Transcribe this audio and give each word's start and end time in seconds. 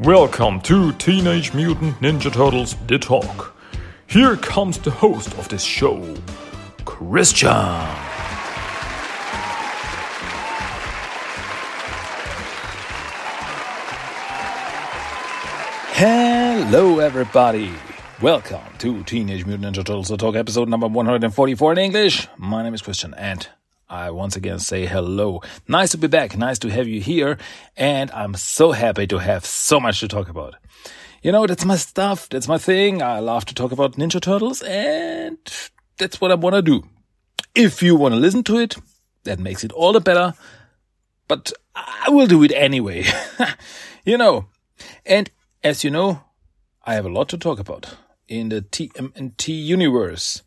Welcome 0.00 0.60
to 0.60 0.92
Teenage 0.92 1.52
Mutant 1.54 1.96
Ninja 1.96 2.32
Turtles 2.32 2.76
The 2.86 3.00
Talk. 3.00 3.56
Here 4.06 4.36
comes 4.36 4.78
the 4.78 4.92
host 4.92 5.36
of 5.36 5.48
this 5.48 5.64
show, 5.64 6.14
Christian. 6.84 7.50
Hello, 15.94 17.00
everybody. 17.00 17.72
Welcome 18.22 18.60
to 18.78 19.02
Teenage 19.02 19.46
Mutant 19.46 19.74
Ninja 19.74 19.84
Turtles 19.84 20.06
The 20.06 20.16
Talk, 20.16 20.36
episode 20.36 20.68
number 20.68 20.86
144 20.86 21.72
in 21.72 21.78
English. 21.78 22.28
My 22.36 22.62
name 22.62 22.74
is 22.74 22.82
Christian, 22.82 23.14
and 23.14 23.48
I 23.90 24.10
once 24.10 24.36
again 24.36 24.58
say 24.58 24.84
hello. 24.84 25.40
Nice 25.66 25.92
to 25.92 25.98
be 25.98 26.08
back. 26.08 26.36
Nice 26.36 26.58
to 26.58 26.68
have 26.68 26.86
you 26.86 27.00
here. 27.00 27.38
And 27.76 28.10
I'm 28.10 28.34
so 28.34 28.72
happy 28.72 29.06
to 29.06 29.18
have 29.18 29.46
so 29.46 29.80
much 29.80 30.00
to 30.00 30.08
talk 30.08 30.28
about. 30.28 30.56
You 31.22 31.32
know, 31.32 31.46
that's 31.46 31.64
my 31.64 31.76
stuff. 31.76 32.28
That's 32.28 32.46
my 32.48 32.58
thing. 32.58 33.02
I 33.02 33.20
love 33.20 33.46
to 33.46 33.54
talk 33.54 33.72
about 33.72 33.94
Ninja 33.94 34.20
Turtles 34.20 34.62
and 34.62 35.38
that's 35.96 36.20
what 36.20 36.30
I 36.30 36.34
want 36.34 36.54
to 36.54 36.62
do. 36.62 36.84
If 37.54 37.82
you 37.82 37.96
want 37.96 38.12
to 38.12 38.20
listen 38.20 38.44
to 38.44 38.58
it, 38.58 38.76
that 39.24 39.38
makes 39.38 39.64
it 39.64 39.72
all 39.72 39.94
the 39.94 40.00
better. 40.00 40.34
But 41.26 41.52
I 41.74 42.10
will 42.10 42.26
do 42.26 42.42
it 42.42 42.52
anyway. 42.52 43.06
you 44.04 44.18
know, 44.18 44.46
and 45.06 45.30
as 45.64 45.82
you 45.82 45.90
know, 45.90 46.24
I 46.84 46.94
have 46.94 47.06
a 47.06 47.10
lot 47.10 47.30
to 47.30 47.38
talk 47.38 47.58
about 47.58 47.96
in 48.28 48.50
the 48.50 48.60
TMNT 48.60 49.48
universe. 49.48 50.42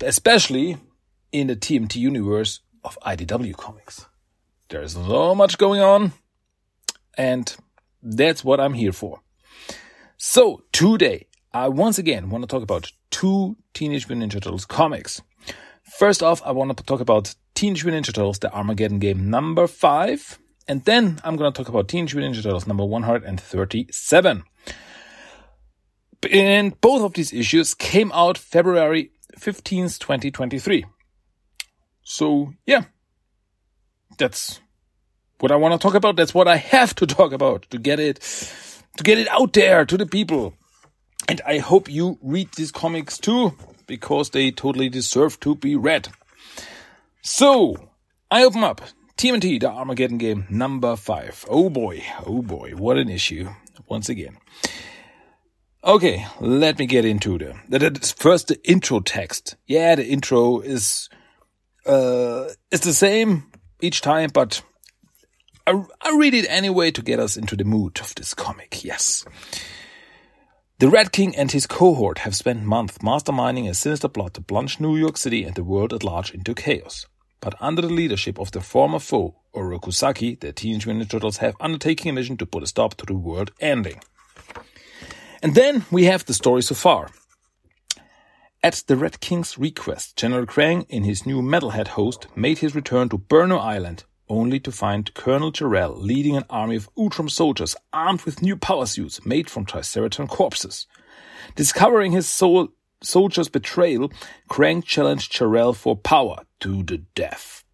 Especially 0.00 0.78
in 1.32 1.46
the 1.46 1.56
TMT 1.56 1.96
universe 1.96 2.60
of 2.84 2.98
IDW 3.04 3.56
comics. 3.56 4.06
There's 4.68 4.92
so 4.92 5.34
much 5.34 5.58
going 5.58 5.80
on, 5.80 6.12
and 7.16 7.54
that's 8.02 8.44
what 8.44 8.60
I'm 8.60 8.74
here 8.74 8.92
for. 8.92 9.20
So, 10.16 10.62
today, 10.72 11.26
I 11.52 11.68
once 11.68 11.98
again 11.98 12.30
want 12.30 12.42
to 12.42 12.48
talk 12.48 12.62
about 12.62 12.92
two 13.10 13.56
Teenage 13.74 14.08
Mutant 14.08 14.32
Ninja 14.32 14.42
Turtles 14.42 14.64
comics. 14.64 15.20
First 15.82 16.22
off, 16.22 16.40
I 16.44 16.52
want 16.52 16.76
to 16.76 16.84
talk 16.84 17.00
about 17.00 17.34
Teenage 17.54 17.84
Mutant 17.84 18.06
Ninja 18.06 18.14
Turtles, 18.14 18.38
the 18.38 18.52
Armageddon 18.52 18.98
game 18.98 19.28
number 19.28 19.66
5, 19.66 20.38
and 20.68 20.84
then 20.84 21.20
I'm 21.24 21.36
going 21.36 21.52
to 21.52 21.56
talk 21.56 21.68
about 21.68 21.88
Teenage 21.88 22.14
Mutant 22.14 22.36
Ninja 22.36 22.42
Turtles 22.42 22.66
number 22.66 22.84
137. 22.84 24.44
And 26.30 26.80
both 26.80 27.02
of 27.02 27.14
these 27.14 27.32
issues 27.32 27.74
came 27.74 28.12
out 28.12 28.38
February 28.38 29.10
15th, 29.38 29.98
2023. 29.98 30.84
So 32.02 32.54
yeah, 32.66 32.84
that's 34.18 34.60
what 35.40 35.52
I 35.52 35.56
want 35.56 35.72
to 35.72 35.78
talk 35.78 35.94
about. 35.94 36.16
That's 36.16 36.34
what 36.34 36.48
I 36.48 36.56
have 36.56 36.94
to 36.96 37.06
talk 37.06 37.32
about 37.32 37.66
to 37.70 37.78
get 37.78 38.00
it, 38.00 38.20
to 38.96 39.04
get 39.04 39.18
it 39.18 39.28
out 39.28 39.52
there 39.52 39.84
to 39.84 39.96
the 39.96 40.06
people. 40.06 40.54
And 41.28 41.40
I 41.46 41.58
hope 41.58 41.88
you 41.88 42.18
read 42.22 42.52
these 42.56 42.72
comics 42.72 43.18
too, 43.18 43.56
because 43.86 44.30
they 44.30 44.50
totally 44.50 44.88
deserve 44.88 45.38
to 45.40 45.54
be 45.54 45.76
read. 45.76 46.08
So, 47.22 47.90
I 48.30 48.44
open 48.44 48.64
up 48.64 48.80
TMNT, 49.16 49.60
the 49.60 49.70
Armageddon 49.70 50.18
game 50.18 50.46
number 50.50 50.96
five. 50.96 51.44
Oh 51.48 51.70
boy, 51.70 52.02
oh 52.26 52.42
boy, 52.42 52.72
what 52.76 52.98
an 52.98 53.08
issue. 53.08 53.48
Once 53.88 54.08
again. 54.08 54.36
Okay, 55.84 56.26
let 56.40 56.78
me 56.78 56.86
get 56.86 57.04
into 57.04 57.38
the, 57.38 57.54
the, 57.68 57.90
the 57.90 58.14
first 58.16 58.48
the 58.48 58.60
intro 58.68 59.00
text. 59.00 59.56
Yeah, 59.66 59.96
the 59.96 60.06
intro 60.06 60.60
is 60.60 61.08
uh, 61.86 62.48
it's 62.70 62.84
the 62.84 62.92
same 62.92 63.50
each 63.80 64.00
time, 64.00 64.30
but 64.32 64.62
I, 65.66 65.84
I 66.00 66.16
read 66.16 66.34
it 66.34 66.46
anyway 66.48 66.90
to 66.92 67.02
get 67.02 67.20
us 67.20 67.36
into 67.36 67.56
the 67.56 67.64
mood 67.64 68.00
of 68.00 68.14
this 68.14 68.34
comic. 68.34 68.84
Yes. 68.84 69.24
The 70.78 70.88
Red 70.88 71.12
King 71.12 71.36
and 71.36 71.52
his 71.52 71.66
cohort 71.66 72.18
have 72.18 72.34
spent 72.34 72.64
months 72.64 72.98
masterminding 72.98 73.68
a 73.68 73.74
sinister 73.74 74.08
plot 74.08 74.34
to 74.34 74.40
plunge 74.40 74.80
New 74.80 74.96
York 74.96 75.16
City 75.16 75.44
and 75.44 75.54
the 75.54 75.62
world 75.62 75.92
at 75.92 76.02
large 76.02 76.32
into 76.32 76.54
chaos. 76.54 77.06
But 77.40 77.54
under 77.60 77.82
the 77.82 77.88
leadership 77.88 78.38
of 78.38 78.50
their 78.50 78.62
former 78.62 78.98
foe, 78.98 79.36
Orokusaki, 79.54 80.40
the 80.40 80.52
Teenage 80.52 80.86
Mutant 80.86 81.10
Turtles 81.10 81.36
have 81.38 81.54
undertaken 81.60 82.10
a 82.10 82.12
mission 82.12 82.36
to 82.38 82.46
put 82.46 82.62
a 82.62 82.66
stop 82.66 82.96
to 82.96 83.06
the 83.06 83.14
world 83.14 83.52
ending. 83.60 84.00
And 85.42 85.54
then 85.54 85.84
we 85.90 86.04
have 86.04 86.24
the 86.24 86.34
story 86.34 86.62
so 86.62 86.74
far. 86.74 87.10
At 88.64 88.84
the 88.86 88.96
Red 88.96 89.18
King's 89.18 89.58
request, 89.58 90.16
General 90.16 90.46
Krang, 90.46 90.86
in 90.88 91.02
his 91.02 91.26
new 91.26 91.42
Metalhead 91.42 91.88
host, 91.88 92.28
made 92.36 92.58
his 92.58 92.76
return 92.76 93.08
to 93.08 93.18
Burnow 93.18 93.58
Island, 93.58 94.04
only 94.28 94.60
to 94.60 94.70
find 94.70 95.12
Colonel 95.14 95.50
Jarrell 95.50 96.00
leading 96.00 96.36
an 96.36 96.44
army 96.48 96.76
of 96.76 96.88
Utrom 96.94 97.28
soldiers 97.28 97.74
armed 97.92 98.22
with 98.22 98.40
new 98.40 98.56
power 98.56 98.86
suits 98.86 99.26
made 99.26 99.50
from 99.50 99.66
Triceraton 99.66 100.28
corpses. 100.28 100.86
Discovering 101.56 102.12
his 102.12 102.28
soldier's 102.28 103.48
betrayal, 103.48 104.12
Krang 104.48 104.84
challenged 104.84 105.32
Jarrell 105.32 105.74
for 105.74 105.96
power 105.96 106.44
to 106.60 106.84
the 106.84 106.98
death. 107.16 107.64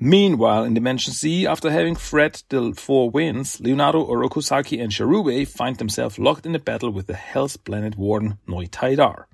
Meanwhile, 0.00 0.64
in 0.64 0.74
Dimension 0.74 1.12
Z, 1.12 1.46
after 1.46 1.70
having 1.70 1.94
fled 1.94 2.42
the 2.48 2.72
Four 2.72 3.10
Winds, 3.10 3.60
Leonardo, 3.60 4.04
Orokusaki, 4.04 4.82
and 4.82 4.90
Cherubae 4.90 5.46
find 5.46 5.76
themselves 5.76 6.18
locked 6.18 6.46
in 6.46 6.54
a 6.56 6.58
battle 6.58 6.90
with 6.90 7.06
the 7.06 7.14
Hell's 7.14 7.56
Planet 7.56 7.96
Warden 7.96 8.38
Noitaidar. 8.48 9.26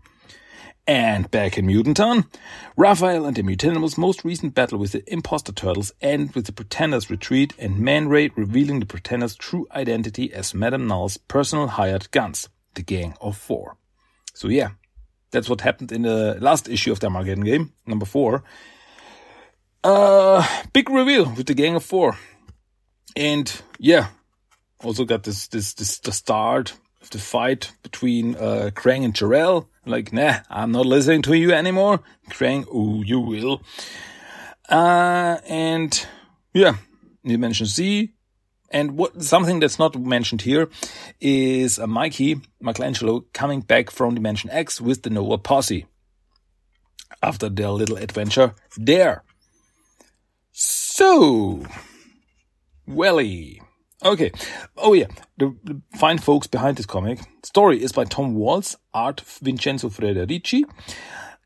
And 0.86 1.30
back 1.30 1.56
in 1.56 1.66
Mutantown, 1.66 2.26
Raphael 2.76 3.24
and 3.24 3.36
the 3.36 3.42
Mutanimals' 3.42 3.96
most 3.96 4.24
recent 4.24 4.52
battle 4.52 4.78
with 4.78 4.92
the 4.92 5.04
Imposter 5.12 5.52
Turtles 5.52 5.92
end 6.00 6.34
with 6.34 6.46
the 6.46 6.52
Pretenders' 6.52 7.08
retreat 7.08 7.54
and 7.56 7.78
Man 7.78 8.08
Ray 8.08 8.30
revealing 8.34 8.80
the 8.80 8.86
Pretenders' 8.86 9.36
true 9.36 9.68
identity 9.72 10.32
as 10.32 10.54
Madame 10.54 10.88
Null's 10.88 11.18
personal 11.18 11.68
hired 11.68 12.10
guns, 12.10 12.48
the 12.74 12.82
Gang 12.82 13.14
of 13.20 13.36
Four. 13.36 13.76
So 14.34 14.48
yeah, 14.48 14.70
that's 15.30 15.48
what 15.48 15.60
happened 15.60 15.92
in 15.92 16.02
the 16.02 16.36
last 16.40 16.68
issue 16.68 16.90
of 16.90 16.98
the 16.98 17.06
Armageddon 17.06 17.44
game, 17.44 17.72
number 17.86 18.04
four. 18.04 18.42
Uh, 19.84 20.44
big 20.72 20.90
reveal 20.90 21.32
with 21.32 21.46
the 21.46 21.54
Gang 21.54 21.76
of 21.76 21.84
Four. 21.84 22.18
And 23.14 23.62
yeah, 23.78 24.08
also 24.82 25.04
got 25.04 25.22
this, 25.22 25.46
this, 25.46 25.74
this, 25.74 26.00
the 26.00 26.12
start 26.12 26.72
of 27.00 27.10
the 27.10 27.18
fight 27.18 27.70
between, 27.84 28.34
uh, 28.34 28.70
Krang 28.74 29.04
and 29.04 29.14
Jarrell 29.14 29.68
like, 29.84 30.12
nah, 30.12 30.40
I'm 30.48 30.72
not 30.72 30.86
listening 30.86 31.22
to 31.22 31.34
you 31.34 31.52
anymore. 31.52 32.00
Krang, 32.30 32.66
oh, 32.72 33.02
you 33.02 33.20
will. 33.20 33.62
Uh, 34.68 35.38
and 35.46 36.06
yeah, 36.54 36.76
Dimension 37.24 37.66
Z. 37.66 38.12
And 38.70 38.96
what, 38.96 39.22
something 39.22 39.60
that's 39.60 39.78
not 39.78 39.94
mentioned 40.00 40.42
here 40.42 40.68
is 41.20 41.78
uh, 41.78 41.86
Mikey, 41.86 42.40
Michelangelo, 42.60 43.24
coming 43.32 43.60
back 43.60 43.90
from 43.90 44.14
Dimension 44.14 44.50
X 44.50 44.80
with 44.80 45.02
the 45.02 45.10
Nova 45.10 45.36
posse 45.36 45.86
after 47.22 47.48
their 47.48 47.70
little 47.70 47.96
adventure 47.96 48.54
there. 48.76 49.24
So, 50.52 51.66
Welly. 52.86 53.61
Okay. 54.04 54.32
Oh 54.76 54.94
yeah, 54.94 55.06
the, 55.38 55.56
the, 55.62 55.80
fine 55.96 56.18
folks 56.18 56.46
behind 56.46 56.76
this 56.76 56.86
comic. 56.86 57.20
Story 57.44 57.82
is 57.82 57.92
by 57.92 58.04
Tom 58.04 58.34
Waltz, 58.34 58.76
art 58.92 59.20
Vincenzo 59.20 59.88
Federici, 59.90 60.64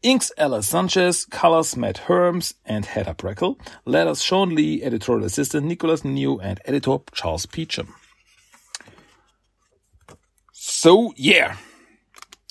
inks 0.02 0.32
Ella 0.38 0.62
Sanchez, 0.62 1.26
colors 1.26 1.76
Matt 1.76 2.02
Herms 2.06 2.54
and 2.64 2.86
Heather 2.86 3.14
Breckel, 3.14 3.58
letters 3.84 4.22
Shawn 4.22 4.54
Lee, 4.54 4.82
editorial 4.82 5.26
assistant 5.26 5.66
Nicholas 5.66 6.04
Nino, 6.04 6.38
and 6.38 6.60
editor 6.64 6.98
Charles 7.12 7.44
Peacham. 7.44 7.94
So 10.52 11.12
yeah. 11.16 11.56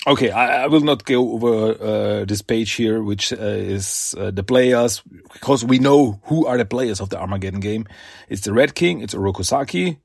Okay, 0.08 0.30
I, 0.30 0.62
I 0.62 0.66
will 0.68 0.82
not 0.82 1.04
go 1.04 1.32
over 1.32 1.82
uh, 1.82 2.24
this 2.24 2.40
page 2.40 2.72
here, 2.72 3.02
which 3.02 3.32
uh, 3.32 3.36
is 3.38 4.14
uh, 4.16 4.30
the 4.30 4.44
players, 4.44 5.02
because 5.32 5.64
we 5.64 5.80
know 5.80 6.20
who 6.24 6.46
are 6.46 6.56
the 6.56 6.64
players 6.64 7.00
of 7.00 7.10
the 7.10 7.18
Armageddon 7.18 7.58
game. 7.58 7.86
It's 8.28 8.42
the 8.42 8.52
Red 8.52 8.76
King, 8.76 9.00
it's 9.00 9.14
Orokusaki, 9.14 9.98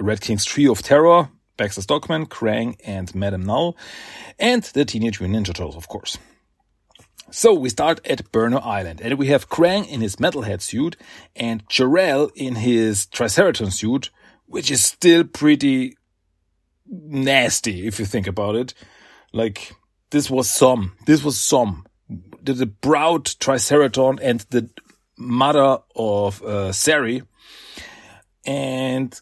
Red 0.00 0.20
King's 0.20 0.44
Trio 0.44 0.72
of 0.72 0.82
Terror, 0.82 1.28
Baxter 1.56 1.80
Stockman, 1.80 2.26
Krang, 2.26 2.74
and 2.84 3.14
Madame 3.14 3.44
Null, 3.44 3.76
and 4.36 4.64
the 4.64 4.84
Teenage 4.84 5.20
Mutant 5.20 5.46
Ninja 5.46 5.54
Turtles, 5.54 5.76
of 5.76 5.86
course. 5.86 6.18
So 7.30 7.54
we 7.54 7.68
start 7.68 8.04
at 8.04 8.32
Burnow 8.32 8.60
Island, 8.64 9.00
and 9.00 9.16
we 9.16 9.28
have 9.28 9.48
Krang 9.48 9.88
in 9.88 10.00
his 10.00 10.16
metalhead 10.16 10.60
suit 10.60 10.96
and 11.36 11.64
Jarrell 11.68 12.30
in 12.34 12.56
his 12.56 13.06
Triceraton 13.06 13.72
suit, 13.72 14.10
which 14.46 14.72
is 14.72 14.84
still 14.84 15.22
pretty 15.22 15.96
nasty 16.88 17.86
if 17.86 18.00
you 18.00 18.06
think 18.06 18.26
about 18.26 18.56
it. 18.56 18.74
Like, 19.32 19.74
this 20.10 20.30
was 20.30 20.50
some. 20.50 20.92
This 21.06 21.22
was 21.22 21.38
some. 21.40 21.86
The, 22.42 22.52
the 22.52 22.66
proud 22.66 23.24
Triceraton 23.24 24.18
and 24.22 24.40
the 24.50 24.70
mother 25.18 25.78
of 25.94 26.42
uh, 26.42 26.72
Sari. 26.72 27.22
And 28.44 29.18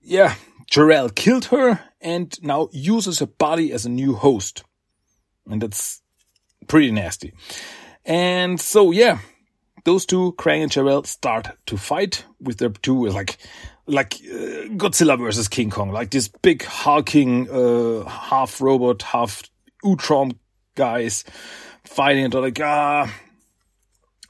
yeah, 0.00 0.34
Jarrell 0.70 1.14
killed 1.14 1.46
her 1.46 1.80
and 2.00 2.36
now 2.42 2.68
uses 2.72 3.20
her 3.20 3.26
body 3.26 3.72
as 3.72 3.86
a 3.86 3.90
new 3.90 4.14
host. 4.14 4.64
And 5.48 5.62
that's 5.62 6.02
pretty 6.66 6.90
nasty. 6.90 7.32
And 8.04 8.60
so, 8.60 8.90
yeah, 8.90 9.18
those 9.84 10.06
two, 10.06 10.34
Krang 10.38 10.62
and 10.62 10.70
Jarrell, 10.70 11.06
start 11.06 11.48
to 11.66 11.76
fight 11.76 12.24
with 12.40 12.58
their 12.58 12.68
two, 12.68 13.06
like, 13.06 13.38
like 13.86 14.14
uh, 14.14 14.68
Godzilla 14.76 15.18
versus 15.18 15.48
King 15.48 15.70
Kong, 15.70 15.90
like 15.92 16.10
this 16.10 16.28
big 16.28 16.64
hulking 16.64 17.48
uh, 17.50 18.04
half 18.08 18.60
robot, 18.60 19.02
half 19.02 19.42
Utrom 19.84 20.36
guys 20.74 21.24
fighting. 21.84 22.24
And 22.24 22.32
they're 22.32 22.40
like, 22.40 22.60
ah, 22.60 23.12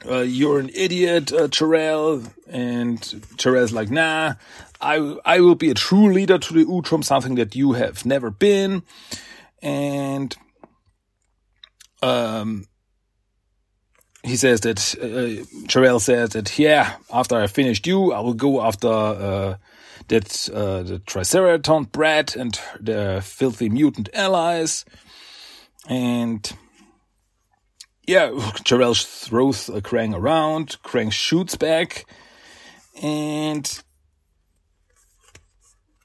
uh, 0.08 0.20
you're 0.20 0.61
an 0.61 0.70
idiot, 0.75 1.32
uh, 1.32 1.49
Terrell. 1.49 2.23
And 2.49 3.00
Terrell's 3.38 3.73
like, 3.73 3.91
nah, 3.91 4.35
I, 4.81 5.17
I 5.25 5.41
will 5.41 5.55
be 5.55 5.70
a 5.70 5.75
true 5.75 6.12
leader 6.12 6.38
to 6.38 6.52
the 6.52 6.64
Utrom, 6.64 7.02
something 7.02 7.37
that 7.37 7.56
you 7.56 7.73
have 7.73 8.05
never 8.05 8.31
been. 8.31 8.82
And, 9.62 10.37
um, 12.02 12.67
he 14.26 14.37
says 14.37 14.61
that, 14.61 14.94
uh, 15.00 15.67
Terrell 15.69 16.00
says 16.00 16.31
that, 16.31 16.58
yeah, 16.58 16.96
after 17.12 17.37
I 17.37 17.46
finished 17.46 17.87
you, 17.87 18.12
I 18.12 18.20
will 18.20 18.34
go 18.34 18.62
after, 18.62 18.88
uh, 18.88 19.56
that, 20.08 20.49
uh, 20.52 20.82
the 20.82 20.99
Triceraton 20.99 21.90
brat 21.90 22.37
and 22.37 22.58
the 22.81 23.23
filthy 23.25 23.69
mutant 23.69 24.08
allies. 24.12 24.84
And, 25.88 26.52
yeah, 28.06 28.31
Jarrell 28.64 28.94
throws 29.05 29.69
a 29.69 29.81
Krang 29.81 30.14
around. 30.14 30.76
Krang 30.84 31.11
shoots 31.11 31.56
back, 31.56 32.06
and 33.02 33.82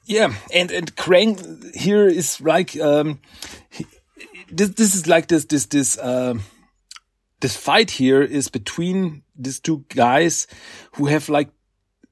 yeah, 0.05 0.33
and 0.51 0.71
and 0.71 0.95
Krang 0.95 1.75
here 1.75 2.07
is 2.07 2.41
like 2.41 2.75
um, 2.79 3.19
he, 3.69 3.85
this 4.51 4.69
this 4.69 4.95
is 4.95 5.07
like 5.07 5.27
this 5.27 5.45
this 5.45 5.67
this 5.67 5.97
um, 5.99 6.41
this 7.41 7.57
fight 7.57 7.91
here 7.91 8.21
is 8.21 8.47
between 8.49 9.23
these 9.35 9.59
two 9.59 9.85
guys 9.89 10.47
who 10.93 11.07
have 11.07 11.27
like 11.29 11.49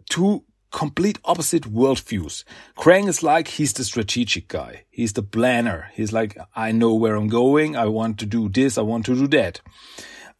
two 0.09 0.43
complete 0.71 1.17
opposite 1.25 1.63
worldviews. 1.63 2.43
Krang 2.77 3.07
is 3.07 3.23
like, 3.23 3.47
he's 3.47 3.73
the 3.73 3.83
strategic 3.83 4.47
guy. 4.47 4.85
He's 4.89 5.13
the 5.13 5.23
planner. 5.23 5.89
He's 5.93 6.13
like, 6.13 6.37
I 6.55 6.71
know 6.71 6.93
where 6.93 7.15
I'm 7.15 7.27
going. 7.27 7.75
I 7.75 7.85
want 7.85 8.19
to 8.19 8.25
do 8.25 8.49
this. 8.49 8.77
I 8.77 8.81
want 8.81 9.05
to 9.07 9.15
do 9.15 9.27
that. 9.29 9.61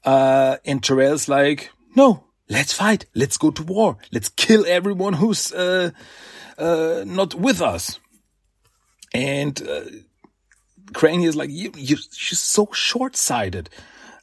Uh, 0.03 0.57
and 0.65 0.81
Terrell's 0.81 1.27
like, 1.27 1.71
no, 1.95 2.25
let's 2.47 2.73
fight. 2.73 3.05
Let's 3.15 3.37
go 3.37 3.51
to 3.51 3.63
war. 3.63 3.97
Let's 4.11 4.29
kill 4.29 4.65
everyone 4.67 5.13
who's, 5.13 5.51
uh, 5.51 5.91
uh, 6.57 7.03
not 7.05 7.33
with 7.33 7.61
us. 7.61 7.99
And, 9.13 9.61
uh, 9.67 9.85
Krang 10.91 11.25
is 11.25 11.35
like, 11.35 11.49
you, 11.49 11.71
you're 11.75 11.97
so 11.97 12.69
short-sighted. 12.71 13.69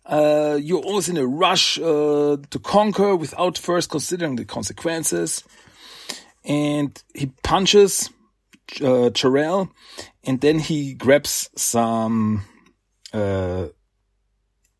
Uh, 0.06 0.58
you're 0.62 0.82
always 0.82 1.08
in 1.08 1.16
a 1.16 1.26
rush, 1.26 1.78
uh, 1.80 2.36
to 2.50 2.58
conquer 2.60 3.16
without 3.16 3.58
first 3.58 3.90
considering 3.90 4.36
the 4.36 4.44
consequences 4.44 5.42
and 6.46 7.02
he 7.14 7.26
punches 7.42 8.10
uh, 8.80 9.10
and 10.24 10.40
then 10.40 10.58
he 10.58 10.94
grabs 10.94 11.50
some 11.56 12.44
uh, 13.12 13.66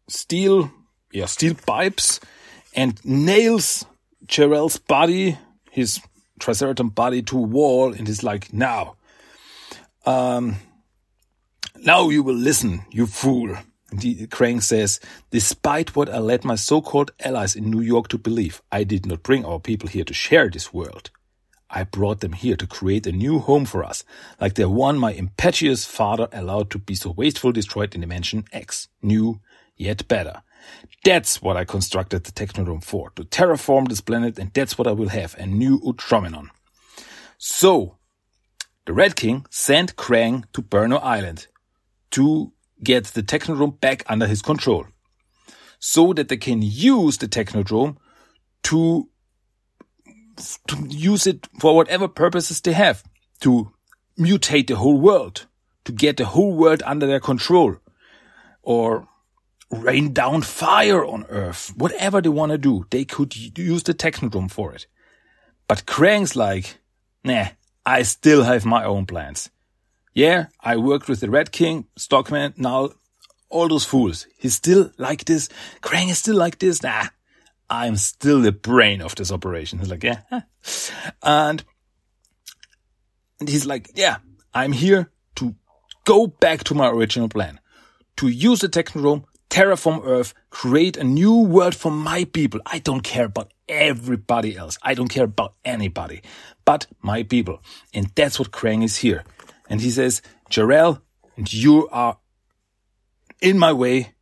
steel, 0.09 0.71
yeah, 1.13 1.27
steel 1.27 1.55
pipes, 1.55 2.21
and 2.75 3.05
nails 3.05 3.85
Terrell's 4.29 4.79
body, 4.79 5.39
his 5.71 6.01
Triceraton 6.41 6.95
body, 6.95 7.23
to 7.23 7.39
a 7.39 7.43
wall, 7.43 7.93
and 7.93 8.07
he's 8.07 8.23
like, 8.23 8.53
"Now, 8.53 8.97
um, 10.05 10.57
now 11.77 12.11
you 12.11 12.23
will 12.23 12.35
listen, 12.35 12.85
you 12.91 13.07
fool." 13.07 13.57
Krang 13.93 14.63
says, 14.63 15.01
Despite 15.31 15.95
what 15.95 16.09
I 16.09 16.19
led 16.19 16.45
my 16.45 16.57
so-called 16.57 17.13
allies 17.21 17.55
in 17.55 17.71
New 17.71 17.81
York 17.81 18.09
to 18.09 18.19
believe, 18.19 18.63
I 18.73 18.85
did 18.85 19.07
not 19.07 19.23
bring 19.23 19.45
our 19.45 19.61
people 19.61 19.89
here 19.89 20.05
to 20.05 20.15
share 20.15 20.49
this 20.49 20.73
world. 20.73 21.11
I 21.71 21.85
brought 21.85 22.21
them 22.21 22.33
here 22.33 22.57
to 22.57 22.67
create 22.67 23.07
a 23.07 23.13
new 23.13 23.39
home 23.39 23.65
for 23.65 23.85
us, 23.85 24.05
like 24.41 24.55
the 24.55 24.69
one 24.69 24.99
my 24.99 25.13
impetuous 25.13 25.85
father 25.85 26.29
allowed 26.33 26.71
to 26.71 26.79
be 26.79 26.95
so 26.95 27.11
wasteful 27.11 27.53
destroyed 27.53 27.95
in 27.95 28.01
Dimension 28.01 28.45
X. 28.53 28.89
New, 29.03 29.41
yet 29.77 30.07
better. 30.09 30.43
That's 31.05 31.43
what 31.43 31.57
I 31.57 31.65
constructed 31.65 32.25
the 32.25 32.33
Technodrome 32.33 32.85
for, 32.85 33.11
to 33.11 33.25
terraform 33.25 33.89
this 33.89 34.01
planet, 34.01 34.39
and 34.39 34.53
that's 34.53 34.79
what 34.79 34.87
I 34.87 34.93
will 34.93 35.09
have, 35.09 35.35
a 35.39 35.47
new 35.47 35.81
Utrominon. 35.81 36.49
So, 37.39 37.99
the 38.87 38.93
Red 38.93 39.17
King 39.17 39.47
sent 39.51 39.97
Krang 39.97 40.45
to 40.53 40.63
Burnow 40.63 41.03
Island 41.03 41.49
to 42.13 42.53
get 42.83 43.05
the 43.05 43.23
Technodrome 43.23 43.81
back 43.81 44.05
under 44.07 44.27
his 44.27 44.43
control, 44.43 44.87
so 45.79 46.13
that 46.13 46.29
they 46.29 46.37
can 46.37 46.63
use 46.63 47.19
the 47.19 47.29
Technodrome 47.29 47.97
to 48.65 49.09
to 50.67 50.87
use 50.89 51.27
it 51.27 51.49
for 51.61 51.75
whatever 51.75 52.09
purposes 52.09 52.61
they 52.61 52.73
have, 52.73 53.03
to 53.41 53.73
mutate 54.19 54.67
the 54.67 54.77
whole 54.77 54.99
world, 54.99 55.47
to 55.85 55.93
get 55.93 56.19
the 56.19 56.27
whole 56.27 56.55
world 56.55 56.83
under 56.85 57.07
their 57.07 57.21
control, 57.21 57.77
or 58.63 59.09
rain 59.71 60.13
down 60.13 60.43
fire 60.43 61.05
on 61.05 61.25
Earth. 61.29 61.73
Whatever 61.77 62.21
they 62.21 62.29
want 62.29 62.53
to 62.53 62.59
do, 62.59 62.87
they 62.91 63.05
could 63.05 63.35
use 63.59 63.83
the 63.83 63.95
Technodrome 63.95 64.51
for 64.51 64.75
it. 64.75 64.87
But 65.69 65.87
Krang's 65.87 66.37
like, 66.37 66.79
nah, 67.25 67.49
I 67.85 68.03
still 68.03 68.45
have 68.45 68.65
my 68.65 68.85
own 68.85 69.07
plans. 69.07 69.51
Yeah, 70.17 70.47
I 70.61 70.79
worked 70.79 71.11
with 71.11 71.21
the 71.21 71.29
Red 71.29 71.53
King, 71.53 71.89
Stockman, 71.95 72.55
now 72.57 72.89
all 73.51 73.69
those 73.69 73.85
fools. 73.85 74.27
He's 74.39 74.55
still 74.55 74.91
like 74.97 75.27
this. 75.27 75.51
Krang 75.83 76.09
is 76.09 76.17
still 76.17 76.37
like 76.37 76.59
this. 76.59 76.83
Nah, 76.83 77.09
I'm 77.69 77.97
still 77.97 78.41
the 78.41 78.51
brain 78.51 79.03
of 79.03 79.15
this 79.15 79.31
operation. 79.31 79.79
He's 79.79 79.91
like, 79.91 80.03
yeah. 80.03 80.21
And, 81.23 81.63
and 83.41 83.49
he's 83.51 83.67
like, 83.67 83.91
yeah, 83.95 84.17
I'm 84.55 84.73
here 84.73 85.11
to 85.35 85.55
go 86.07 86.29
back 86.29 86.65
to 86.65 86.75
my 86.75 86.89
original 86.89 87.29
plan, 87.29 87.61
to 88.17 88.29
use 88.29 88.61
the 88.61 88.71
Technodrome, 88.71 89.25
terraform 89.51 90.01
Earth, 90.03 90.33
create 90.49 90.97
a 90.97 91.05
new 91.05 91.43
world 91.43 91.75
for 91.75 91.93
my 91.93 92.25
people. 92.25 92.61
I 92.65 92.79
don't 92.79 93.03
care 93.03 93.27
about 93.27 93.53
everybody 93.69 94.57
else. 94.57 94.79
I 94.83 94.95
don't 94.95 95.09
care 95.09 95.25
about 95.25 95.57
anybody, 95.63 96.23
but 96.65 96.87
my 97.03 97.23
people. 97.23 97.61
And 97.93 98.11
that's 98.15 98.39
what 98.39 98.51
Krang 98.51 98.83
is 98.83 98.97
here. 98.97 99.23
And 99.69 99.81
he 99.81 99.91
says, 99.91 100.23
Jarrell, 100.51 101.01
you 101.37 101.89
are 101.89 102.19
in 103.41 103.59
my 103.59 103.73
way, 103.73 104.15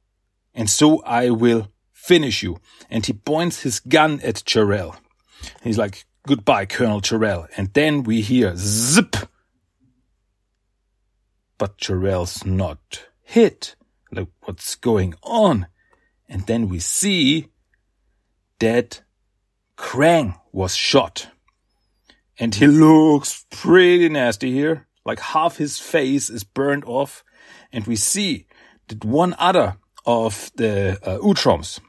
and 0.54 0.68
so 0.68 1.02
I 1.02 1.30
will 1.30 1.68
finish 1.92 2.42
you. 2.42 2.58
And 2.90 3.04
he 3.04 3.12
points 3.12 3.62
his 3.62 3.80
gun 3.80 4.20
at 4.22 4.36
Jarrell. 4.36 4.96
He's 5.62 5.78
like, 5.78 6.04
goodbye, 6.26 6.66
Colonel 6.66 7.00
Jarrell. 7.00 7.48
And 7.56 7.72
then 7.74 8.02
we 8.02 8.20
hear 8.20 8.54
zip. 8.56 9.16
But 11.58 11.78
Jarrell's 11.78 12.44
not 12.44 13.06
hit. 13.22 13.76
Like, 14.10 14.28
what's 14.42 14.74
going 14.74 15.14
on? 15.22 15.66
And 16.28 16.46
then 16.46 16.68
we 16.68 16.78
see 16.78 17.48
that 18.58 19.02
Krang 19.76 20.38
was 20.52 20.74
shot. 20.74 21.28
And 22.38 22.54
he 22.54 22.66
looks 22.66 23.46
pretty 23.50 24.08
nasty 24.08 24.50
here. 24.52 24.88
Like 25.04 25.20
half 25.20 25.56
his 25.56 25.78
face 25.78 26.30
is 26.30 26.44
burned 26.44 26.84
off. 26.86 27.24
And 27.72 27.86
we 27.86 27.96
see 27.96 28.46
that 28.88 29.04
one 29.04 29.34
other 29.38 29.76
of 30.06 30.50
the 30.56 30.98
uh, 31.02 31.18
Utroms, 31.18 31.80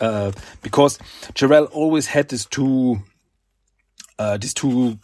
uh, 0.00 0.32
because 0.62 0.98
Jarrell 1.34 1.68
always 1.70 2.06
had 2.06 2.28
these 2.28 2.46
two, 2.46 3.02
uh, 4.18 4.38
these 4.38 4.54
two 4.54 4.98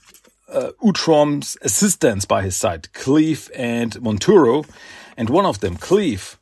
uh, 0.52 0.71
Utrom's 0.83 1.57
assistants 1.62 2.25
by 2.25 2.43
his 2.43 2.57
side, 2.57 2.93
Cleve 2.95 3.50
and 3.55 3.93
Monturo, 4.00 4.64
and 5.17 5.28
one 5.28 5.47
of 5.47 5.61
them, 5.61 5.76
Cleve, 5.76 6.38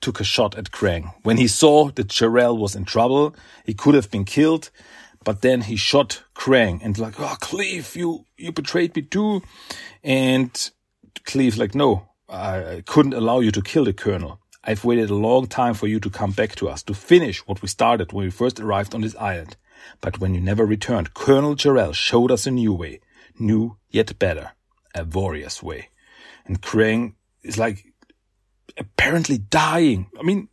took 0.00 0.20
a 0.20 0.24
shot 0.24 0.54
at 0.56 0.70
Krang. 0.70 1.14
When 1.22 1.38
he 1.38 1.48
saw 1.48 1.90
that 1.90 2.08
Jarrell 2.08 2.58
was 2.58 2.74
in 2.74 2.84
trouble, 2.84 3.34
he 3.64 3.74
could 3.74 3.94
have 3.94 4.10
been 4.10 4.24
killed, 4.24 4.70
but 5.24 5.40
then 5.40 5.62
he 5.62 5.76
shot 5.76 6.22
Krang 6.34 6.80
and 6.82 6.98
like, 6.98 7.18
oh, 7.18 7.36
Cleve, 7.40 7.96
you, 7.96 8.26
you 8.36 8.52
betrayed 8.52 8.94
me 8.94 9.02
too. 9.02 9.42
And 10.02 10.70
Cleve 11.24 11.56
like, 11.56 11.74
no, 11.74 12.08
I 12.28 12.82
couldn't 12.86 13.14
allow 13.14 13.40
you 13.40 13.50
to 13.52 13.62
kill 13.62 13.84
the 13.84 13.92
colonel. 13.92 14.40
I've 14.62 14.84
waited 14.84 15.10
a 15.10 15.14
long 15.14 15.46
time 15.46 15.74
for 15.74 15.86
you 15.86 16.00
to 16.00 16.10
come 16.10 16.32
back 16.32 16.54
to 16.56 16.68
us, 16.68 16.82
to 16.84 16.94
finish 16.94 17.46
what 17.46 17.60
we 17.60 17.68
started 17.68 18.12
when 18.12 18.24
we 18.24 18.30
first 18.30 18.60
arrived 18.60 18.94
on 18.94 19.02
this 19.02 19.16
island. 19.16 19.56
But 20.00 20.20
when 20.20 20.34
you 20.34 20.40
never 20.40 20.64
returned, 20.64 21.14
Colonel 21.14 21.54
Jarrell 21.54 21.94
showed 21.94 22.30
us 22.30 22.46
a 22.46 22.50
new 22.50 22.72
way. 22.72 23.00
New, 23.38 23.76
yet 23.90 24.18
better. 24.18 24.52
A 24.94 25.04
warrior's 25.04 25.62
way. 25.62 25.90
And 26.46 26.62
Krang 26.62 27.14
is 27.42 27.58
like, 27.58 27.84
apparently 28.78 29.38
dying. 29.38 30.06
I 30.18 30.22
mean, 30.22 30.48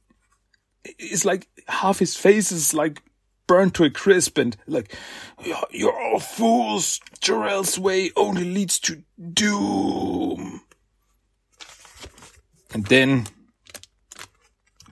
it's 0.84 1.26
like 1.26 1.48
half 1.68 2.00
his 2.00 2.16
face 2.16 2.52
is 2.52 2.74
like 2.74 3.02
burned 3.52 3.76
to 3.76 3.84
a 3.84 3.90
crisp 3.90 4.38
and 4.38 4.56
like, 4.66 4.96
you're 5.72 5.92
all 5.92 6.22
fools. 6.22 7.02
Jarrell's 7.20 7.78
way 7.78 8.10
only 8.16 8.46
leads 8.46 8.80
to 8.80 9.04
doom. 9.34 10.62
And 12.74 12.86
then 12.86 13.28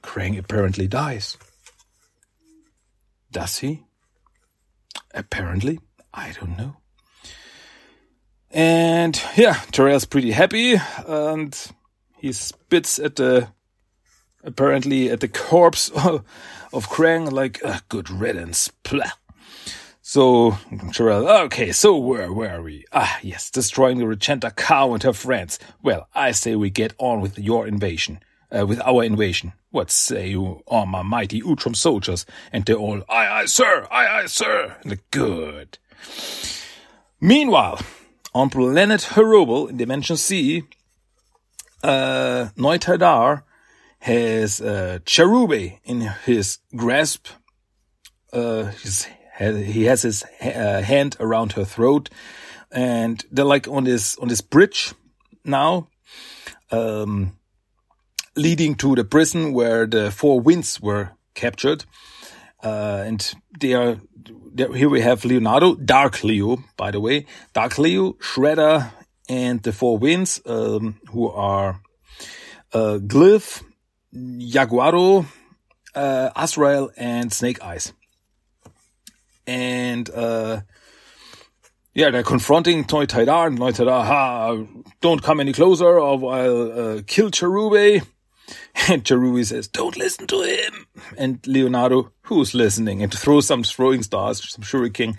Krang 0.01 0.37
apparently 0.37 0.89
dies. 0.89 1.37
Does 3.31 3.59
he? 3.59 3.85
Apparently, 5.13 5.79
I 6.13 6.33
don't 6.33 6.57
know. 6.57 6.75
And 8.51 9.15
yeah, 9.37 9.53
Terrell's 9.71 10.03
pretty 10.03 10.31
happy 10.31 10.75
and 11.07 11.57
he 12.17 12.33
spits 12.33 12.99
at 12.99 13.15
the 13.15 13.53
apparently 14.43 15.09
at 15.09 15.19
the 15.19 15.27
corpse 15.27 15.89
of 16.73 16.89
Krang 16.89 17.31
like 17.31 17.61
a 17.63 17.81
good 17.89 18.09
riddance. 18.09 18.69
Blah. 18.89 19.11
So 20.01 20.57
Terrell, 20.91 21.27
okay, 21.45 21.71
so 21.71 21.95
where 21.95 22.33
where 22.33 22.57
are 22.57 22.63
we? 22.63 22.83
Ah, 22.91 23.19
yes, 23.21 23.51
destroying 23.51 23.99
the 23.99 24.05
Regenta 24.05 24.55
cow 24.55 24.93
and 24.93 25.03
her 25.03 25.13
friends. 25.13 25.59
Well, 25.83 26.07
I 26.15 26.31
say 26.31 26.55
we 26.55 26.71
get 26.71 26.95
on 26.97 27.21
with 27.21 27.37
your 27.37 27.67
invasion, 27.67 28.19
uh, 28.51 28.65
with 28.65 28.81
our 28.81 29.03
invasion. 29.03 29.53
What 29.69 29.91
say 29.91 30.29
you, 30.29 30.63
all 30.65 30.87
my 30.87 31.03
mighty 31.03 31.41
Utrom 31.41 31.75
soldiers? 31.75 32.25
And 32.51 32.65
they 32.65 32.73
all, 32.73 33.03
aye 33.07 33.27
aye 33.41 33.45
sir, 33.45 33.87
aye 33.91 34.07
aye 34.07 34.25
sir. 34.25 34.77
The 34.83 34.97
good. 35.11 35.77
Meanwhile, 37.21 37.79
on 38.33 38.49
planet 38.49 39.03
Horrible 39.03 39.67
in 39.67 39.77
Dimension 39.77 40.15
Z, 40.15 40.63
uh, 41.83 42.49
Noitaidar 42.57 43.43
has 43.99 44.61
uh, 44.61 44.99
Cherubae 45.05 45.79
in 45.83 46.01
his 46.25 46.59
grasp. 46.75 47.27
Uh, 48.31 48.71
he 49.37 49.85
has 49.85 50.01
his 50.01 50.23
uh, 50.41 50.81
hand 50.81 51.15
around 51.19 51.53
her 51.53 51.65
throat, 51.65 52.09
and 52.71 53.25
they're 53.31 53.45
like 53.45 53.67
on 53.67 53.85
this 53.85 54.17
on 54.17 54.27
this 54.27 54.41
bridge 54.41 54.93
now, 55.45 55.87
um, 56.71 57.37
leading 58.35 58.75
to 58.75 58.95
the 58.95 59.03
prison 59.03 59.53
where 59.53 59.85
the 59.85 60.11
four 60.11 60.39
winds 60.39 60.81
were 60.81 61.11
captured. 61.33 61.85
Uh, 62.61 63.03
and 63.05 63.33
they 63.59 63.73
are 63.73 63.97
here. 64.75 64.89
We 64.89 65.01
have 65.01 65.23
Leonardo, 65.23 65.75
Dark 65.75 66.23
Leo, 66.23 66.57
by 66.75 66.91
the 66.91 66.99
way, 66.99 67.25
Dark 67.53 67.77
Leo, 67.77 68.13
Shredder, 68.13 68.91
and 69.29 69.63
the 69.63 69.71
Four 69.71 69.97
Winds, 69.97 70.41
um, 70.45 70.99
who 71.11 71.29
are 71.29 71.81
uh, 72.73 72.97
Glyph, 72.97 73.63
Jaguaro, 74.13 75.25
uh, 75.95 76.29
Azrael, 76.35 76.91
and 76.97 77.31
Snake 77.31 77.61
Eyes. 77.61 77.93
And 79.45 80.09
uh, 80.09 80.61
yeah, 81.93 82.11
they're 82.11 82.23
confronting 82.23 82.85
Noitaidar, 82.85 83.47
and 83.47 83.59
Noitaidar, 83.59 84.05
ha, 84.05 84.55
don't 85.01 85.23
come 85.23 85.39
any 85.39 85.53
closer 85.53 85.99
or 85.99 86.33
I'll 86.33 86.71
uh, 86.71 87.01
kill 87.05 87.31
Cherubae. 87.31 88.05
And 88.87 89.03
Cherubae 89.03 89.45
says, 89.45 89.67
don't 89.67 89.95
listen 89.95 90.25
to 90.27 90.41
him. 90.41 90.87
And 91.17 91.45
Leonardo, 91.45 92.11
who's 92.23 92.55
listening, 92.55 93.03
and 93.03 93.13
throws 93.13 93.45
some 93.45 93.63
throwing 93.63 94.01
stars, 94.01 94.49
some 94.49 94.63
shuriken 94.63 95.17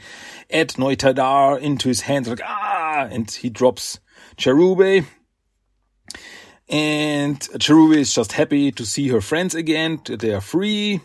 at 0.50 0.70
Noitaidar 0.70 1.60
into 1.60 1.88
his 1.88 2.00
hands, 2.00 2.28
like, 2.28 2.40
ah, 2.42 3.06
and 3.08 3.30
he 3.30 3.48
drops 3.48 4.00
Cherubae. 4.36 5.06
And 6.70 7.40
Cherubae 7.40 7.96
is 7.96 8.14
just 8.14 8.32
happy 8.32 8.70
to 8.72 8.86
see 8.86 9.08
her 9.08 9.20
friends 9.20 9.54
again. 9.56 10.00
They 10.06 10.32
are 10.32 10.40
free. 10.40 11.00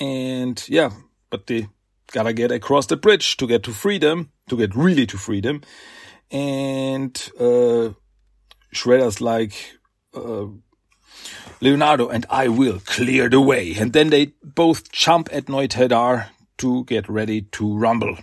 And 0.00 0.62
yeah, 0.68 0.90
but 1.30 1.46
they 1.46 1.68
gotta 2.12 2.32
get 2.32 2.50
across 2.50 2.86
the 2.86 2.96
bridge 2.96 3.36
to 3.36 3.46
get 3.46 3.62
to 3.62 3.72
freedom, 3.72 4.30
to 4.48 4.56
get 4.56 4.74
really 4.74 5.06
to 5.06 5.16
freedom. 5.16 5.62
And, 6.32 7.14
uh, 7.38 7.90
Shredder's 8.74 9.20
like, 9.20 9.54
uh, 10.14 10.46
Leonardo 11.60 12.08
and 12.08 12.26
I 12.28 12.48
will 12.48 12.80
clear 12.84 13.28
the 13.28 13.40
way. 13.40 13.74
And 13.78 13.92
then 13.92 14.10
they 14.10 14.32
both 14.42 14.90
jump 14.90 15.28
at 15.32 15.46
Noitaidar 15.46 16.26
to 16.58 16.84
get 16.84 17.08
ready 17.08 17.42
to 17.52 17.76
rumble. 17.76 18.18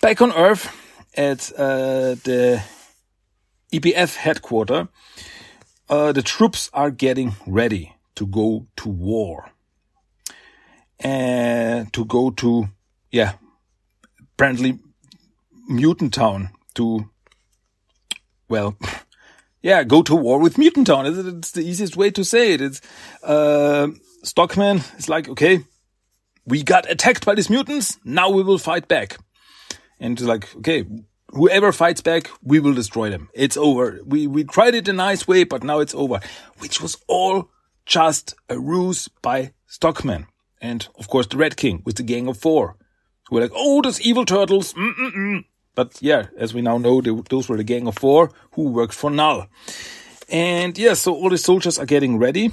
Back 0.00 0.22
on 0.22 0.32
Earth 0.32 0.74
at 1.14 1.52
uh, 1.52 2.14
the 2.24 2.62
EPF 3.72 4.16
headquarters, 4.16 4.88
uh, 5.88 6.12
the 6.12 6.22
troops 6.22 6.70
are 6.72 6.90
getting 6.90 7.36
ready 7.46 7.94
to 8.14 8.26
go 8.26 8.66
to 8.76 8.88
war. 8.88 9.50
And 11.00 11.92
to 11.92 12.04
go 12.04 12.30
to, 12.30 12.68
yeah, 13.12 13.34
apparently 14.34 14.80
Mutant 15.68 16.12
Town 16.12 16.50
to, 16.74 17.08
well, 18.48 18.76
yeah, 19.62 19.84
go 19.84 20.02
to 20.02 20.16
war 20.16 20.40
with 20.40 20.58
Mutant 20.58 20.88
Town. 20.88 21.06
It's, 21.06 21.52
the 21.52 21.62
easiest 21.62 21.96
way 21.96 22.10
to 22.10 22.24
say 22.24 22.54
it. 22.54 22.60
It's, 22.60 22.80
uh, 23.22 23.88
Stockman 24.24 24.82
is 24.96 25.08
like, 25.08 25.28
okay, 25.28 25.64
we 26.44 26.62
got 26.62 26.90
attacked 26.90 27.24
by 27.24 27.34
these 27.34 27.50
mutants. 27.50 27.98
Now 28.04 28.30
we 28.30 28.42
will 28.42 28.58
fight 28.58 28.88
back. 28.88 29.18
And 30.00 30.18
it's 30.18 30.26
like, 30.26 30.54
okay, 30.56 30.84
whoever 31.30 31.72
fights 31.72 32.00
back, 32.00 32.30
we 32.42 32.60
will 32.60 32.74
destroy 32.74 33.10
them. 33.10 33.28
It's 33.34 33.56
over. 33.56 34.00
We, 34.04 34.26
we 34.26 34.44
tried 34.44 34.74
it 34.74 34.88
a 34.88 34.92
nice 34.92 35.26
way, 35.28 35.44
but 35.44 35.62
now 35.62 35.80
it's 35.80 35.94
over, 35.94 36.20
which 36.58 36.80
was 36.80 36.96
all 37.06 37.50
just 37.86 38.34
a 38.48 38.58
ruse 38.58 39.08
by 39.22 39.52
Stockman. 39.66 40.26
And 40.60 40.88
of 40.98 41.08
course, 41.08 41.26
the 41.26 41.36
Red 41.36 41.56
King 41.56 41.82
with 41.84 41.96
the 41.96 42.02
gang 42.02 42.28
of 42.28 42.38
four 42.38 42.76
who 43.28 43.36
were 43.36 43.42
like, 43.42 43.52
Oh, 43.54 43.80
those 43.82 44.00
evil 44.00 44.24
turtles. 44.24 44.74
Mm-mm-mm. 44.74 45.44
But 45.74 45.96
yeah, 46.00 46.26
as 46.36 46.52
we 46.52 46.60
now 46.60 46.78
know, 46.78 47.00
they, 47.00 47.12
those 47.30 47.48
were 47.48 47.56
the 47.56 47.64
gang 47.64 47.86
of 47.86 47.96
four 47.96 48.32
who 48.52 48.70
worked 48.70 48.94
for 48.94 49.10
Null. 49.10 49.46
And 50.28 50.76
yeah, 50.76 50.94
so 50.94 51.14
all 51.14 51.30
the 51.30 51.38
soldiers 51.38 51.78
are 51.78 51.86
getting 51.86 52.18
ready. 52.18 52.50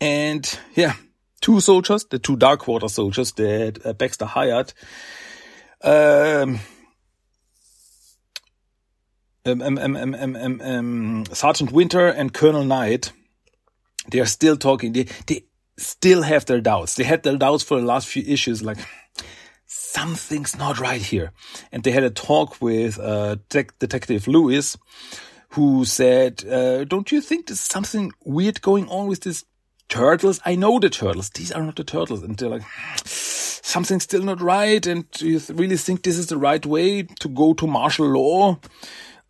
And 0.00 0.58
yeah, 0.74 0.94
two 1.40 1.60
soldiers, 1.60 2.04
the 2.04 2.18
two 2.18 2.36
Dark 2.36 2.60
Quarter 2.60 2.88
soldiers 2.88 3.32
that 3.32 3.84
uh, 3.84 3.92
Baxter 3.94 4.26
hired, 4.26 4.72
um, 5.82 6.60
um, 9.46 9.78
um, 9.78 10.60
um, 10.60 11.24
Sergeant 11.32 11.72
Winter 11.72 12.08
and 12.08 12.32
Colonel 12.32 12.64
Knight, 12.64 13.12
they 14.10 14.20
are 14.20 14.26
still 14.26 14.56
talking. 14.56 14.92
They, 14.92 15.06
they 15.26 15.44
still 15.76 16.22
have 16.22 16.46
their 16.46 16.60
doubts. 16.60 16.94
They 16.94 17.04
had 17.04 17.22
their 17.22 17.36
doubts 17.36 17.64
for 17.64 17.80
the 17.80 17.86
last 17.86 18.06
few 18.06 18.22
issues, 18.26 18.62
like, 18.62 18.78
something's 19.66 20.56
not 20.56 20.80
right 20.80 21.02
here. 21.02 21.32
And 21.72 21.82
they 21.82 21.90
had 21.90 22.04
a 22.04 22.10
talk 22.10 22.60
with 22.60 22.98
uh, 22.98 23.36
Detective 23.48 24.26
Lewis, 24.28 24.76
who 25.50 25.84
said, 25.84 26.44
uh, 26.44 26.84
"Don't 26.84 27.12
you 27.12 27.20
think 27.20 27.46
there's 27.46 27.60
something 27.60 28.12
weird 28.24 28.60
going 28.60 28.88
on 28.88 29.06
with 29.06 29.20
these 29.20 29.44
turtles? 29.88 30.40
I 30.44 30.56
know 30.56 30.78
the 30.78 30.90
turtles. 30.90 31.30
These 31.30 31.52
are 31.52 31.62
not 31.62 31.76
the 31.76 31.84
turtles." 31.84 32.22
And 32.22 32.36
they're 32.36 32.48
like, 32.48 32.64
"Something's 33.04 34.04
still 34.04 34.22
not 34.22 34.40
right." 34.40 34.84
And 34.86 35.10
do 35.12 35.28
you 35.28 35.40
really 35.50 35.76
think 35.76 36.02
this 36.02 36.18
is 36.18 36.26
the 36.26 36.38
right 36.38 36.64
way 36.66 37.02
to 37.02 37.28
go 37.28 37.54
to 37.54 37.66
martial 37.66 38.08
law? 38.08 38.58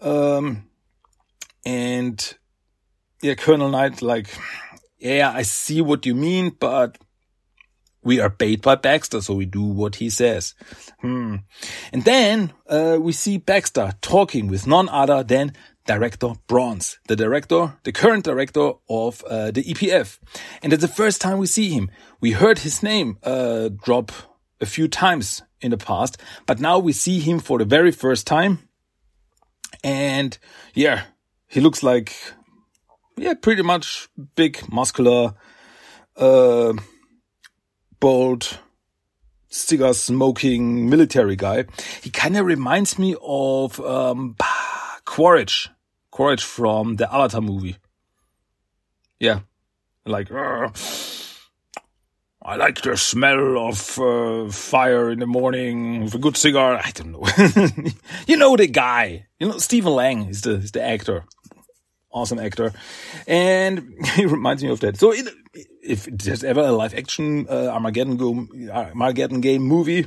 Um, 0.00 0.68
and 1.64 2.34
yeah, 3.22 3.34
Colonel 3.34 3.70
Knight, 3.70 4.02
like, 4.02 4.28
yeah, 4.98 5.32
I 5.32 5.42
see 5.42 5.80
what 5.80 6.06
you 6.06 6.14
mean, 6.14 6.50
but 6.58 6.98
we 8.02 8.20
are 8.20 8.30
paid 8.30 8.60
by 8.60 8.74
Baxter, 8.74 9.22
so 9.22 9.34
we 9.34 9.46
do 9.46 9.62
what 9.62 9.96
he 9.96 10.10
says. 10.10 10.54
Hmm. 11.00 11.36
And 11.92 12.04
then 12.04 12.52
uh, 12.68 12.98
we 13.00 13.12
see 13.12 13.38
Baxter 13.38 13.92
talking 14.02 14.48
with 14.48 14.66
none 14.66 14.88
other 14.90 15.24
than 15.24 15.54
Director 15.86 16.32
Bronze, 16.46 16.98
the 17.08 17.16
director, 17.16 17.74
the 17.82 17.92
current 17.92 18.24
director 18.24 18.72
of 18.88 19.22
uh, 19.24 19.50
the 19.50 19.62
EPF. 19.64 20.18
And 20.62 20.72
it's 20.72 20.82
the 20.82 20.88
first 20.88 21.20
time 21.20 21.38
we 21.38 21.46
see 21.46 21.70
him. 21.70 21.90
We 22.20 22.32
heard 22.32 22.60
his 22.60 22.82
name 22.82 23.18
uh, 23.22 23.68
drop 23.68 24.10
a 24.60 24.66
few 24.66 24.88
times 24.88 25.42
in 25.60 25.70
the 25.70 25.76
past, 25.76 26.18
but 26.46 26.60
now 26.60 26.78
we 26.78 26.92
see 26.92 27.20
him 27.20 27.38
for 27.38 27.58
the 27.58 27.66
very 27.66 27.90
first 27.90 28.26
time. 28.26 28.63
And 29.84 30.36
yeah, 30.72 31.02
he 31.46 31.60
looks 31.60 31.82
like, 31.82 32.16
yeah, 33.16 33.34
pretty 33.34 33.62
much 33.62 34.08
big, 34.34 34.60
muscular, 34.72 35.34
uh, 36.16 36.72
bold, 38.00 38.58
cigar 39.48 39.92
smoking 39.92 40.88
military 40.88 41.36
guy. 41.36 41.66
He 42.02 42.08
kind 42.10 42.36
of 42.38 42.46
reminds 42.46 42.98
me 42.98 43.14
of 43.22 43.78
um, 43.80 44.36
Quaritch, 45.04 45.68
Quaritch 46.10 46.42
from 46.42 46.96
the 46.96 47.14
Avatar 47.14 47.42
movie. 47.42 47.76
Yeah, 49.20 49.40
like 50.06 50.28
I 52.44 52.56
like 52.56 52.82
the 52.82 52.96
smell 52.96 53.58
of 53.58 53.98
uh, 53.98 54.50
fire 54.50 55.10
in 55.10 55.20
the 55.20 55.26
morning 55.26 56.04
with 56.04 56.14
a 56.14 56.18
good 56.18 56.36
cigar. 56.36 56.78
I 56.82 56.90
don't 56.90 57.12
know. 57.12 57.26
you 58.26 58.36
know 58.36 58.56
the 58.56 58.66
guy. 58.66 59.26
You 59.38 59.48
know 59.48 59.58
Stephen 59.58 59.94
Lang 59.94 60.28
is 60.28 60.42
the 60.42 60.56
is 60.56 60.72
the 60.72 60.82
actor, 60.82 61.24
awesome 62.10 62.38
actor, 62.38 62.72
and 63.26 63.94
he 64.14 64.26
reminds 64.26 64.62
me 64.62 64.70
of 64.70 64.80
that. 64.80 64.98
So. 64.98 65.12
It, 65.12 65.28
if 65.84 66.06
there's 66.06 66.42
ever 66.42 66.60
a 66.60 66.72
live 66.72 66.94
action 66.94 67.46
uh, 67.48 67.68
Armageddon, 67.68 68.16
go, 68.16 68.46
Armageddon 68.72 69.40
game 69.40 69.62
movie, 69.62 70.06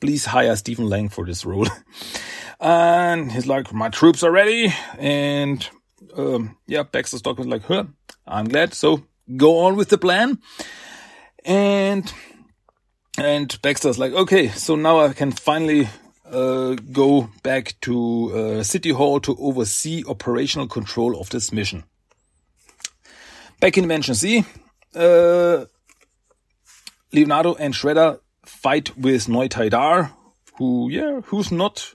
please 0.00 0.26
hire 0.26 0.54
Stephen 0.56 0.88
Lang 0.88 1.08
for 1.08 1.24
this 1.24 1.44
role. 1.44 1.66
and 2.60 3.32
he's 3.32 3.46
like, 3.46 3.72
my 3.72 3.88
troops 3.88 4.22
are 4.22 4.30
ready. 4.30 4.72
And 4.98 5.66
um, 6.16 6.58
yeah, 6.66 6.82
Baxter 6.82 7.18
Stockman's 7.18 7.50
like, 7.50 7.64
huh, 7.64 7.84
I'm 8.26 8.48
glad. 8.48 8.74
So 8.74 9.04
go 9.36 9.60
on 9.60 9.76
with 9.76 9.88
the 9.88 9.98
plan. 9.98 10.38
And 11.44 12.12
and 13.18 13.60
Baxter's 13.62 13.98
like, 13.98 14.12
okay, 14.12 14.48
so 14.48 14.76
now 14.76 15.00
I 15.00 15.12
can 15.12 15.30
finally 15.30 15.88
uh, 16.30 16.74
go 16.92 17.30
back 17.42 17.74
to 17.82 18.32
uh, 18.34 18.62
City 18.62 18.90
Hall 18.90 19.20
to 19.20 19.36
oversee 19.38 20.02
operational 20.08 20.66
control 20.66 21.20
of 21.20 21.30
this 21.30 21.52
mission. 21.52 21.84
Back 23.60 23.76
in 23.78 23.84
Dimension 23.84 24.14
Z, 24.14 24.44
uh, 24.94 25.66
Leonardo 27.12 27.54
and 27.54 27.72
Shredder 27.72 28.18
fight 28.44 28.96
with 28.96 29.26
Noitaidar, 29.26 30.10
who, 30.58 30.88
yeah, 30.90 31.20
who's 31.26 31.52
not 31.52 31.94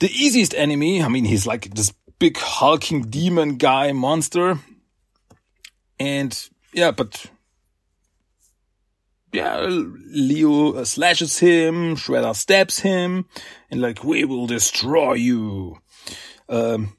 the 0.00 0.08
easiest 0.08 0.54
enemy. 0.54 1.02
I 1.02 1.08
mean, 1.08 1.24
he's 1.24 1.46
like 1.46 1.74
this 1.74 1.92
big 2.18 2.36
hulking 2.36 3.02
demon 3.02 3.56
guy 3.56 3.92
monster. 3.92 4.58
And 5.98 6.48
yeah, 6.72 6.90
but 6.90 7.26
yeah, 9.36 9.66
Leo 9.68 10.82
slashes 10.84 11.38
him, 11.38 11.94
Shredder 11.94 12.34
stabs 12.34 12.78
him, 12.78 13.26
and 13.70 13.82
like, 13.82 14.02
we 14.02 14.24
will 14.24 14.46
destroy 14.46 15.12
you. 15.12 15.78
Um, 16.48 16.96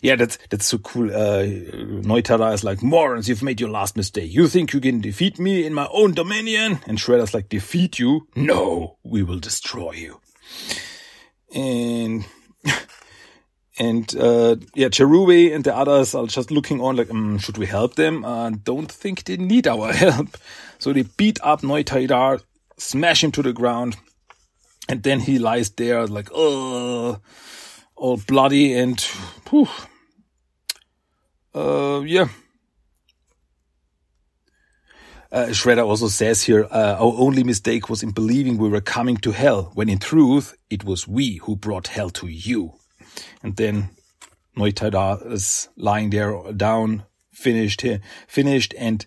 yeah, 0.00 0.14
that's 0.14 0.38
that's 0.48 0.66
so 0.66 0.78
cool. 0.78 1.10
Uh, 1.10 1.42
Neutara 1.42 2.54
is 2.54 2.62
like, 2.62 2.84
Morons, 2.84 3.28
you've 3.28 3.42
made 3.42 3.60
your 3.60 3.70
last 3.70 3.96
mistake. 3.96 4.32
You 4.32 4.46
think 4.46 4.72
you 4.72 4.80
can 4.80 5.00
defeat 5.00 5.40
me 5.40 5.66
in 5.66 5.74
my 5.74 5.88
own 5.92 6.14
dominion? 6.14 6.78
And 6.86 6.98
Shredder's 6.98 7.34
like, 7.34 7.48
defeat 7.48 7.98
you? 7.98 8.28
No, 8.36 8.98
we 9.02 9.24
will 9.24 9.40
destroy 9.40 9.92
you. 9.92 10.20
And 11.52 12.24
and 13.78 14.14
uh, 14.16 14.56
yeah, 14.74 14.88
Cherubae 14.88 15.54
and 15.54 15.64
the 15.64 15.74
others 15.74 16.14
are 16.14 16.26
just 16.26 16.50
looking 16.50 16.80
on 16.80 16.96
like, 16.96 17.08
mm, 17.08 17.40
should 17.42 17.58
we 17.58 17.66
help 17.66 17.94
them? 17.94 18.24
Uh, 18.24 18.50
don't 18.50 18.90
think 18.90 19.24
they 19.24 19.36
need 19.36 19.66
our 19.66 19.92
help. 20.04 20.36
So 20.78 20.92
they 20.92 21.02
beat 21.02 21.38
up 21.42 21.62
Noitaidar, 21.62 22.42
smash 22.76 23.24
him 23.24 23.32
to 23.32 23.42
the 23.42 23.52
ground, 23.52 23.96
and 24.88 25.02
then 25.02 25.20
he 25.20 25.38
lies 25.38 25.70
there 25.70 26.06
like, 26.06 26.28
oh, 26.34 27.20
all 27.96 28.16
bloody 28.26 28.74
and, 28.74 29.00
whew, 29.48 29.68
uh, 31.54 32.00
yeah. 32.04 32.28
Uh, 35.30 35.46
Shredder 35.46 35.86
also 35.86 36.08
says 36.08 36.42
here, 36.42 36.66
uh, 36.70 36.96
our 36.98 37.14
only 37.16 37.42
mistake 37.42 37.88
was 37.88 38.02
in 38.02 38.10
believing 38.10 38.58
we 38.58 38.68
were 38.68 38.82
coming 38.82 39.16
to 39.18 39.32
hell, 39.32 39.70
when 39.74 39.88
in 39.88 39.98
truth, 39.98 40.54
it 40.68 40.84
was 40.84 41.08
we 41.08 41.36
who 41.36 41.56
brought 41.56 41.88
hell 41.88 42.10
to 42.10 42.26
you. 42.28 42.74
And 43.42 43.56
then 43.56 43.90
Noitaidar 44.56 45.30
is 45.32 45.68
lying 45.76 46.10
there 46.10 46.52
down, 46.52 47.04
finished 47.30 47.84
finished, 48.26 48.74
and 48.78 49.06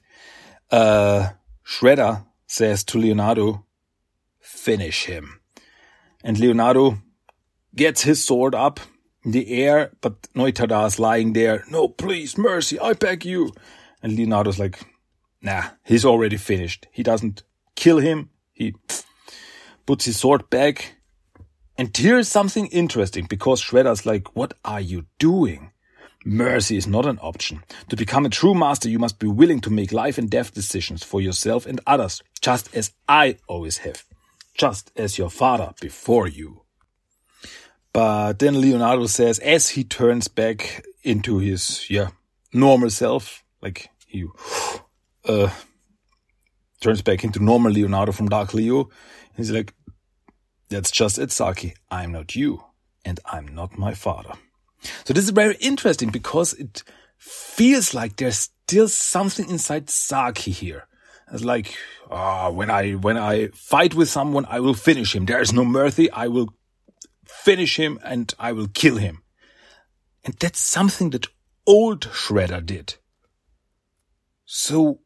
uh, 0.72 1.30
Shredder 1.66 2.26
says 2.48 2.84
to 2.86 2.98
Leonardo, 2.98 3.66
finish 4.40 5.06
him. 5.06 5.40
And 6.24 6.40
Leonardo 6.40 6.98
gets 7.76 8.04
his 8.04 8.24
sword 8.24 8.56
up 8.56 8.80
in 9.24 9.32
the 9.32 9.64
air, 9.64 9.92
but 10.02 10.22
Noitaidar 10.34 10.88
is 10.88 11.00
lying 11.00 11.34
there. 11.34 11.64
No, 11.70 11.88
please, 11.88 12.38
mercy, 12.38 12.80
I 12.80 12.94
beg 12.94 13.26
you. 13.26 13.52
And 14.02 14.16
Leonardo's 14.16 14.60
like, 14.60 14.80
nah, 15.42 15.70
he's 15.84 16.06
already 16.06 16.38
finished. 16.38 16.88
He 16.92 17.04
doesn't 17.04 17.44
kill 17.76 18.00
him. 18.00 18.30
He 18.54 18.74
puts 19.86 20.06
his 20.06 20.18
sword 20.18 20.50
back 20.50 20.96
and 21.78 21.96
here's 21.96 22.28
something 22.28 22.68
interesting 22.68 23.26
because 23.26 23.62
Shredder's 23.62 24.06
like, 24.06 24.36
what 24.36 24.54
are 24.64 24.82
you 24.82 25.06
doing? 25.20 25.72
Mercy 26.24 26.78
is 26.78 26.88
not 26.88 27.06
an 27.06 27.20
option. 27.22 27.64
To 27.90 27.96
become 27.96 28.26
a 28.26 28.30
true 28.30 28.56
master, 28.56 28.90
you 28.90 28.98
must 28.98 29.20
be 29.20 29.28
willing 29.28 29.60
to 29.62 29.70
make 29.70 29.92
life 29.92 30.18
and 30.18 30.30
death 30.30 30.54
decisions 30.54 31.04
for 31.04 31.22
yourself 31.22 31.66
and 31.66 31.80
others, 31.86 32.24
just 32.42 32.76
as 32.76 32.92
I 33.08 33.38
always 33.48 33.80
have, 33.80 34.04
just 34.56 34.92
as 34.96 35.18
your 35.18 35.30
father 35.30 35.74
before 35.80 36.28
you. 36.28 36.62
But 37.94 38.40
then 38.40 38.60
Leonardo 38.60 39.06
says, 39.06 39.40
as 39.40 39.70
he 39.70 39.84
turns 39.84 40.28
back 40.28 40.84
into 41.04 41.38
his, 41.38 41.90
yeah, 41.90 42.10
normal 42.52 42.90
self, 42.90 43.44
like 43.62 43.90
he, 44.08 44.26
uh, 45.26 45.50
turns 46.82 47.02
back 47.02 47.24
into 47.24 47.44
normal 47.44 47.72
Leonardo 47.72 48.12
from 48.12 48.30
Dark 48.30 48.54
Leo, 48.54 48.90
he's 49.38 49.52
like, 49.52 49.74
that's 50.70 50.92
just 50.92 51.20
it, 51.20 51.32
Saki. 51.32 51.76
I'm 51.92 52.12
not 52.12 52.36
you, 52.36 52.64
and 53.04 53.20
I'm 53.26 53.48
not 53.48 53.78
my 53.78 53.94
father. 53.94 54.34
So 55.06 55.14
this 55.14 55.24
is 55.24 55.32
very 55.32 55.56
interesting 55.56 56.10
because 56.10 56.54
it 56.54 56.84
feels 57.18 57.94
like 57.94 58.18
there's 58.18 58.38
still 58.38 58.88
something 58.88 59.50
inside 59.50 59.90
Saki 59.90 60.52
here. 60.52 60.88
It's 61.32 61.44
like, 61.44 61.76
ah, 62.12 62.48
oh, 62.48 62.52
when 62.52 62.70
I, 62.70 62.94
when 62.94 63.18
I 63.18 63.48
fight 63.48 63.96
with 63.96 64.10
someone, 64.10 64.46
I 64.48 64.60
will 64.60 64.76
finish 64.76 65.16
him. 65.16 65.26
There 65.26 65.42
is 65.42 65.54
no 65.54 65.66
mercy. 65.66 66.12
I 66.12 66.28
will 66.28 66.54
finish 67.26 67.78
him 67.78 68.00
and 68.04 68.32
I 68.38 68.52
will 68.52 68.68
kill 68.68 68.98
him. 68.98 69.24
And 70.24 70.36
that's 70.36 70.60
something 70.60 71.10
that 71.12 71.28
old 71.66 72.02
Shredder 72.02 72.64
did. 72.64 72.96
So 74.46 75.00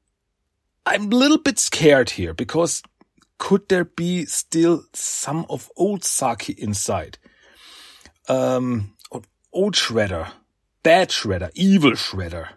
I'm 0.85 1.11
a 1.11 1.15
little 1.15 1.37
bit 1.37 1.59
scared 1.59 2.11
here 2.11 2.33
because 2.33 2.83
could 3.39 3.67
there 3.69 3.85
be 3.85 4.25
still 4.25 4.83
some 4.93 5.45
of 5.49 5.71
old 5.75 6.03
Saki 6.03 6.53
inside? 6.57 7.17
Um, 8.27 8.93
old 9.51 9.73
Shredder, 9.73 10.31
bad 10.83 11.09
Shredder, 11.09 11.49
evil 11.55 11.91
Shredder. 11.91 12.49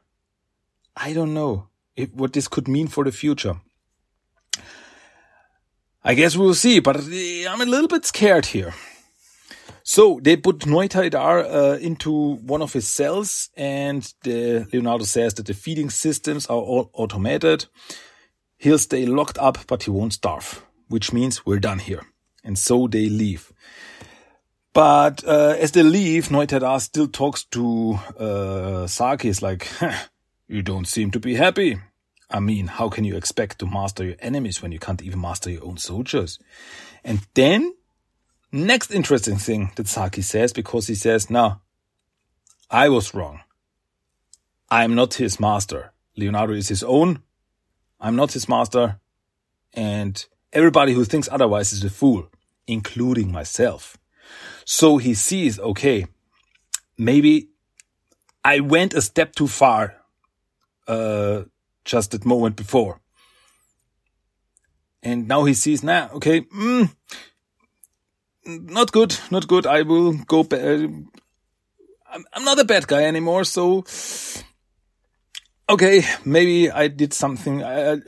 I 0.95 1.14
don't 1.14 1.33
know 1.33 1.68
if, 1.97 2.12
what 2.12 2.35
this 2.35 2.49
could 2.49 2.68
mean 2.68 2.88
for 2.88 3.05
the 3.05 3.12
future. 3.12 3.61
I 6.05 6.14
guess 6.14 6.37
we'll 6.37 6.55
see, 6.55 6.81
but 6.81 6.97
I'm 6.97 7.61
a 7.61 7.64
little 7.64 7.88
bit 7.88 8.05
scared 8.05 8.47
here. 8.47 8.75
So 9.85 10.21
they 10.23 10.37
put 10.37 10.61
Noitaidar 10.61 11.45
uh, 11.45 11.79
into 11.79 12.35
one 12.37 12.61
of 12.61 12.73
his 12.73 12.88
cells, 12.88 13.51
and 13.57 14.12
the, 14.25 14.66
Leonardo 14.73 15.05
says 15.05 15.35
that 15.35 15.47
the 15.47 15.55
feeding 15.55 15.90
systems 15.90 16.47
are 16.47 16.57
all 16.57 16.90
automated. 16.92 17.66
He'll 18.59 18.79
stay 18.79 19.07
locked 19.07 19.38
up, 19.38 19.59
but 19.66 19.85
he 19.85 19.90
won't 19.90 20.12
starve 20.12 20.62
which 20.92 21.12
means 21.12 21.44
we're 21.44 21.59
done 21.59 21.78
here. 21.78 22.02
And 22.44 22.59
so 22.59 22.87
they 22.87 23.09
leave. 23.09 23.52
But 24.74 25.24
uh, 25.24 25.57
as 25.59 25.72
they 25.72 25.83
leave, 25.83 26.28
Noitaidar 26.28 26.81
still 26.81 27.09
talks 27.09 27.44
to 27.44 27.98
uh, 28.18 28.87
Saki. 28.87 29.28
It's 29.28 29.42
like, 29.42 29.68
you 30.48 30.62
don't 30.62 30.87
seem 30.87 31.11
to 31.11 31.20
be 31.20 31.35
happy. 31.35 31.78
I 32.31 32.40
mean, 32.40 32.66
how 32.66 32.88
can 32.88 33.05
you 33.05 33.16
expect 33.16 33.59
to 33.59 33.66
master 33.66 34.05
your 34.05 34.16
enemies 34.20 34.62
when 34.62 34.72
you 34.72 34.78
can't 34.78 35.02
even 35.02 35.20
master 35.20 35.50
your 35.50 35.64
own 35.64 35.76
soldiers? 35.76 36.38
And 37.05 37.20
then, 37.35 37.74
next 38.50 38.90
interesting 38.90 39.37
thing 39.37 39.72
that 39.76 39.88
Saki 39.88 40.22
says, 40.22 40.52
because 40.52 40.87
he 40.87 40.94
says, 40.94 41.28
no, 41.28 41.61
I 42.70 42.88
was 42.88 43.14
wrong. 43.14 43.40
I'm 44.70 44.94
not 44.94 45.14
his 45.14 45.38
master. 45.38 45.92
Leonardo 46.16 46.55
is 46.55 46.68
his 46.68 46.83
own. 46.83 47.22
I'm 48.00 48.16
not 48.16 48.33
his 48.33 48.48
master. 48.48 48.98
And 49.74 50.24
Everybody 50.53 50.93
who 50.93 51.05
thinks 51.05 51.29
otherwise 51.33 51.73
is 51.73 51.85
a 51.85 51.91
fool, 51.91 52.29
including 52.67 53.33
myself. 53.33 53.97
So 54.65 54.99
he 54.99 55.15
sees, 55.15 55.59
okay, 55.59 56.07
maybe 56.99 57.49
I 58.45 58.61
went 58.61 58.95
a 58.95 59.03
step 59.03 59.35
too 59.35 59.49
far, 59.49 59.95
uh, 60.87 61.43
just 61.85 62.11
that 62.11 62.25
moment 62.25 62.57
before. 62.57 63.01
And 65.03 65.27
now 65.27 65.45
he 65.45 65.55
sees, 65.55 65.83
nah, 65.83 66.09
okay, 66.15 66.43
mm, 66.43 66.95
not 68.47 68.93
good, 68.93 69.19
not 69.31 69.49
good. 69.49 69.67
I 69.67 69.83
will 69.83 70.12
go 70.12 70.45
back. 70.45 70.61
I'm, 70.61 71.11
I'm 72.33 72.45
not 72.45 72.61
a 72.61 72.65
bad 72.65 72.87
guy 72.87 73.05
anymore. 73.05 73.45
So, 73.45 73.85
okay, 75.68 76.05
maybe 76.25 76.70
I 76.70 76.88
did 76.88 77.12
something. 77.12 77.62
I, 77.62 77.98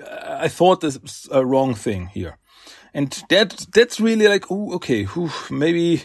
I, 0.44 0.48
thought 0.48 0.80
this 0.80 1.28
a 1.30 1.44
wrong 1.44 1.74
thing 1.74 2.08
here. 2.08 2.38
And 2.92 3.10
that 3.28 3.66
that's 3.72 3.98
really 3.98 4.28
like 4.28 4.50
oh 4.50 4.74
okay 4.74 5.04
whew, 5.04 5.30
maybe 5.50 6.04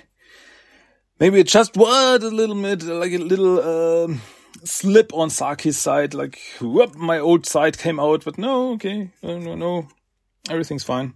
maybe 1.19 1.39
it 1.39 1.47
just 1.47 1.77
was 1.77 2.23
a 2.23 2.31
little 2.31 2.59
bit 2.59 2.81
like 2.81 3.11
a 3.11 3.17
little 3.19 3.59
um, 3.61 4.21
slip 4.63 5.13
on 5.13 5.29
Saki's 5.29 5.77
side 5.77 6.15
like 6.15 6.39
whoop 6.59 6.95
my 6.95 7.19
old 7.19 7.45
side 7.45 7.77
came 7.77 7.99
out 7.99 8.25
but 8.25 8.39
no 8.39 8.71
okay 8.73 9.11
no 9.21 9.37
no 9.37 9.53
no 9.53 9.87
everything's 10.49 10.83
fine. 10.83 11.13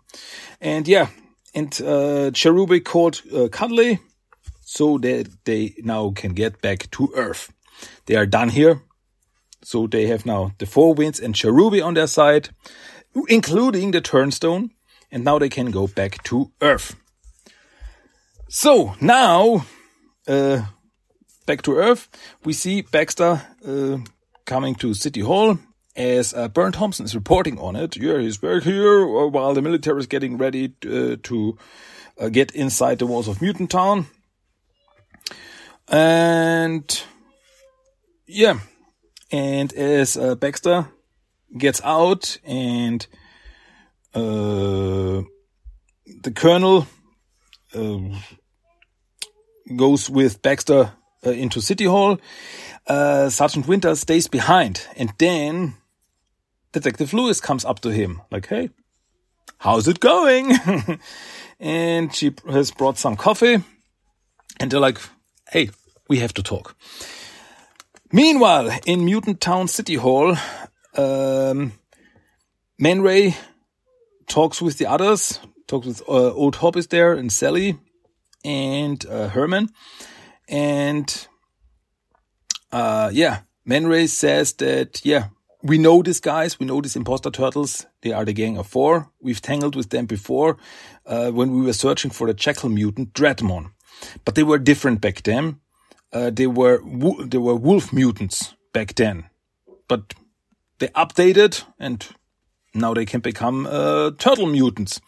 And 0.62 0.88
yeah 0.88 1.08
and 1.56 1.74
uh 1.82 2.30
Cherubae 2.32 2.86
called 2.86 3.24
uh, 3.34 3.48
Cudley 3.48 4.00
so 4.62 5.00
that 5.00 5.28
they 5.46 5.74
now 5.84 6.12
can 6.12 6.34
get 6.34 6.62
back 6.62 6.91
to 6.91 7.12
Earth. 7.15 7.52
They 8.06 8.15
are 8.15 8.28
done 8.28 8.50
here 8.50 8.84
so 9.63 9.88
they 9.88 10.08
have 10.08 10.26
now 10.26 10.52
the 10.58 10.65
four 10.65 10.93
winds 10.93 11.19
and 11.19 11.36
Cherubae 11.36 11.84
on 11.84 11.93
their 11.93 12.08
side 12.08 12.49
including 13.28 13.91
the 13.91 14.02
turnstone 14.02 14.69
and 15.12 15.23
now 15.23 15.38
they 15.38 15.49
can 15.49 15.71
go 15.71 15.88
back 15.88 16.23
to 16.23 16.52
Earth. 16.62 16.95
So 18.49 18.95
now, 18.99 19.65
uh, 20.28 20.63
back 21.45 21.62
to 21.63 21.76
Earth, 21.78 22.10
we 22.43 22.54
see 22.54 22.82
Baxter 22.82 23.41
uh, 23.65 23.97
coming 24.45 24.76
to 24.76 24.93
City 24.93 25.21
Hall 25.21 25.60
as 25.95 26.34
uh, 26.34 26.47
Burne 26.47 26.71
Thompson 26.71 27.06
is 27.06 27.15
reporting 27.15 27.60
on 27.60 27.76
it. 27.76 27.95
Yeah, 27.95 28.17
he's 28.19 28.38
back 28.38 28.63
here 28.63 29.04
uh, 29.04 29.28
while 29.28 29.54
the 29.54 29.62
military 29.62 29.99
is 29.99 30.08
getting 30.08 30.38
ready 30.38 30.73
uh, 30.86 31.17
to 31.23 31.58
uh, 32.19 32.30
get 32.30 32.52
inside 32.52 32.99
the 32.99 33.08
walls 33.08 33.28
of 33.28 33.41
Mutant 33.41 33.69
Town. 33.69 34.08
And 35.88 37.04
yeah, 38.26 38.60
and 39.34 39.74
as 39.74 40.15
uh, 40.15 40.36
Baxter 40.36 40.88
gets 41.58 41.82
out 41.84 42.38
and 42.46 43.06
uh, 44.13 45.24
the 46.22 46.32
colonel 46.36 46.88
goes 49.76 50.08
with 50.08 50.41
Baxter 50.43 50.93
into 51.24 51.62
City 51.62 51.86
Hall, 51.86 52.19
Sergeant 52.88 53.67
Winter 53.67 53.96
stays 53.96 54.28
behind, 54.28 54.86
and 54.96 55.12
then 55.17 55.74
Detective 56.72 57.12
Lewis 57.13 57.41
comes 57.41 57.65
up 57.65 57.80
to 57.80 57.89
him, 57.89 58.22
like, 58.30 58.46
hey, 58.46 58.69
how's 59.58 59.88
it 59.88 60.00
going? 60.00 60.52
and 61.60 62.13
she 62.13 62.36
has 62.48 62.69
brought 62.69 63.00
some 63.00 63.15
coffee, 63.15 63.63
and 64.60 64.69
they're 64.69 64.80
like, 64.80 65.00
hey, 65.50 65.72
we 66.08 66.19
have 66.19 66.36
to 66.36 66.43
talk. 66.43 66.76
Meanwhile, 68.15 68.69
in 68.86 69.06
Mutant 69.06 69.41
Town 69.41 69.67
City 69.67 69.95
Hall, 69.95 70.38
um, 70.95 71.71
Man 72.78 73.02
Ray 73.02 73.36
talks 74.28 74.62
with 74.62 74.78
the 74.78 74.86
others, 74.86 75.39
talks 75.65 75.88
with 75.88 76.04
uh, 76.08 76.32
Old 76.32 76.58
Hob 76.58 76.78
is 76.78 76.86
there, 76.86 77.13
and 77.13 77.32
Sally, 77.32 77.80
and 78.45 79.04
uh, 79.08 79.30
Herman, 79.30 79.69
and 80.47 81.28
uh, 82.71 83.10
yeah, 83.12 83.39
Man 83.65 83.88
Ray 83.88 84.06
says 84.06 84.54
that 84.54 85.04
yeah, 85.04 85.30
we 85.63 85.80
know 85.80 86.04
these 86.04 86.19
guys. 86.19 86.60
We 86.60 86.67
know 86.67 86.82
these 86.82 86.95
imposter 86.95 87.32
turtles. 87.32 87.88
They 88.04 88.12
are 88.12 88.26
the 88.26 88.34
gang 88.34 88.60
of 88.60 88.67
four. 88.67 89.10
We've 89.21 89.41
tangled 89.41 89.76
with 89.76 89.89
them 89.89 90.06
before 90.06 90.58
uh, 91.08 91.32
when 91.32 91.52
we 91.52 91.63
were 91.63 91.73
searching 91.73 92.12
for 92.12 92.28
the 92.28 92.36
jackal 92.36 92.69
mutant 92.69 93.13
Dreadmon. 93.13 93.71
But 94.23 94.36
they 94.36 94.43
were 94.43 94.60
different 94.60 95.02
back 95.02 95.23
then. 95.23 95.62
Uh, 96.13 96.30
they 96.30 96.47
were 96.47 96.80
they 97.26 97.39
were 97.39 97.56
wolf 97.56 97.91
mutants 97.91 98.54
back 98.71 98.93
then, 98.95 99.26
but 99.88 100.13
they 100.80 100.88
updated 100.89 101.63
and 101.80 102.08
now 102.73 102.93
they 102.93 103.06
can 103.06 103.19
become 103.21 103.65
uh, 103.65 104.12
turtle 104.17 104.45
mutants. 104.45 105.02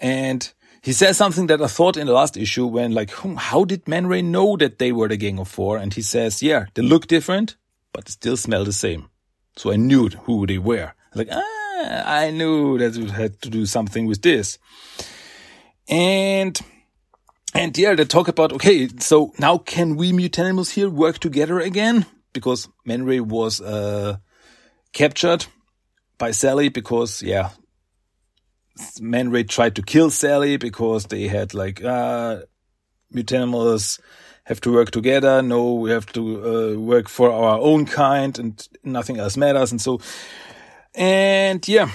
And 0.00 0.52
he 0.82 0.92
says 0.92 1.16
something 1.16 1.46
that 1.46 1.62
I 1.62 1.66
thought 1.66 1.96
in 1.96 2.06
the 2.06 2.12
last 2.12 2.36
issue 2.36 2.66
when 2.66 2.92
like, 2.92 3.10
hmm, 3.10 3.36
how 3.36 3.64
did 3.64 3.88
Man 3.88 4.06
Ray 4.06 4.22
know 4.22 4.56
that 4.56 4.78
they 4.78 4.92
were 4.92 5.08
the 5.08 5.16
gang 5.16 5.38
of 5.38 5.48
four? 5.48 5.78
And 5.78 5.94
he 5.94 6.02
says, 6.02 6.42
yeah, 6.42 6.66
they 6.74 6.82
look 6.82 7.06
different, 7.06 7.56
but 7.92 8.04
they 8.04 8.10
still 8.10 8.36
smell 8.36 8.64
the 8.64 8.72
same. 8.72 9.08
So 9.56 9.72
I 9.72 9.76
knew 9.76 10.08
who 10.08 10.46
they 10.46 10.58
were. 10.58 10.92
Like, 11.14 11.28
ah, 11.30 12.02
I 12.06 12.30
knew 12.30 12.76
that 12.78 12.96
it 12.96 13.10
had 13.10 13.40
to 13.42 13.50
do 13.50 13.66
something 13.66 14.06
with 14.06 14.22
this. 14.22 14.58
And, 15.88 16.58
and 17.54 17.76
yeah, 17.78 17.94
they 17.94 18.04
talk 18.04 18.28
about, 18.28 18.52
okay, 18.52 18.88
so 18.98 19.32
now 19.38 19.58
can 19.58 19.96
we 19.96 20.12
mutanimals 20.12 20.70
here 20.70 20.90
work 20.90 21.18
together 21.18 21.60
again? 21.60 22.06
Because 22.32 22.68
Man 22.84 23.04
Ray 23.04 23.20
was, 23.20 23.60
uh, 23.60 24.16
captured 24.92 25.46
by 26.18 26.32
Sally 26.32 26.68
because, 26.68 27.22
yeah, 27.22 27.50
Man 29.00 29.30
Ray 29.30 29.44
tried 29.44 29.76
to 29.76 29.82
kill 29.82 30.10
Sally 30.10 30.56
because 30.56 31.04
they 31.06 31.28
had 31.28 31.54
like, 31.54 31.82
uh, 31.84 32.40
mutanimals 33.14 34.00
have 34.44 34.60
to 34.62 34.72
work 34.72 34.90
together. 34.90 35.42
No, 35.42 35.74
we 35.74 35.90
have 35.90 36.06
to 36.12 36.44
uh, 36.44 36.78
work 36.78 37.08
for 37.08 37.32
our 37.32 37.58
own 37.58 37.86
kind 37.86 38.38
and 38.38 38.68
nothing 38.82 39.18
else 39.18 39.36
matters. 39.36 39.70
And 39.70 39.80
so, 39.80 40.00
and 40.94 41.66
yeah. 41.66 41.90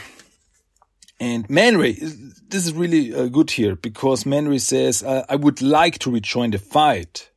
And 1.20 1.50
Man 1.50 1.78
Ray, 1.78 1.94
this 1.94 2.66
is 2.66 2.74
really 2.74 3.14
uh, 3.14 3.28
good 3.28 3.52
here 3.52 3.76
because 3.76 4.26
Man 4.26 4.48
Ray 4.48 4.60
says, 4.60 5.04
uh, 5.04 5.26
I 5.28 5.36
would 5.36 5.62
like 5.62 6.00
to 6.00 6.12
rejoin 6.12 6.52
the 6.52 6.60
fight, 6.60 7.30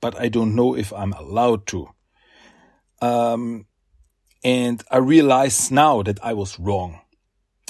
but 0.00 0.18
I 0.18 0.28
don't 0.28 0.54
know 0.54 0.74
if 0.74 0.92
I'm 0.92 1.12
allowed 1.12 1.66
to. 1.68 1.90
Um, 3.02 3.66
and 4.42 4.82
I 4.90 4.96
realize 4.98 5.70
now 5.70 6.02
that 6.02 6.24
I 6.24 6.32
was 6.32 6.58
wrong. 6.58 7.00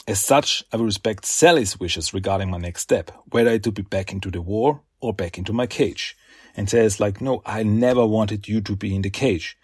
As 0.07 0.21
such, 0.21 0.65
I 0.73 0.77
will 0.77 0.85
respect 0.85 1.27
Sally's 1.27 1.79
wishes 1.79 2.15
regarding 2.15 2.51
my 2.51 2.59
next 2.59 2.83
step, 2.83 3.11
whether 3.31 3.59
to 3.59 3.73
be 3.73 3.83
back 3.83 4.13
into 4.13 4.31
the 4.31 4.43
war 4.43 4.83
or 5.01 5.13
back 5.13 5.39
into 5.39 5.53
my 5.53 5.67
cage 5.67 6.17
and 6.57 6.69
says 6.69 7.01
like, 7.01 7.21
no, 7.21 7.43
I 7.45 7.63
never 7.63 8.07
wanted 8.07 8.49
you 8.49 8.61
to 8.63 8.77
be 8.77 8.95
in 8.95 9.03
the 9.03 9.11
cage, 9.11 9.57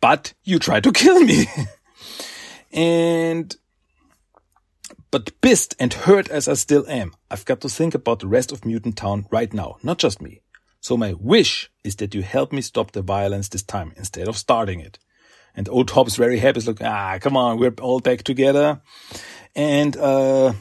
but 0.00 0.32
you 0.44 0.58
tried 0.58 0.84
to 0.84 0.92
kill 0.92 1.20
me. 1.20 1.46
and, 2.72 3.56
but 5.12 5.40
pissed 5.42 5.76
and 5.78 5.92
hurt 5.92 6.28
as 6.30 6.48
I 6.48 6.54
still 6.54 6.84
am, 6.88 7.12
I've 7.30 7.44
got 7.44 7.60
to 7.60 7.68
think 7.68 7.94
about 7.94 8.18
the 8.18 8.26
rest 8.26 8.50
of 8.50 8.64
Mutant 8.64 8.96
Town 8.96 9.26
right 9.30 9.52
now, 9.52 9.76
not 9.84 9.98
just 9.98 10.20
me. 10.20 10.40
So 10.80 10.96
my 10.96 11.12
wish 11.12 11.70
is 11.84 11.94
that 11.96 12.14
you 12.14 12.22
help 12.22 12.50
me 12.52 12.62
stop 12.62 12.90
the 12.90 13.02
violence 13.02 13.48
this 13.48 13.62
time 13.62 13.92
instead 13.96 14.26
of 14.26 14.36
starting 14.36 14.80
it. 14.80 14.98
And 15.54 15.68
old 15.68 15.90
Hob's 15.90 16.16
very 16.16 16.38
happy. 16.38 16.56
He's 16.60 16.66
like, 16.66 16.82
ah, 16.82 17.18
come 17.20 17.36
on, 17.36 17.58
we're 17.58 17.74
all 17.80 18.00
back 18.00 18.24
together. 18.24 18.80
And, 19.54 19.96
uh, 19.96 20.54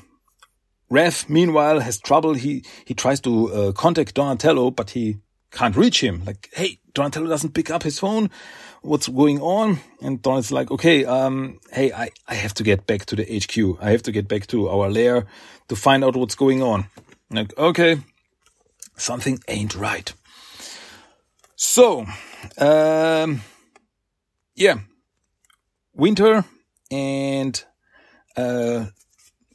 Rev, 0.91 1.29
meanwhile, 1.29 1.79
has 1.79 1.97
trouble. 2.01 2.33
He 2.33 2.65
he 2.83 2.93
tries 2.93 3.21
to 3.21 3.53
uh, 3.53 3.71
contact 3.71 4.13
Donatello, 4.13 4.71
but 4.71 4.89
he 4.89 5.19
can't 5.49 5.77
reach 5.77 6.03
him. 6.03 6.23
Like, 6.25 6.49
hey, 6.53 6.79
Donatello 6.93 7.27
doesn't 7.27 7.53
pick 7.53 7.71
up 7.71 7.83
his 7.83 7.97
phone. 7.97 8.29
What's 8.83 9.07
going 9.07 9.39
on? 9.41 9.79
And 10.01 10.21
Donatello's 10.23 10.51
like, 10.51 10.71
okay, 10.71 11.05
um, 11.05 11.59
hey, 11.71 11.93
I, 11.93 12.09
I 12.27 12.33
have 12.33 12.55
to 12.55 12.63
get 12.63 12.87
back 12.87 13.05
to 13.05 13.15
the 13.15 13.23
HQ. 13.23 13.77
I 13.79 13.91
have 13.91 14.01
to 14.03 14.11
get 14.11 14.27
back 14.27 14.47
to 14.47 14.69
our 14.69 14.89
lair 14.89 15.27
to 15.67 15.75
find 15.75 16.03
out 16.03 16.15
what's 16.15 16.33
going 16.33 16.63
on. 16.63 16.87
Like, 17.29 17.55
okay, 17.59 17.99
something 18.97 19.39
ain't 19.47 19.75
right. 19.75 20.11
So, 21.55 22.07
um, 22.57 23.41
yeah, 24.55 24.79
Winter 25.93 26.43
and 26.89 27.63
uh, 28.35 28.87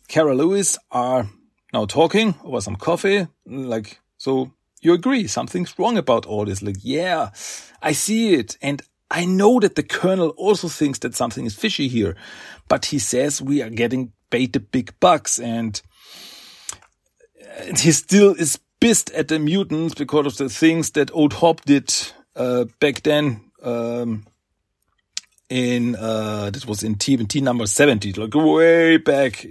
Kara 0.07 0.37
Lewis 0.37 0.79
are 0.93 1.29
now 1.73 1.87
talking 1.87 2.37
over 2.45 2.61
some 2.61 2.77
coffee. 2.77 3.27
Like, 3.45 3.99
so 4.19 4.53
you 4.81 4.93
agree 4.93 5.27
something's 5.27 5.77
wrong 5.81 5.99
about 5.99 6.27
all 6.27 6.45
this. 6.45 6.63
Like, 6.63 6.77
yeah, 6.81 7.31
I 7.83 7.91
see 7.91 8.35
it. 8.35 8.57
And 8.63 8.83
I 9.11 9.25
know 9.25 9.61
that 9.61 9.77
the 9.77 9.83
colonel 9.83 10.31
also 10.31 10.69
thinks 10.69 10.99
that 11.01 11.15
something 11.15 11.47
is 11.47 11.55
fishy 11.55 11.89
here, 11.89 12.17
but 12.69 12.87
he 12.87 12.99
says 12.99 13.41
we 13.41 13.63
are 13.63 13.71
getting 13.71 14.13
paid 14.31 14.53
the 14.53 14.61
big 14.61 14.99
bucks 14.99 15.39
and 15.39 15.81
he 17.79 17.93
still 17.93 18.35
is 18.35 18.59
pissed 18.81 19.11
at 19.11 19.29
the 19.29 19.39
mutants 19.39 19.95
because 19.95 20.27
of 20.27 20.37
the 20.37 20.49
things 20.49 20.91
that 20.93 21.15
old 21.15 21.35
Hob 21.35 21.61
did, 21.63 21.95
uh, 22.35 22.65
back 22.81 23.03
then, 23.03 23.51
um, 23.63 24.27
in, 25.49 25.95
uh, 25.97 26.51
this 26.51 26.67
was 26.67 26.83
in 26.83 26.97
TMNT 26.97 27.41
number 27.41 27.67
70, 27.67 28.13
like 28.15 28.35
way 28.35 28.97
back 28.97 29.47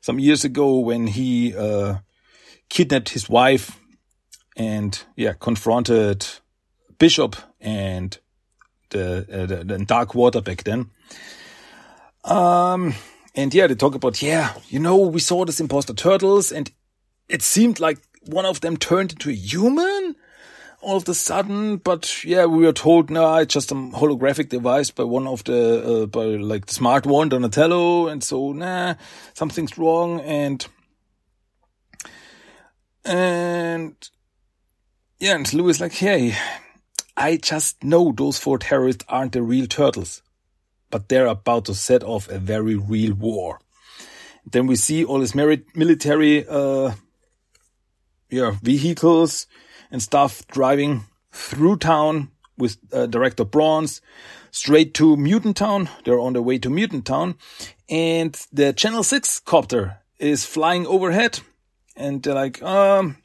some 0.00 0.18
years 0.18 0.44
ago 0.44 0.78
when 0.78 1.06
he 1.08 1.54
uh, 1.54 1.96
kidnapped 2.68 3.10
his 3.10 3.28
wife 3.28 3.78
and 4.56 5.04
yeah 5.16 5.32
confronted 5.32 6.26
Bishop 6.98 7.36
and 7.60 8.18
the, 8.92 9.26
uh, 9.32 9.46
the, 9.46 9.64
the 9.64 9.84
Dark 9.84 10.14
Water 10.14 10.40
back 10.40 10.64
then. 10.64 10.90
Um, 12.24 12.94
and 13.34 13.52
yeah, 13.52 13.66
they 13.66 13.74
talk 13.74 13.94
about 13.94 14.22
yeah, 14.22 14.54
you 14.68 14.78
know, 14.78 14.96
we 14.96 15.20
saw 15.20 15.44
this 15.44 15.60
imposter 15.60 15.94
turtles, 15.94 16.52
and 16.52 16.70
it 17.28 17.42
seemed 17.42 17.80
like 17.80 17.98
one 18.26 18.46
of 18.46 18.60
them 18.60 18.76
turned 18.76 19.12
into 19.12 19.30
a 19.30 19.34
human 19.34 20.14
all 20.82 20.96
of 20.96 21.08
a 21.08 21.14
sudden, 21.14 21.76
but 21.76 22.24
yeah, 22.24 22.44
we 22.44 22.66
were 22.66 22.72
told, 22.72 23.08
no, 23.08 23.36
it's 23.36 23.54
just 23.54 23.70
a 23.70 23.74
holographic 23.74 24.48
device 24.48 24.90
by 24.90 25.04
one 25.04 25.28
of 25.28 25.44
the, 25.44 26.02
uh, 26.02 26.06
by 26.06 26.24
like 26.24 26.66
the 26.66 26.74
smart 26.74 27.06
one, 27.06 27.28
Donatello, 27.28 28.08
and 28.08 28.22
so, 28.22 28.52
nah, 28.52 28.94
something's 29.32 29.78
wrong, 29.78 30.20
and, 30.20 30.66
and, 33.04 33.94
yeah, 35.20 35.36
and 35.36 35.54
Lou 35.54 35.68
is 35.68 35.80
like, 35.80 35.92
hey, 35.92 36.34
I 37.16 37.36
just 37.36 37.82
know 37.84 38.12
those 38.12 38.38
four 38.38 38.58
terrorists 38.58 39.04
aren't 39.08 39.32
the 39.32 39.42
real 39.42 39.66
turtles, 39.66 40.22
but 40.90 41.08
they're 41.08 41.26
about 41.26 41.66
to 41.66 41.74
set 41.74 42.02
off 42.02 42.28
a 42.28 42.38
very 42.38 42.74
real 42.74 43.14
war. 43.14 43.60
Then 44.44 44.66
we 44.66 44.76
see 44.76 45.04
all 45.04 45.20
these 45.20 45.34
military, 45.34 46.46
uh, 46.48 46.92
yeah, 48.30 48.56
vehicles, 48.62 49.46
and 49.90 50.02
stuff 50.02 50.46
driving 50.48 51.04
through 51.30 51.76
town 51.76 52.30
with 52.58 52.78
uh, 52.92 53.06
Director 53.06 53.44
Bronze 53.44 54.00
straight 54.50 54.94
to 54.94 55.16
Mutant 55.16 55.56
Town. 55.56 55.88
They're 56.04 56.18
on 56.18 56.32
their 56.32 56.42
way 56.42 56.58
to 56.58 56.70
Mutant 56.70 57.06
Town 57.06 57.36
and 57.88 58.34
the 58.52 58.72
Channel 58.72 59.02
6 59.02 59.40
copter 59.40 59.98
is 60.18 60.44
flying 60.44 60.86
overhead 60.86 61.40
and 61.96 62.22
they're 62.22 62.34
like, 62.34 62.62
um, 62.62 63.18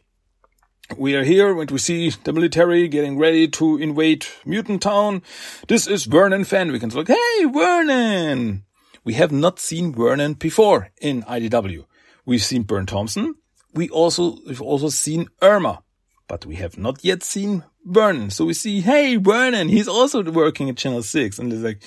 we 0.96 1.16
are 1.16 1.24
here 1.24 1.60
and 1.60 1.70
we 1.70 1.78
see 1.78 2.10
the 2.24 2.32
military 2.32 2.88
getting 2.88 3.18
ready 3.18 3.48
to 3.48 3.78
invade 3.78 4.26
Mutant 4.46 4.82
Town. 4.82 5.22
This 5.68 5.88
is 5.88 6.06
Vernon 6.06 6.46
Fenwick. 6.46 6.82
like, 6.94 7.10
hey, 7.10 7.46
Vernon! 7.46 8.64
We 9.04 9.14
have 9.14 9.32
not 9.32 9.60
seen 9.60 9.94
Vernon 9.94 10.34
before 10.34 10.92
in 11.02 11.24
IDW. 11.24 11.86
We've 12.26 12.44
seen 12.44 12.64
Burne 12.64 12.86
Thompson. 12.86 13.36
We 13.74 13.90
also, 13.90 14.38
we've 14.46 14.62
also 14.62 14.90
seen 14.90 15.28
Irma, 15.42 15.84
but 16.28 16.46
we 16.46 16.56
have 16.56 16.78
not 16.78 17.04
yet 17.04 17.24
seen 17.24 17.64
Vernon. 17.86 18.30
So 18.30 18.46
we 18.46 18.54
see, 18.54 18.82
hey, 18.82 19.16
Vernon, 19.16 19.70
he's 19.70 19.88
also 19.88 20.24
working 20.24 20.70
at 20.70 20.78
Channel 20.78 21.04
6. 21.04 21.40
And 21.40 21.52
he's 21.52 21.62
like, 21.62 21.82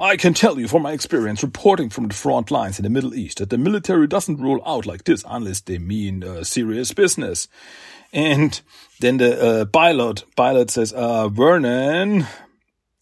I 0.00 0.16
can 0.16 0.34
tell 0.34 0.58
you 0.58 0.68
from 0.68 0.82
my 0.82 0.92
experience 0.92 1.42
reporting 1.42 1.90
from 1.90 2.08
the 2.08 2.14
front 2.14 2.50
lines 2.50 2.78
in 2.78 2.84
the 2.84 2.90
Middle 2.90 3.14
East 3.14 3.38
that 3.38 3.50
the 3.50 3.58
military 3.58 4.06
doesn't 4.06 4.40
roll 4.40 4.62
out 4.66 4.86
like 4.86 5.04
this 5.04 5.24
unless 5.28 5.60
they 5.60 5.78
mean 5.78 6.24
uh, 6.24 6.44
serious 6.44 6.92
business. 6.92 7.48
And 8.12 8.60
then 9.00 9.16
the 9.16 9.42
uh, 9.42 9.64
pilot, 9.66 10.24
pilot 10.36 10.70
says, 10.70 10.92
uh, 10.92 11.28
Vernon. 11.28 12.26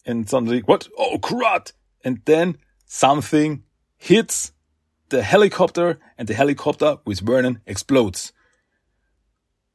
And 0.05 0.29
suddenly, 0.29 0.61
what? 0.61 0.87
Oh, 0.97 1.17
crud. 1.17 1.73
And 2.03 2.21
then 2.25 2.57
something 2.85 3.63
hits 3.97 4.53
the 5.09 5.21
helicopter 5.21 5.99
and 6.17 6.27
the 6.27 6.33
helicopter 6.33 6.97
with 7.05 7.19
Vernon 7.19 7.61
explodes. 7.65 8.31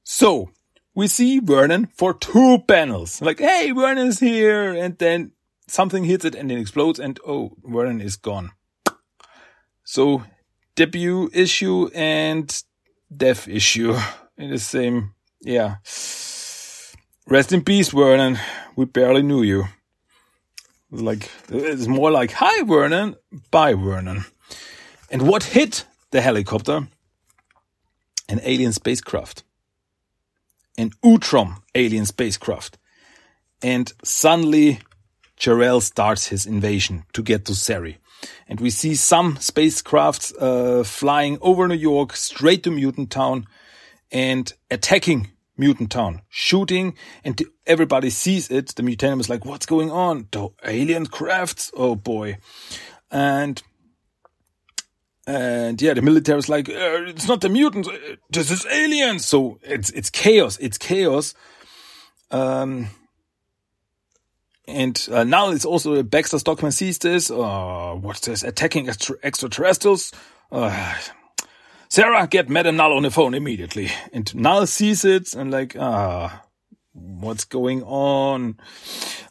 So 0.03 0.51
we 0.95 1.07
see 1.09 1.39
Vernon 1.39 1.89
for 1.95 2.15
two 2.15 2.65
panels. 2.67 3.21
Like, 3.21 3.39
hey, 3.39 3.71
Vernon's 3.71 4.19
here. 4.19 4.73
And 4.73 4.97
then 4.99 5.33
something 5.69 6.05
hits 6.05 6.25
it 6.25 6.35
and 6.35 6.51
it 6.51 6.59
explodes 6.59 6.99
and 6.99 7.21
oh, 7.27 7.53
Vernon 7.63 8.01
is 8.01 8.17
gone. 8.17 8.53
So 9.85 10.25
debut 10.75 11.31
issue 11.33 11.91
and 11.95 12.63
death 13.15 13.47
issue 13.47 13.97
in 14.39 14.51
the 14.51 14.59
same 14.59 15.13
yeah. 15.47 15.77
Rest 17.29 17.53
in 17.53 17.63
peace, 17.63 17.91
Vernon. 17.91 18.39
We 18.75 18.85
barely 18.85 19.23
knew 19.23 19.43
you. 19.43 19.65
Like, 20.91 21.31
it's 21.49 21.87
more 21.87 22.11
like, 22.11 22.33
hi, 22.33 22.63
Vernon. 22.63 23.17
Bye, 23.51 23.75
Vernon. 23.75 24.25
And 25.11 25.23
what 25.23 25.45
hit 25.45 25.85
the 26.11 26.21
helicopter? 26.21 26.89
An 28.29 28.41
alien 28.43 28.73
spacecraft. 28.73 29.45
An 30.77 30.91
Utrom 31.05 31.63
alien 31.75 32.07
spacecraft. 32.07 32.79
And 33.63 33.93
suddenly, 34.05 34.81
Jarrell 35.39 35.81
starts 35.81 36.27
his 36.27 36.47
invasion 36.47 37.05
to 37.13 37.23
get 37.23 37.45
to 37.45 37.55
Sari. 37.55 37.99
And 38.49 38.61
we 38.61 38.71
see 38.71 38.95
some 38.97 39.37
spacecrafts 39.37 40.33
uh, 40.41 40.83
flying 40.83 41.39
over 41.41 41.69
New 41.69 41.75
York 41.75 42.17
straight 42.17 42.65
to 42.65 42.71
Mutant 42.71 43.11
Town 43.11 43.47
and 44.11 44.53
attacking 44.71 45.31
Mutant 45.57 45.91
Town, 45.91 46.23
shooting, 46.29 46.95
and 47.25 47.41
everybody 47.67 48.11
sees 48.11 48.51
it. 48.51 48.75
The 48.75 48.83
Mutanium 48.83 49.21
is 49.21 49.29
like, 49.29 49.45
what's 49.45 49.67
going 49.67 49.91
on? 49.91 50.29
The 50.31 50.49
alien 50.65 51.07
crafts? 51.07 51.71
Oh 51.75 51.95
boy. 51.95 52.39
And, 53.11 53.63
and 55.27 55.81
yeah, 55.81 55.95
the 55.95 56.03
military 56.03 56.39
is 56.39 56.49
like, 56.49 56.69
uh, 56.69 57.07
it's 57.07 57.29
not 57.29 57.41
the 57.41 57.49
mutants, 57.49 57.89
uh, 57.89 58.17
this 58.31 58.51
is 58.51 58.67
aliens. 58.67 59.25
So 59.25 59.59
it's, 59.63 59.91
it's 59.91 60.11
chaos. 60.11 60.59
It's 60.59 60.79
chaos. 60.79 61.35
Um, 62.31 62.89
and 64.69 65.09
uh, 65.13 65.25
now 65.25 65.51
it's 65.51 65.65
also 65.65 66.03
Baxter 66.03 66.39
Stockman 66.39 66.73
sees 66.73 66.99
this. 66.99 67.31
Uh, 67.31 67.95
what's 68.01 68.21
this? 68.21 68.43
Attacking 68.43 68.89
extra- 68.89 69.19
extraterrestrials. 69.23 70.13
Uh, 70.51 70.95
Sarah, 71.89 72.27
get 72.27 72.49
Madame 72.49 72.77
Null 72.77 72.95
on 72.95 73.03
the 73.03 73.11
phone 73.11 73.35
immediately. 73.35 73.91
And 74.13 74.35
Null 74.35 74.67
sees 74.67 75.05
it 75.05 75.35
and 75.35 75.51
like, 75.51 75.77
ah, 75.79 76.43
what's 76.93 77.45
going 77.45 77.83
on? 77.85 78.59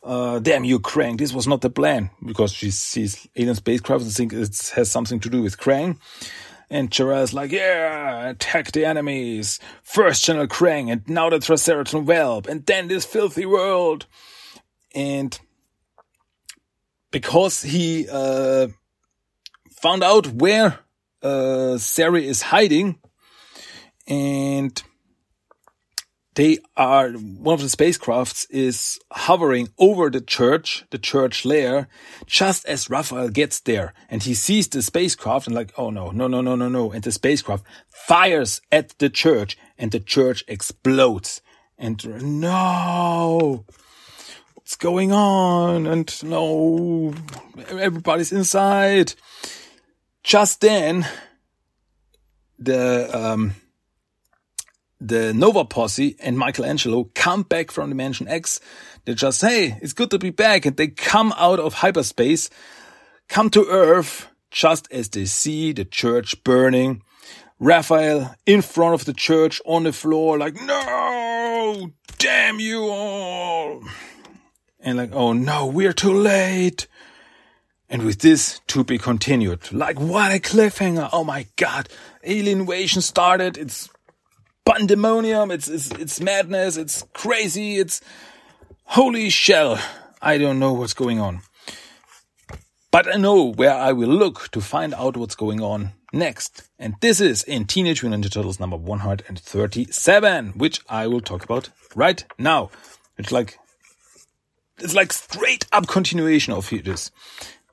Uh, 0.04 0.39
damn 0.39 0.63
you, 0.63 0.80
Krang. 0.80 1.18
This 1.18 1.34
was 1.34 1.48
not 1.48 1.62
the 1.62 1.70
plan 1.70 2.12
because 2.26 2.52
she 2.54 2.72
sees 2.72 3.28
alien 3.36 3.56
spacecraft 3.56 4.04
and 4.04 4.13
thinks 4.13 4.36
it 4.36 4.76
has 4.76 4.91
something 4.91 5.20
to 5.22 5.30
do 5.30 5.41
with 5.41 5.58
Krang. 5.58 6.00
And 6.70 6.89
Jarrell's 6.89 7.34
like, 7.34 7.52
yeah, 7.52 8.30
attack 8.30 8.72
the 8.72 8.86
enemies. 8.86 9.60
First 9.84 10.24
General 10.26 10.48
Krang 10.48 10.91
and 10.91 11.08
now 11.08 11.30
the 11.30 11.38
Triceraton 11.38 12.06
Whelp 12.06 12.48
and 12.48 12.65
then 12.65 12.88
this 12.88 13.06
filthy 13.06 13.46
world. 13.46 14.08
And 14.96 15.38
because 17.12 17.62
he, 17.62 18.08
uh, 18.10 18.70
found 19.86 20.04
out 20.04 20.26
where 20.28 20.80
uh, 21.26 21.78
Sari 21.78 22.28
is 22.28 22.44
hiding 22.44 23.00
and 24.08 24.84
they 26.36 26.60
are, 26.76 27.12
one 27.12 27.54
of 27.54 27.62
the 27.62 27.68
spacecrafts 27.68 28.46
is 28.50 29.00
hovering 29.12 29.70
over 29.80 30.10
the 30.10 30.22
church, 30.22 30.86
the 30.92 30.98
church 30.98 31.46
lair, 31.46 31.88
just 32.26 32.66
as 32.66 32.90
Raphael 32.90 33.30
gets 33.30 33.62
there 33.62 33.94
and 34.10 34.22
he 34.22 34.34
sees 34.34 34.68
the 34.68 34.82
spacecraft 34.82 35.48
and 35.48 35.56
like, 35.56 35.74
oh 35.78 35.90
no, 35.90 36.12
no, 36.12 36.28
no, 36.28 36.42
no, 36.42 36.56
no, 36.56 36.70
no. 36.70 36.92
And 36.92 37.04
the 37.04 37.12
spacecraft 37.12 37.66
fires 37.88 38.62
at 38.72 38.98
the 39.00 39.10
church 39.10 39.58
and 39.78 39.92
the 39.92 40.00
church 40.00 40.44
explodes 40.48 41.42
and 41.78 42.06
no, 42.42 43.66
what's 44.56 44.76
going 44.76 45.12
on? 45.12 45.88
And 45.88 46.24
no, 46.24 47.14
everybody's 47.70 48.32
inside. 48.32 49.14
Just 50.26 50.62
then, 50.62 51.08
the 52.58 53.08
um, 53.16 53.54
the 55.00 55.36
Nova 55.36 55.66
Posse 55.66 56.16
and 56.20 56.36
Michelangelo 56.36 57.12
come 57.14 57.44
back 57.44 57.70
from 57.70 57.90
Dimension 57.90 58.28
X. 58.28 58.60
They 59.06 59.14
just, 59.14 59.42
hey, 59.42 59.78
it's 59.84 59.94
good 59.94 60.10
to 60.10 60.18
be 60.18 60.32
back. 60.32 60.66
And 60.66 60.76
they 60.78 60.88
come 60.88 61.32
out 61.38 61.60
of 61.60 61.76
hyperspace, 61.76 62.50
come 63.30 63.52
to 63.52 63.68
Earth, 63.70 64.28
just 64.50 64.92
as 64.92 65.10
they 65.10 65.26
see 65.26 65.74
the 65.74 65.86
church 65.86 66.44
burning. 66.44 67.04
Raphael 67.60 68.34
in 68.48 68.64
front 68.64 68.96
of 68.96 69.06
the 69.06 69.14
church 69.14 69.62
on 69.64 69.84
the 69.84 69.94
floor, 69.94 70.40
like, 70.40 70.56
no, 70.56 71.92
damn 72.18 72.60
you 72.60 72.88
all. 72.90 73.84
And 74.80 74.98
like, 74.98 75.14
oh 75.14 75.34
no, 75.34 75.68
we're 75.68 75.94
too 75.94 76.14
late. 76.14 76.88
And 77.89 78.04
with 78.04 78.19
this 78.19 78.60
to 78.67 78.84
be 78.84 78.98
continued. 78.98 79.71
Like 79.71 80.00
what 80.00 80.32
a 80.32 80.39
cliffhanger. 80.39 81.10
Oh 81.13 81.24
my 81.24 81.48
god. 81.56 81.89
Alien 82.24 82.62
invasion 82.62 83.02
started. 83.02 83.58
It's 83.58 83.89
pandemonium. 84.65 85.52
It's, 85.52 85.67
it's, 85.67 85.91
it's 85.91 86.19
madness. 86.19 86.78
It's 86.78 87.04
crazy. 87.13 87.78
It's 87.78 88.02
holy 88.86 89.30
shell. 89.30 89.80
I 90.21 90.38
don't 90.38 90.60
know 90.60 90.74
what's 90.74 90.93
going 90.93 91.19
on. 91.19 91.41
But 92.91 93.13
I 93.13 93.17
know 93.17 93.52
where 93.52 93.74
I 93.74 93.91
will 93.91 94.10
look 94.10 94.50
to 94.52 94.62
find 94.62 94.93
out 94.93 95.17
what's 95.17 95.36
going 95.36 95.62
on 95.62 95.91
next. 96.13 96.63
And 96.80 96.95
this 97.02 97.19
is 97.19 97.43
in 97.43 97.65
Teenage 97.65 98.02
Mutant 98.02 98.24
Ninja 98.24 98.32
Turtles 98.32 98.60
number 98.60 98.78
137, 98.78 100.54
which 100.54 100.80
I 100.88 101.08
will 101.08 101.19
talk 101.19 101.43
about 101.43 101.69
right 101.93 102.24
now. 102.39 102.71
It's 103.17 103.32
like, 103.32 103.60
it's 104.80 104.95
like 104.95 105.12
straight 105.12 105.65
up 105.74 105.88
continuation 105.88 106.54
of 106.54 106.69
this. 106.69 107.12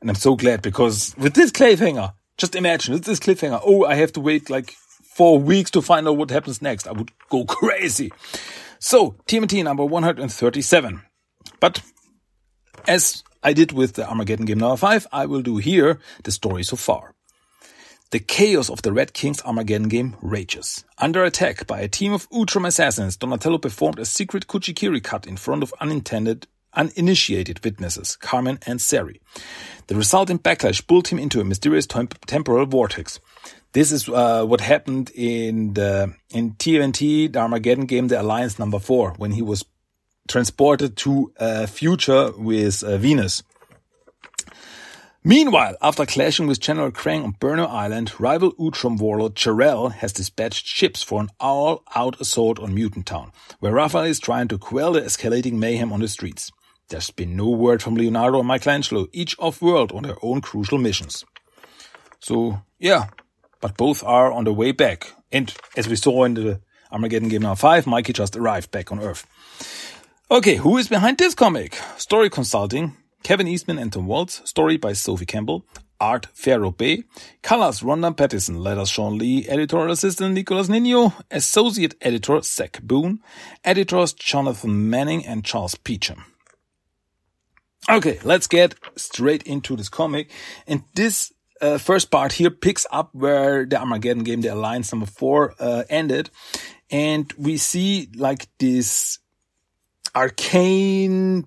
And 0.02 0.10
I'm 0.10 0.16
so 0.16 0.34
glad 0.34 0.62
because 0.62 1.14
with 1.16 1.34
this 1.34 1.52
cliffhanger, 1.52 2.12
just 2.36 2.56
imagine 2.56 2.92
with 2.92 3.04
this 3.04 3.20
cliffhanger, 3.20 3.60
oh, 3.64 3.84
I 3.84 3.94
have 3.94 4.12
to 4.14 4.20
wait 4.20 4.50
like 4.50 4.72
four 4.72 5.38
weeks 5.38 5.70
to 5.70 5.80
find 5.80 6.08
out 6.08 6.16
what 6.16 6.30
happens 6.30 6.60
next. 6.60 6.88
I 6.88 6.92
would 6.92 7.12
go 7.30 7.44
crazy. 7.46 8.12
So 8.80 9.12
TMNT 9.26 9.62
number 9.62 9.84
137. 9.84 11.02
But 11.60 11.82
as 12.88 13.22
I 13.44 13.52
did 13.52 13.70
with 13.70 13.94
the 13.94 14.08
Armageddon 14.08 14.44
game 14.44 14.58
number 14.58 14.76
five, 14.76 15.06
I 15.12 15.26
will 15.26 15.40
do 15.40 15.58
here 15.58 16.00
the 16.24 16.32
story 16.32 16.64
so 16.64 16.74
far. 16.74 17.14
The 18.10 18.18
chaos 18.18 18.68
of 18.68 18.82
the 18.82 18.92
Red 18.92 19.12
King's 19.14 19.40
Armageddon 19.42 19.88
game 19.88 20.16
rages. 20.20 20.84
Under 20.98 21.22
attack 21.22 21.68
by 21.68 21.80
a 21.80 21.88
team 21.88 22.12
of 22.12 22.28
Utrom 22.30 22.66
assassins, 22.66 23.16
Donatello 23.16 23.58
performed 23.58 24.00
a 24.00 24.04
secret 24.04 24.48
Kuji-kiri 24.48 25.00
cut 25.00 25.28
in 25.28 25.36
front 25.36 25.62
of 25.62 25.72
unintended 25.80 26.48
uninitiated 26.74 27.64
witnesses, 27.64 28.16
Carmen 28.16 28.58
and 28.66 28.80
Sari. 28.80 29.20
The 29.86 29.96
resulting 29.96 30.38
backlash 30.38 30.86
pulled 30.86 31.08
him 31.08 31.18
into 31.18 31.40
a 31.40 31.44
mysterious 31.44 31.86
temp 31.86 32.24
temporal 32.26 32.66
vortex. 32.66 33.20
This 33.72 33.90
is 33.90 34.08
uh, 34.08 34.44
what 34.44 34.60
happened 34.60 35.10
in 35.14 35.74
the 35.74 36.14
in 36.30 36.52
TMNT, 36.52 37.32
the 37.32 37.38
Armageddon 37.38 37.86
game, 37.86 38.08
the 38.08 38.20
Alliance 38.20 38.58
number 38.58 38.78
four, 38.78 39.14
when 39.16 39.32
he 39.32 39.42
was 39.42 39.64
transported 40.28 40.96
to 40.98 41.32
a 41.36 41.66
future 41.66 42.32
with 42.36 42.82
uh, 42.82 42.98
Venus. 42.98 43.42
Meanwhile, 45.24 45.76
after 45.80 46.04
clashing 46.04 46.48
with 46.48 46.58
General 46.58 46.90
Krang 46.90 47.22
on 47.22 47.34
Burnow 47.34 47.68
Island, 47.68 48.12
rival 48.18 48.52
Utrom 48.54 48.98
warlord 48.98 49.36
Jarrell 49.36 49.92
has 49.92 50.12
dispatched 50.12 50.66
ships 50.66 51.04
for 51.04 51.20
an 51.20 51.28
all-out 51.38 52.20
assault 52.20 52.58
on 52.58 52.74
Mutant 52.74 53.06
Town, 53.06 53.30
where 53.60 53.72
Raphael 53.72 54.02
is 54.02 54.18
trying 54.18 54.48
to 54.48 54.58
quell 54.58 54.94
the 54.94 55.00
escalating 55.00 55.54
mayhem 55.54 55.92
on 55.92 56.00
the 56.00 56.08
streets. 56.08 56.50
There's 56.88 57.10
been 57.10 57.36
no 57.36 57.48
word 57.48 57.82
from 57.82 57.94
Leonardo 57.94 58.38
or 58.38 58.44
Michelangelo, 58.44 59.06
each 59.12 59.36
off-world 59.38 59.92
on 59.92 60.02
their 60.02 60.16
own 60.22 60.40
crucial 60.40 60.78
missions. 60.78 61.24
So, 62.20 62.62
yeah, 62.78 63.06
but 63.60 63.76
both 63.76 64.04
are 64.04 64.30
on 64.32 64.44
the 64.44 64.52
way 64.52 64.72
back. 64.72 65.12
And 65.30 65.54
as 65.76 65.88
we 65.88 65.96
saw 65.96 66.24
in 66.24 66.34
the 66.34 66.60
Armageddon 66.90 67.28
Game 67.28 67.42
Number 67.42 67.56
5, 67.56 67.86
Mikey 67.86 68.12
just 68.12 68.36
arrived 68.36 68.70
back 68.70 68.92
on 68.92 69.00
Earth. 69.00 69.26
Okay, 70.30 70.56
who 70.56 70.76
is 70.78 70.88
behind 70.88 71.18
this 71.18 71.34
comic? 71.34 71.78
Story 71.96 72.30
Consulting, 72.30 72.96
Kevin 73.22 73.48
Eastman 73.48 73.78
and 73.78 73.92
Tom 73.92 74.06
Waltz, 74.06 74.42
story 74.48 74.76
by 74.76 74.92
Sophie 74.92 75.26
Campbell, 75.26 75.64
art 76.00 76.26
Fero 76.34 76.72
Pe, 76.72 77.02
colors 77.42 77.80
Rhonda 77.80 78.16
Pattison, 78.16 78.58
letters 78.58 78.88
Shawn 78.88 79.16
Lee, 79.16 79.48
editorial 79.48 79.92
assistant 79.92 80.34
Nicholas 80.34 80.68
Nino, 80.68 81.14
associate 81.30 81.94
editor 82.00 82.40
Zach 82.42 82.80
Boone, 82.82 83.20
editors 83.64 84.12
Jonathan 84.12 84.90
Manning 84.90 85.24
and 85.24 85.44
Charles 85.44 85.76
Peacham. 85.76 86.24
Okay, 87.90 88.20
let's 88.22 88.46
get 88.46 88.74
straight 88.96 89.42
into 89.42 89.74
this 89.76 89.88
comic. 89.88 90.30
And 90.66 90.84
this 90.94 91.32
uh, 91.60 91.78
first 91.78 92.10
part 92.10 92.32
here 92.32 92.50
picks 92.50 92.86
up 92.90 93.10
where 93.12 93.66
the 93.66 93.78
Armageddon 93.78 94.22
game, 94.24 94.40
the 94.40 94.48
Alliance 94.48 94.92
number 94.92 95.06
four, 95.06 95.54
uh, 95.58 95.84
ended. 95.88 96.30
And 96.90 97.32
we 97.36 97.56
see 97.56 98.08
like 98.14 98.48
this 98.58 99.18
arcane 100.14 101.46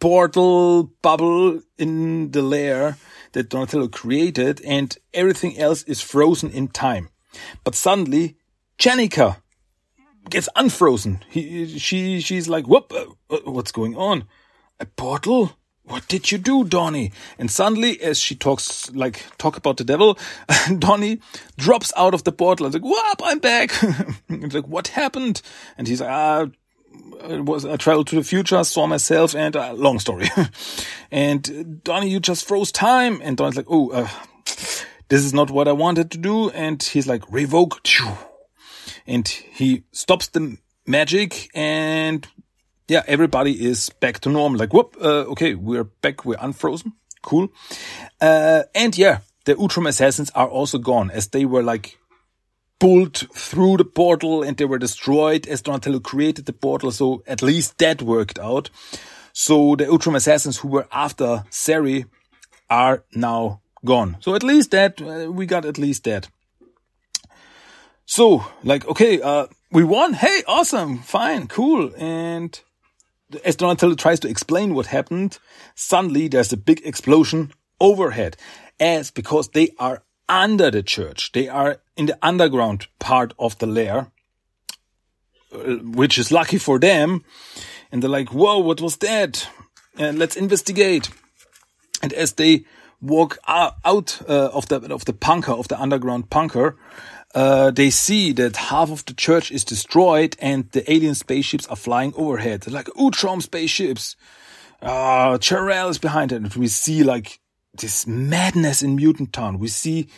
portal 0.00 0.92
bubble 1.02 1.62
in 1.78 2.30
the 2.30 2.42
lair 2.42 2.96
that 3.32 3.48
Donatello 3.48 3.88
created 3.88 4.60
and 4.62 4.96
everything 5.14 5.58
else 5.58 5.82
is 5.84 6.00
frozen 6.00 6.50
in 6.50 6.68
time. 6.68 7.08
But 7.64 7.74
suddenly, 7.74 8.36
Jennika 8.78 9.36
gets 10.28 10.48
unfrozen. 10.56 11.22
He, 11.30 11.78
she, 11.78 12.20
she's 12.20 12.48
like, 12.48 12.66
whoop, 12.66 12.92
uh, 12.92 13.38
what's 13.44 13.72
going 13.72 13.96
on? 13.96 14.24
A 14.78 14.86
portal? 14.86 15.56
What 15.90 16.06
did 16.06 16.30
you 16.30 16.38
do, 16.38 16.62
Donnie? 16.62 17.10
And 17.36 17.50
suddenly, 17.50 18.00
as 18.00 18.16
she 18.16 18.36
talks, 18.36 18.88
like, 18.92 19.24
talk 19.38 19.56
about 19.56 19.76
the 19.76 19.82
devil, 19.82 20.16
Donnie 20.78 21.18
drops 21.58 21.92
out 21.96 22.14
of 22.14 22.22
the 22.22 22.30
portal 22.30 22.66
and 22.66 22.72
like, 22.72 22.84
whoop, 22.84 23.20
I'm 23.24 23.40
back. 23.40 23.72
it's 24.28 24.54
like, 24.54 24.68
what 24.68 24.86
happened? 24.88 25.42
And 25.76 25.88
he's 25.88 26.00
like, 26.00 26.10
ah, 26.10 26.46
it 27.28 27.44
was 27.44 27.64
I 27.64 27.74
traveled 27.74 28.06
to 28.08 28.14
the 28.14 28.22
future, 28.22 28.62
saw 28.62 28.86
myself, 28.86 29.34
and 29.34 29.56
uh, 29.56 29.72
long 29.72 29.98
story. 29.98 30.28
and 31.10 31.82
Donnie, 31.82 32.08
you 32.08 32.20
just 32.20 32.46
froze 32.46 32.70
time. 32.70 33.20
And 33.24 33.36
Donnie's 33.36 33.56
like, 33.56 33.66
oh, 33.68 33.90
uh, 33.90 34.08
this 35.08 35.24
is 35.24 35.34
not 35.34 35.50
what 35.50 35.66
I 35.66 35.72
wanted 35.72 36.12
to 36.12 36.18
do. 36.18 36.50
And 36.50 36.80
he's 36.80 37.08
like, 37.08 37.24
revoke. 37.32 37.80
And 39.08 39.26
he 39.26 39.82
stops 39.90 40.28
the 40.28 40.56
magic, 40.86 41.50
and 41.52 42.28
yeah, 42.90 43.04
everybody 43.06 43.52
is 43.52 43.88
back 44.00 44.18
to 44.18 44.28
normal. 44.28 44.58
Like, 44.58 44.72
whoop, 44.74 44.96
uh, 45.00 45.30
okay, 45.30 45.54
we're 45.54 45.84
back, 45.84 46.24
we're 46.24 46.36
unfrozen. 46.40 46.94
Cool. 47.22 47.48
Uh, 48.20 48.64
and 48.74 48.98
yeah, 48.98 49.18
the 49.44 49.54
Utrom 49.54 49.86
assassins 49.86 50.30
are 50.30 50.48
also 50.48 50.78
gone 50.78 51.08
as 51.12 51.28
they 51.28 51.44
were 51.44 51.62
like 51.62 51.98
pulled 52.80 53.16
through 53.32 53.76
the 53.76 53.84
portal 53.84 54.42
and 54.42 54.56
they 54.56 54.64
were 54.64 54.78
destroyed 54.78 55.46
as 55.46 55.62
Donatello 55.62 56.00
created 56.00 56.46
the 56.46 56.52
portal. 56.52 56.90
So 56.90 57.22
at 57.28 57.42
least 57.42 57.78
that 57.78 58.02
worked 58.02 58.40
out. 58.40 58.70
So 59.32 59.76
the 59.76 59.84
Utrom 59.84 60.16
assassins 60.16 60.56
who 60.56 60.68
were 60.68 60.88
after 60.90 61.44
Sari 61.48 62.06
are 62.68 63.04
now 63.14 63.60
gone. 63.84 64.16
So 64.18 64.34
at 64.34 64.42
least 64.42 64.72
that, 64.72 65.00
uh, 65.00 65.30
we 65.30 65.46
got 65.46 65.64
at 65.64 65.78
least 65.78 66.04
that. 66.04 66.28
So 68.04 68.44
like, 68.64 68.84
okay, 68.88 69.20
uh, 69.20 69.46
we 69.70 69.84
won. 69.84 70.14
Hey, 70.14 70.42
awesome. 70.48 70.98
Fine. 70.98 71.46
Cool. 71.46 71.92
And 71.96 72.60
as 73.44 73.56
Donatello 73.56 73.94
tries 73.94 74.20
to 74.20 74.28
explain 74.28 74.74
what 74.74 74.86
happened, 74.86 75.38
suddenly 75.74 76.28
there's 76.28 76.52
a 76.52 76.56
big 76.56 76.80
explosion 76.84 77.52
overhead 77.80 78.36
as 78.78 79.10
because 79.10 79.48
they 79.48 79.70
are 79.78 80.02
under 80.28 80.70
the 80.70 80.82
church. 80.82 81.32
They 81.32 81.48
are 81.48 81.78
in 81.96 82.06
the 82.06 82.18
underground 82.22 82.86
part 82.98 83.34
of 83.38 83.58
the 83.58 83.66
lair, 83.66 84.10
uh, 85.52 85.76
which 85.82 86.18
is 86.18 86.30
lucky 86.30 86.58
for 86.58 86.78
them. 86.78 87.24
And 87.90 88.02
they're 88.02 88.10
like, 88.10 88.32
whoa, 88.32 88.58
what 88.58 88.80
was 88.80 88.96
that? 88.98 89.48
And 89.98 90.18
let's 90.18 90.36
investigate. 90.36 91.10
And 92.02 92.12
as 92.12 92.34
they 92.34 92.64
walk 93.02 93.38
out 93.46 94.20
uh, 94.28 94.50
of 94.52 94.68
the 94.68 94.76
of 94.94 95.04
the 95.04 95.12
bunker 95.12 95.52
of 95.52 95.68
the 95.68 95.80
underground 95.80 96.30
bunker, 96.30 96.76
uh, 97.34 97.70
they 97.70 97.90
see 97.90 98.32
that 98.32 98.56
half 98.56 98.90
of 98.90 99.04
the 99.04 99.14
church 99.14 99.50
is 99.52 99.64
destroyed 99.64 100.36
and 100.40 100.70
the 100.72 100.90
alien 100.90 101.14
spaceships 101.14 101.66
are 101.68 101.76
flying 101.76 102.12
overhead. 102.16 102.62
They're 102.62 102.74
like 102.74 102.86
Utrom 102.86 103.40
spaceships. 103.40 104.16
Uh, 104.82 105.38
Cherrelle 105.38 105.90
is 105.90 105.98
behind 105.98 106.32
it. 106.32 106.36
And 106.36 106.54
we 106.54 106.66
see 106.66 107.04
like 107.04 107.38
this 107.74 108.06
madness 108.06 108.82
in 108.82 108.96
Mutant 108.96 109.32
Town. 109.32 109.58
We 109.58 109.68
see 109.68 110.08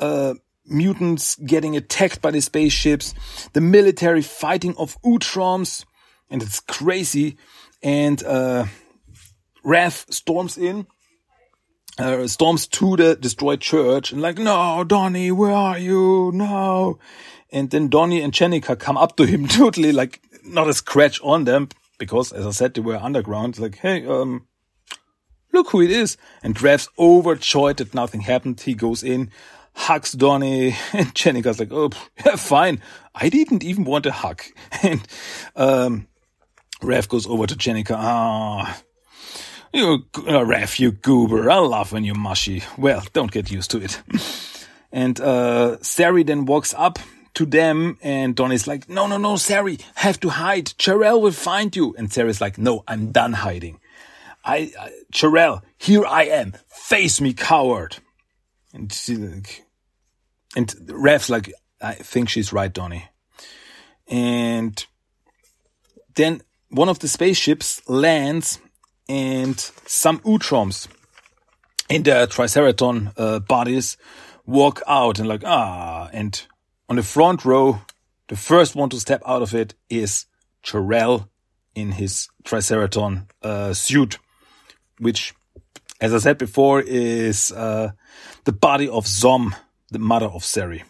uh, 0.00 0.34
mutants 0.64 1.36
getting 1.36 1.76
attacked 1.76 2.20
by 2.20 2.32
the 2.32 2.40
spaceships, 2.40 3.14
the 3.52 3.60
military 3.60 4.22
fighting 4.22 4.74
of 4.76 5.00
Utroms, 5.02 5.84
and 6.30 6.42
it's 6.42 6.60
crazy. 6.60 7.36
And 7.82 8.22
uh, 8.24 8.66
Raph 9.64 10.12
storms 10.12 10.58
in, 10.58 10.86
uh, 11.98 12.26
storms 12.26 12.66
to 12.66 12.96
the 12.96 13.16
destroyed 13.16 13.60
church, 13.60 14.12
and 14.12 14.20
like, 14.20 14.38
no, 14.38 14.84
Donnie, 14.84 15.30
where 15.30 15.52
are 15.52 15.78
you? 15.78 16.30
No. 16.34 16.98
And 17.50 17.70
then 17.70 17.88
Donnie 17.88 18.20
and 18.20 18.32
Jennika 18.32 18.78
come 18.78 18.96
up 18.96 19.16
to 19.16 19.24
him, 19.24 19.46
totally 19.48 19.92
like 19.92 20.20
not 20.44 20.68
a 20.68 20.74
scratch 20.74 21.20
on 21.22 21.44
them, 21.44 21.68
because 21.98 22.32
as 22.32 22.46
I 22.46 22.50
said, 22.50 22.74
they 22.74 22.80
were 22.80 22.96
underground. 22.96 23.58
Like, 23.58 23.78
hey, 23.78 24.06
um, 24.06 24.46
look 25.52 25.70
who 25.70 25.80
it 25.82 25.90
is. 25.90 26.16
And 26.42 26.54
Raph's 26.56 26.88
overjoyed 26.98 27.78
that 27.78 27.94
nothing 27.94 28.22
happened. 28.22 28.60
He 28.60 28.74
goes 28.74 29.02
in, 29.02 29.30
hugs 29.74 30.12
Donnie, 30.12 30.76
and 30.92 31.14
Jennika's 31.14 31.58
like, 31.58 31.72
oh, 31.72 31.90
yeah, 32.24 32.36
fine. 32.36 32.80
I 33.14 33.28
didn't 33.28 33.64
even 33.64 33.84
want 33.84 34.06
a 34.06 34.12
hug. 34.12 34.42
And, 34.82 35.06
um, 35.54 36.08
Raph 36.82 37.08
goes 37.08 37.26
over 37.26 37.46
to 37.46 37.54
Jennika. 37.54 37.96
Ah, 37.96 38.82
you, 39.76 40.04
uh, 40.16 40.44
Raph, 40.44 40.78
you 40.78 40.92
goober. 40.92 41.50
I 41.50 41.58
love 41.58 41.92
when 41.92 42.04
you're 42.04 42.14
mushy. 42.14 42.62
Well, 42.76 43.04
don't 43.12 43.30
get 43.30 43.50
used 43.50 43.70
to 43.72 43.82
it. 43.82 44.02
and, 44.92 45.20
uh, 45.20 45.76
Sari 45.82 46.22
then 46.22 46.46
walks 46.46 46.74
up 46.74 46.98
to 47.34 47.44
them 47.44 47.98
and 48.02 48.34
Donnie's 48.34 48.66
like, 48.66 48.88
no, 48.88 49.06
no, 49.06 49.18
no, 49.18 49.36
Sari, 49.36 49.78
have 49.96 50.18
to 50.20 50.30
hide. 50.30 50.66
Cherrelle 50.78 51.20
will 51.20 51.32
find 51.32 51.76
you. 51.76 51.94
And 51.98 52.12
Sari's 52.12 52.40
like, 52.40 52.58
no, 52.58 52.82
I'm 52.88 53.12
done 53.12 53.34
hiding. 53.34 53.78
I, 54.44 54.72
I 54.80 54.92
Cherrelle, 55.12 55.62
here 55.78 56.06
I 56.06 56.24
am. 56.24 56.54
Face 56.68 57.20
me, 57.20 57.34
coward. 57.34 57.98
And 58.72 58.92
she 58.92 59.16
like, 59.16 59.64
and 60.56 60.68
Raph's 60.86 61.28
like, 61.28 61.52
I 61.80 61.92
think 61.92 62.28
she's 62.28 62.52
right, 62.52 62.72
Donnie. 62.72 63.06
And 64.08 64.84
then 66.14 66.40
one 66.70 66.88
of 66.88 67.00
the 67.00 67.08
spaceships 67.08 67.86
lands 67.88 68.60
and 69.08 69.58
some 69.86 70.18
Utroms 70.20 70.88
in 71.88 72.02
their 72.02 72.26
Triceraton 72.26 73.12
uh, 73.16 73.38
bodies 73.40 73.96
walk 74.44 74.82
out 74.86 75.18
and 75.18 75.28
like, 75.28 75.42
ah, 75.44 76.08
and 76.12 76.46
on 76.88 76.96
the 76.96 77.02
front 77.02 77.44
row, 77.44 77.80
the 78.28 78.36
first 78.36 78.74
one 78.74 78.88
to 78.90 79.00
step 79.00 79.22
out 79.26 79.42
of 79.42 79.54
it 79.54 79.74
is 79.88 80.26
Cherrelle 80.64 81.28
in 81.74 81.92
his 81.92 82.28
Triceraton 82.44 83.28
uh, 83.42 83.72
suit 83.72 84.18
which, 84.98 85.34
as 86.00 86.14
I 86.14 86.18
said 86.18 86.38
before, 86.38 86.80
is 86.80 87.52
uh, 87.52 87.92
the 88.44 88.52
body 88.52 88.88
of 88.88 89.06
Zom, 89.06 89.54
the 89.90 89.98
mother 89.98 90.26
of 90.26 90.44
Sari. 90.44 90.84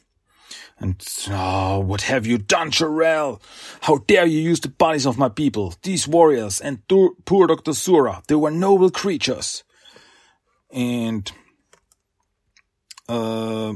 And 0.78 1.02
oh, 1.30 1.80
what 1.80 2.02
have 2.02 2.26
you 2.26 2.36
done, 2.36 2.70
Cherrelle? 2.70 3.40
How 3.82 3.98
dare 3.98 4.26
you 4.26 4.40
use 4.40 4.60
the 4.60 4.68
bodies 4.68 5.06
of 5.06 5.16
my 5.16 5.30
people, 5.30 5.74
these 5.82 6.06
warriors, 6.06 6.60
and 6.60 6.86
poor 6.88 7.46
Dr. 7.46 7.72
Sura? 7.72 8.22
They 8.28 8.34
were 8.34 8.50
noble 8.50 8.90
creatures. 8.90 9.64
And 10.70 11.30
uh, 13.08 13.74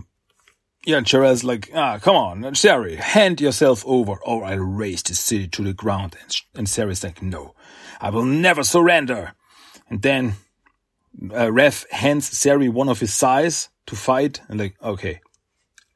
yeah, 0.84 1.00
Cherrelle's 1.00 1.44
like, 1.44 1.70
ah, 1.74 1.98
come 1.98 2.16
on, 2.16 2.54
Sari, 2.54 2.96
hand 2.96 3.40
yourself 3.40 3.82
over, 3.86 4.16
or 4.24 4.44
I'll 4.44 4.58
raze 4.58 5.02
the 5.02 5.14
city 5.14 5.48
to 5.48 5.62
the 5.62 5.72
ground. 5.72 6.16
And, 6.20 6.36
and 6.54 6.68
Sari's 6.68 7.04
like, 7.04 7.22
no, 7.22 7.54
I 8.00 8.10
will 8.10 8.24
never 8.24 8.62
surrender. 8.62 9.32
And 9.88 10.02
then 10.02 10.34
uh, 11.22 11.46
Raph 11.46 11.88
hands 11.90 12.28
Sari 12.28 12.68
one 12.68 12.88
of 12.88 13.00
his 13.00 13.14
sais 13.14 13.68
to 13.86 13.96
fight, 13.96 14.40
and 14.48 14.60
like, 14.60 14.76
okay, 14.82 15.20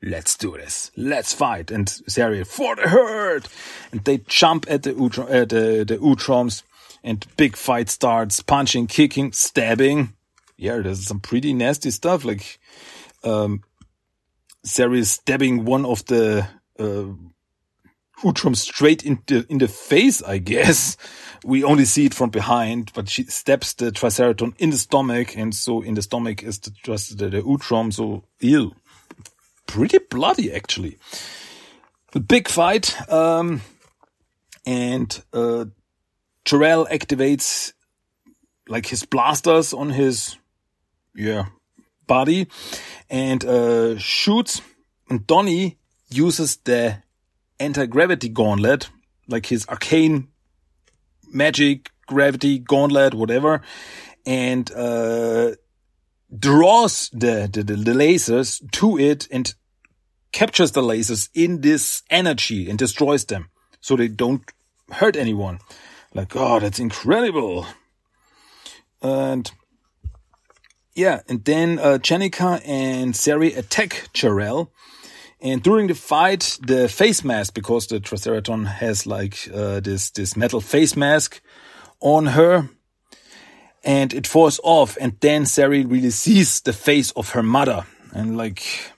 let's 0.05 0.37
do 0.37 0.57
this, 0.57 0.91
let's 0.97 1.33
fight. 1.33 1.71
And 1.71 1.89
Sari 1.89 2.45
for 2.45 2.77
the 2.77 2.89
herd, 2.89 3.49
and 3.93 4.05
they 4.05 4.19
jump 4.27 4.67
at 4.69 4.83
the 4.83 4.93
Utrom, 4.93 5.27
uh, 5.27 5.45
the 5.45 5.85
the 5.87 5.99
Utroms, 5.99 6.63
and 7.03 7.27
big 7.37 7.57
fight 7.57 7.91
starts, 7.91 8.41
punching, 8.41 8.87
kicking, 8.87 9.33
stabbing. 9.33 10.15
Yeah, 10.57 10.79
there's 10.79 11.07
some 11.07 11.21
pretty 11.21 11.53
nasty 11.53 11.91
stuff. 11.91 12.25
Like, 12.25 12.59
um, 13.25 13.63
is 14.65 15.11
stabbing 15.11 15.65
one 15.65 15.85
of 15.85 16.05
the 16.07 16.47
uh, 16.79 17.05
straight 18.55 19.05
in 19.05 19.19
the 19.27 19.45
in 19.49 19.59
the 19.59 19.69
face, 19.69 20.23
I 20.23 20.39
guess. 20.39 20.97
We 21.47 21.63
only 21.63 21.85
see 21.85 22.07
it 22.07 22.15
from 22.15 22.31
behind, 22.31 22.91
but 22.95 23.11
she 23.11 23.25
stabs 23.25 23.75
the 23.75 23.93
Triceraton 23.93 24.55
in 24.59 24.71
the 24.71 24.79
stomach, 24.79 25.37
and 25.37 25.55
so 25.55 25.83
in 25.83 25.93
the 25.93 26.01
stomach 26.01 26.43
is 26.43 26.59
the 26.59 26.71
the, 27.17 27.29
the 27.29 27.43
Utrom. 27.43 27.93
So 27.93 28.25
ew, 28.41 28.73
pretty 29.75 29.99
bloody 29.99 30.53
actually. 30.53 30.99
the 32.15 32.21
big 32.21 32.49
fight, 32.49 32.97
um, 33.11 33.61
and 34.65 35.23
uh, 35.33 35.65
Jor-El 36.45 36.87
activates 36.87 37.73
like 38.69 38.87
his 38.87 39.05
blasters 39.05 39.75
on 39.75 39.91
his 39.91 40.37
yeah 41.15 41.47
body 42.07 42.47
and 43.11 43.45
uh, 43.45 43.99
shoots. 43.99 44.63
And 45.11 45.27
Donnie 45.27 45.77
uses 46.09 46.57
the 46.65 47.03
anti-gravity 47.59 48.29
gauntlet, 48.29 48.89
like 49.29 49.47
his 49.47 49.67
arcane 49.69 50.29
magic 51.31 51.91
gravity 52.07 52.59
gauntlet, 52.61 53.13
whatever, 53.13 53.61
and 54.25 54.71
uh, 54.73 55.51
draws 56.39 57.11
the, 57.11 57.49
the, 57.53 57.63
the 57.65 57.93
lasers 57.93 58.63
to 58.73 58.99
it 58.99 59.27
and 59.31 59.55
captures 60.35 60.73
the 60.73 60.83
lasers 60.83 61.31
in 61.33 61.61
this 61.61 62.03
energy 62.11 62.69
and 62.69 62.79
destroys 62.79 63.25
them 63.25 63.49
so 63.81 63.97
they 63.97 64.09
don't 64.09 64.43
hurt 64.91 65.17
anyone. 65.17 65.61
Like, 66.13 66.37
oh, 66.37 66.59
that's 66.59 66.81
incredible. 66.81 67.67
And 69.01 69.51
yeah, 70.95 71.21
and 71.29 71.45
then 71.45 71.79
uh, 71.79 71.99
Jennika 71.99 72.61
and 72.67 73.15
Sari 73.17 73.55
attack 73.55 74.09
Jor-El. 74.13 74.71
And 75.41 75.63
during 75.63 75.89
the 75.89 75.95
fight, 75.95 76.59
the 76.67 76.89
face 76.89 77.23
mask, 77.25 77.55
because 77.55 77.87
the 77.87 78.01
Triceraton 78.01 78.67
has 78.67 79.07
like 79.07 79.49
uh, 79.55 79.81
this 79.81 80.11
this 80.11 80.37
metal 80.37 80.61
face 80.61 80.97
mask 80.97 81.43
on 82.01 82.27
her, 82.27 82.71
and 83.85 84.15
it 84.15 84.27
falls 84.27 84.59
off. 84.65 84.97
And 85.01 85.17
then 85.21 85.47
Sari 85.47 85.85
really 85.85 86.11
sees 86.11 86.61
the 86.61 86.73
face 86.73 87.11
of 87.13 87.31
her 87.31 87.43
mother, 87.43 87.85
and 88.13 88.39
like, 88.39 88.94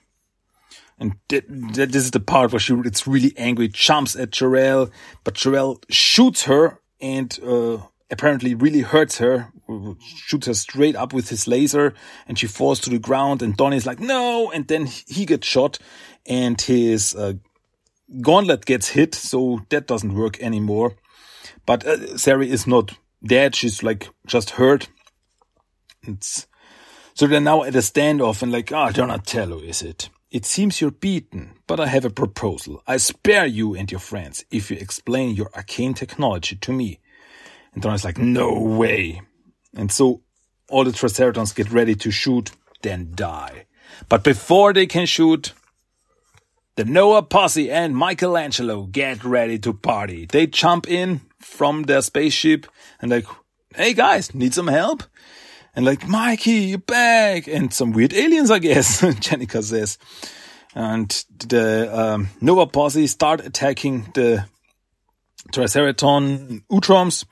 and 0.99 1.15
th 1.29 1.45
th 1.47 1.89
this 1.89 2.03
is 2.03 2.11
the 2.11 2.19
part 2.19 2.51
where 2.51 2.59
she 2.59 2.75
gets 2.81 3.07
really 3.07 3.33
angry, 3.37 3.67
jumps 3.67 4.15
at 4.15 4.31
Jor-El, 4.31 4.89
but 5.23 5.35
Jor-El 5.35 5.81
shoots 5.89 6.43
her 6.43 6.79
and 6.99 7.39
uh, 7.43 7.77
apparently 8.09 8.55
really 8.55 8.81
hurts 8.81 9.17
her, 9.19 9.51
shoots 9.99 10.47
her 10.47 10.53
straight 10.53 10.95
up 10.95 11.13
with 11.13 11.29
his 11.29 11.47
laser, 11.47 11.93
and 12.27 12.39
she 12.39 12.47
falls 12.47 12.79
to 12.81 12.89
the 12.89 12.99
ground. 12.99 13.41
And 13.41 13.55
Donnie's 13.55 13.85
like, 13.85 13.99
no, 13.99 14.51
and 14.51 14.67
then 14.67 14.87
he 15.07 15.25
gets 15.25 15.47
shot, 15.47 15.77
and 16.25 16.59
his 16.59 17.15
uh, 17.15 17.33
gauntlet 18.21 18.65
gets 18.65 18.89
hit, 18.89 19.13
so 19.13 19.61
that 19.69 19.87
doesn't 19.87 20.15
work 20.15 20.39
anymore. 20.41 20.95
But 21.65 21.85
uh, 21.85 22.17
Sari 22.17 22.49
is 22.49 22.65
not 22.65 22.97
dead; 23.23 23.55
she's 23.55 23.83
like 23.83 24.09
just 24.25 24.51
hurt. 24.51 24.87
It's 26.03 26.47
so 27.13 27.27
they're 27.27 27.41
now 27.41 27.63
at 27.63 27.75
a 27.75 27.79
standoff, 27.79 28.41
and 28.41 28.51
like, 28.51 28.71
ah, 28.71 28.87
oh, 28.87 28.91
Donatello, 28.91 29.59
is 29.59 29.81
it? 29.81 30.09
It 30.29 30.45
seems 30.45 30.81
you're 30.81 30.91
beaten, 30.91 31.53
but 31.67 31.79
I 31.79 31.87
have 31.87 32.03
a 32.03 32.09
proposal. 32.09 32.83
I 32.85 32.97
spare 32.97 33.45
you 33.45 33.75
and 33.75 33.89
your 33.89 34.01
friends 34.01 34.43
if 34.51 34.69
you 34.69 34.77
explain 34.77 35.35
your 35.35 35.49
arcane 35.55 35.93
technology 35.93 36.57
to 36.57 36.73
me. 36.73 36.99
And 37.73 37.81
Donnie's 37.81 38.03
like, 38.03 38.17
no 38.17 38.59
way. 38.59 39.21
And 39.73 39.89
so 39.91 40.21
all 40.69 40.83
the 40.83 40.91
Triceratons 40.91 41.55
get 41.55 41.71
ready 41.71 41.95
to 41.95 42.11
shoot, 42.11 42.51
then 42.81 43.11
die. 43.15 43.67
But 44.09 44.23
before 44.23 44.73
they 44.73 44.85
can 44.85 45.05
shoot, 45.05 45.53
the 46.75 46.83
Nova 46.83 47.23
posse 47.23 47.71
and 47.71 47.95
Michelangelo 47.95 48.83
get 48.85 49.23
ready 49.23 49.57
to 49.59 49.73
party. 49.73 50.25
They 50.25 50.45
jump 50.45 50.89
in 50.89 51.21
from 51.39 51.83
their 51.83 52.01
spaceship 52.01 52.67
and 53.01 53.11
like, 53.11 53.25
hey 53.75 53.93
guys, 53.93 54.35
need 54.35 54.53
some 54.53 54.67
help? 54.67 55.03
And 55.77 55.85
like, 55.85 56.07
Mikey, 56.07 56.51
you're 56.53 56.79
back. 56.79 57.47
And 57.47 57.71
some 57.71 57.91
weird 57.91 58.11
aliens, 58.11 58.49
I 58.49 58.57
guess, 58.57 59.01
Jennika 59.01 59.63
says. 59.63 59.99
And 60.73 61.07
the 61.47 61.95
um, 61.95 62.29
Nova 62.41 62.65
posse 62.65 63.05
start 63.05 63.45
attacking 63.45 64.09
the 64.15 64.47
Triceraton 65.53 66.63
Utroms. 66.71 67.25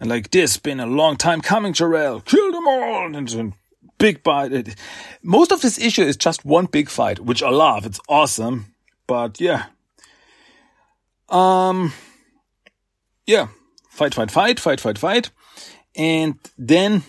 And 0.00 0.10
like, 0.10 0.32
this 0.32 0.56
been 0.56 0.80
a 0.80 0.86
long 0.86 1.16
time 1.16 1.40
coming, 1.40 1.72
Jor-El. 1.72 2.22
Kill 2.22 2.50
them 2.50 2.66
all. 2.66 3.14
And 3.14 3.52
big 3.96 4.24
fight. 4.24 4.76
Most 5.22 5.52
of 5.52 5.62
this 5.62 5.78
issue 5.78 6.02
is 6.02 6.16
just 6.16 6.44
one 6.44 6.66
big 6.66 6.88
fight, 6.88 7.20
which 7.20 7.44
I 7.44 7.50
love. 7.50 7.86
It's 7.86 8.00
awesome. 8.08 8.74
But 9.06 9.40
yeah. 9.40 9.66
Um, 11.28 11.92
yeah. 13.24 13.46
Fight, 13.88 14.14
fight, 14.14 14.32
fight, 14.32 14.58
fight, 14.58 14.80
fight, 14.80 14.98
fight. 14.98 15.30
And 15.94 16.40
then 16.58 17.04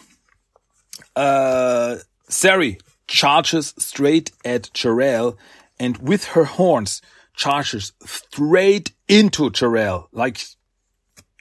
uh, 1.18 1.98
Sari 2.30 2.78
charges 3.08 3.74
straight 3.78 4.32
at 4.46 4.72
Jor-El 4.74 5.38
and 5.80 5.98
with 5.98 6.26
her 6.26 6.44
horns 6.44 7.02
charges 7.36 7.94
straight 8.06 8.92
into 9.08 9.50
Jor-El. 9.50 10.10
Like, 10.12 10.44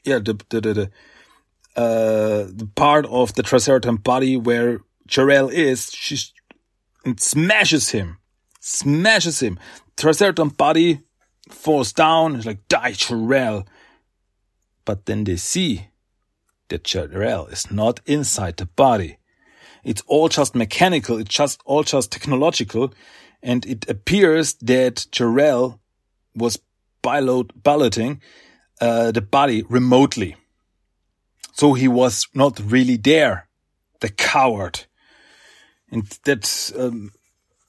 yeah, 0.04 0.18
the, 0.18 0.40
the, 0.48 0.60
the, 0.60 0.74
the, 0.74 0.90
uh, 1.76 2.48
the 2.48 2.68
part 2.74 3.06
of 3.06 3.34
the 3.34 3.42
Triceraton 3.42 4.02
body 4.02 4.36
where 4.36 4.80
Jor-El 5.06 5.50
is, 5.50 5.90
she 5.92 6.18
smashes 7.18 7.90
him, 7.90 8.18
smashes 8.60 9.40
him. 9.40 9.58
Triceraton 9.96 10.56
body 10.56 11.00
falls 11.50 11.92
down. 11.92 12.36
It's 12.36 12.46
like, 12.46 12.66
die, 12.68 12.92
Jor-El. 12.92 13.66
But 14.84 15.06
then 15.06 15.24
they 15.24 15.36
see 15.36 15.88
that 16.68 16.84
Jor-El 16.84 17.46
is 17.48 17.70
not 17.70 18.00
inside 18.06 18.56
the 18.56 18.66
body. 18.66 19.18
It's 19.86 20.02
all 20.08 20.28
just 20.28 20.56
mechanical. 20.56 21.18
It's 21.18 21.32
just 21.32 21.60
all 21.64 21.84
just 21.84 22.10
technological. 22.10 22.92
And 23.40 23.64
it 23.64 23.88
appears 23.88 24.54
that 24.54 25.06
Jor-El 25.12 25.80
was 26.34 26.58
piloting 27.02 28.20
uh, 28.80 29.12
the 29.12 29.20
body 29.20 29.62
remotely. 29.68 30.34
So 31.52 31.74
he 31.74 31.86
was 31.86 32.26
not 32.34 32.58
really 32.58 32.96
there. 32.96 33.46
The 34.00 34.08
coward. 34.08 34.86
And 35.92 36.02
that 36.24 36.72
um, 36.76 37.12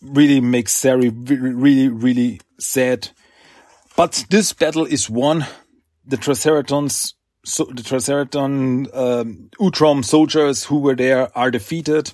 really 0.01 0.41
makes 0.41 0.73
Sari 0.73 1.09
really, 1.09 1.87
really 1.87 2.41
sad. 2.59 3.09
But 3.95 4.25
this 4.31 4.53
battle 4.53 4.87
is 4.87 5.07
won. 5.07 5.45
The 6.03 6.17
Triceratons 6.17 7.13
so 7.47 7.63
the 7.63 7.81
Triceraton 7.81 8.93
um, 8.93 9.49
Utrom 9.59 10.03
soldiers 10.03 10.65
who 10.65 10.79
were 10.79 10.95
there 10.95 11.35
are 11.37 11.49
defeated. 11.49 12.13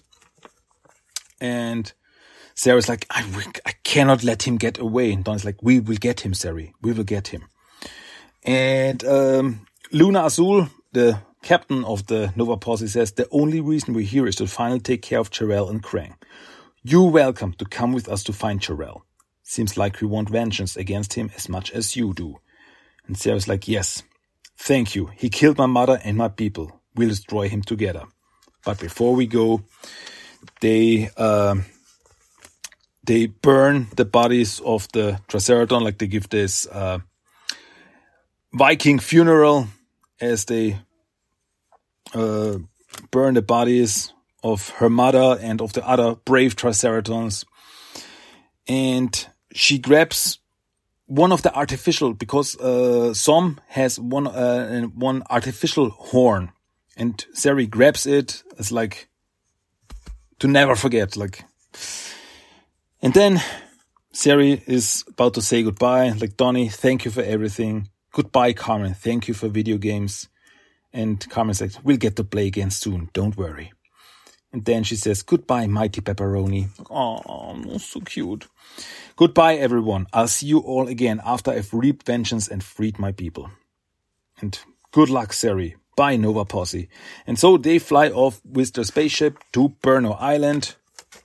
And 1.42 1.92
Sari's 2.54 2.88
like, 2.88 3.08
I, 3.10 3.26
I 3.66 3.74
cannot 3.84 4.24
let 4.24 4.44
him 4.44 4.58
get 4.58 4.78
away. 4.78 5.12
And 5.12 5.24
Don's 5.24 5.44
like, 5.44 5.58
we 5.62 5.80
will 5.80 5.98
get 5.98 6.22
him, 6.22 6.36
Sari. 6.36 6.74
We 6.82 6.94
will 6.94 7.04
get 7.04 7.30
him. 7.30 7.50
And 8.44 9.04
um, 9.06 9.66
Luna 9.92 10.26
Azul, 10.26 10.70
the 10.92 11.20
captain 11.42 11.84
of 11.84 12.06
the 12.06 12.32
Nova 12.36 12.58
Posse, 12.58 12.88
says, 12.88 13.14
the 13.14 13.28
only 13.32 13.60
reason 13.60 13.96
we're 13.96 14.06
here 14.06 14.28
is 14.28 14.36
to 14.36 14.46
finally 14.46 14.80
take 14.80 15.02
care 15.02 15.20
of 15.20 15.32
Jor-El 15.32 15.68
and 15.70 15.82
Krang. 15.82 16.14
You're 16.84 17.10
welcome 17.10 17.54
to 17.54 17.66
come 17.66 17.92
with 17.92 18.08
us 18.08 18.24
to 18.26 18.34
find 18.34 18.62
Jor-El. 18.62 19.04
Seems 19.42 19.78
like 19.78 20.00
we 20.00 20.08
want 20.08 20.30
vengeance 20.30 20.78
against 20.78 21.14
him 21.14 21.32
as 21.36 21.50
much 21.50 21.72
as 21.72 21.96
you 21.96 22.14
do. 22.14 22.38
And 23.08 23.18
Sari's 23.18 23.48
like, 23.48 23.68
yes, 23.68 24.04
Thank 24.66 24.96
you. 24.96 25.08
He 25.18 25.30
killed 25.30 25.58
my 25.58 25.66
mother 25.66 26.00
and 26.06 26.16
my 26.16 26.30
people. 26.30 26.82
We'll 26.96 27.10
destroy 27.10 27.50
him 27.50 27.64
together. 27.64 28.06
But 28.64 28.80
before 28.80 29.14
we 29.14 29.28
go, 29.28 29.64
they 30.62 31.10
uh, 31.18 31.56
they 33.04 33.26
burn 33.26 33.88
the 33.98 34.06
bodies 34.06 34.62
of 34.62 34.88
the 34.94 35.20
Triceraton, 35.28 35.84
like 35.84 35.98
they 35.98 36.08
give 36.08 36.30
this 36.30 36.66
uh, 36.68 37.00
Viking 38.54 39.00
funeral 39.00 39.68
as 40.22 40.46
they 40.46 40.80
uh, 42.14 42.60
burn 43.12 43.34
the 43.34 43.42
bodies 43.42 44.14
of 44.44 44.70
her 44.80 44.90
mother 44.90 45.38
and 45.42 45.62
of 45.62 45.74
the 45.74 45.86
other 45.86 46.16
brave 46.24 46.56
Triceratons. 46.56 47.44
And 48.66 49.28
she 49.54 49.78
grabs 49.78 50.40
one 51.08 51.32
of 51.32 51.42
the 51.42 51.54
artificial 51.56 52.14
because 52.14 52.58
uh, 52.60 53.14
Som 53.14 53.60
has 53.68 54.00
one 54.00 54.28
uh, 54.28 54.84
one 54.96 55.24
artificial 55.30 55.90
horn, 55.90 56.52
and 56.98 57.26
Sari 57.34 57.68
grabs 57.68 58.06
it 58.06 58.44
as 58.58 58.72
like 58.72 59.10
to 60.40 60.48
never 60.48 60.76
forget. 60.76 61.18
Like, 61.18 61.44
and 63.02 63.14
then 63.14 63.42
Sari 64.14 64.62
is 64.68 65.04
about 65.08 65.34
to 65.36 65.42
say 65.42 65.64
goodbye. 65.64 66.10
Like 66.12 66.38
Donnie, 66.38 66.70
thank 66.70 67.06
you 67.06 67.12
for 67.12 67.22
everything. 67.24 67.90
Goodbye, 68.14 68.54
Carmen. 68.54 68.94
Thank 68.94 69.28
you 69.28 69.34
for 69.34 69.50
video 69.50 69.78
games. 69.78 70.30
And 70.94 71.28
Carmen 71.30 71.56
says, 71.56 71.80
"We'll 71.84 71.98
get 71.98 72.16
to 72.18 72.24
play 72.24 72.48
again 72.48 72.72
soon. 72.72 73.10
Don't 73.14 73.36
worry." 73.36 73.72
And 74.54 74.66
then 74.66 74.84
she 74.84 74.96
says, 74.96 75.24
"Goodbye, 75.24 75.68
mighty 75.68 76.00
pepperoni." 76.00 76.70
Oh, 76.90 77.78
so 77.80 78.00
cute. 78.02 78.48
Goodbye, 79.16 79.56
everyone. 79.56 80.06
I'll 80.14 80.28
see 80.28 80.46
you 80.48 80.60
all 80.60 80.88
again 80.88 81.20
after 81.26 81.52
I've 81.52 81.74
reaped 81.74 82.06
vengeance 82.06 82.48
and 82.48 82.64
freed 82.64 83.00
my 83.00 83.12
people. 83.12 83.50
And 84.40 84.58
good 84.92 85.10
luck, 85.10 85.34
Sari. 85.34 85.76
Bye, 85.96 86.18
Nova 86.18 86.46
Posse. 86.46 86.88
And 87.28 87.38
so 87.38 87.58
they 87.58 87.80
fly 87.80 88.10
off 88.10 88.42
with 88.46 88.74
their 88.74 88.84
spaceship 88.84 89.38
to 89.54 89.74
Burnow 89.82 90.18
Island 90.20 90.76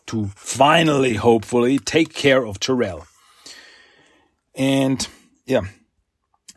to 0.06 0.26
finally, 0.34 1.14
hopefully, 1.14 1.78
take 1.78 2.12
care 2.12 2.44
of 2.46 2.60
Jor-El. 2.60 3.06
And 4.54 5.06
yeah, 5.46 5.62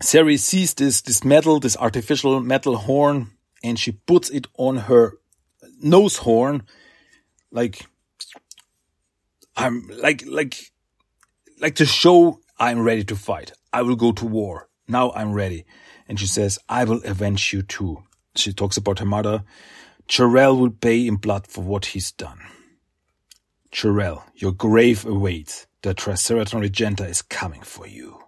Sari 0.02 0.38
sees 0.38 0.74
this, 0.74 1.02
this 1.02 1.24
metal, 1.24 1.60
this 1.60 1.78
artificial 1.78 2.40
metal 2.42 2.78
horn, 2.78 3.32
and 3.64 3.80
she 3.80 3.92
puts 3.92 4.30
it 4.30 4.48
on 4.58 4.78
her 4.78 5.14
nose 5.84 6.18
horn, 6.18 6.64
like, 7.52 7.86
I'm 9.56 9.88
like, 9.88 10.24
like, 10.28 10.72
like 11.60 11.76
to 11.76 11.86
show 11.86 12.40
I'm 12.60 12.82
ready 12.82 13.04
to 13.06 13.16
fight. 13.16 13.54
I 13.74 13.82
will 13.82 13.96
go 13.96 14.12
to 14.12 14.26
war. 14.26 14.70
Now 14.88 15.12
I'm 15.14 15.34
ready. 15.34 15.66
And 16.08 16.20
she 16.20 16.28
says, 16.28 16.60
I 16.70 16.84
will 16.84 17.02
avenge 17.04 17.54
you 17.54 17.62
too. 17.62 18.04
She 18.36 18.54
talks 18.54 18.78
about 18.78 19.00
her 19.00 19.06
mother. 19.06 19.44
Jarrell 20.08 20.60
will 20.60 20.70
pay 20.70 21.08
in 21.08 21.16
blood 21.16 21.48
for 21.48 21.64
what 21.64 21.86
he's 21.88 22.12
done. 22.12 22.40
Jarrell, 23.72 24.24
your 24.36 24.52
grave 24.52 25.06
awaits. 25.06 25.68
The 25.82 25.96
Triceraton 25.96 26.62
Regenta 26.62 27.10
is 27.10 27.22
coming 27.22 27.62
for 27.62 27.88
you. 27.88 28.20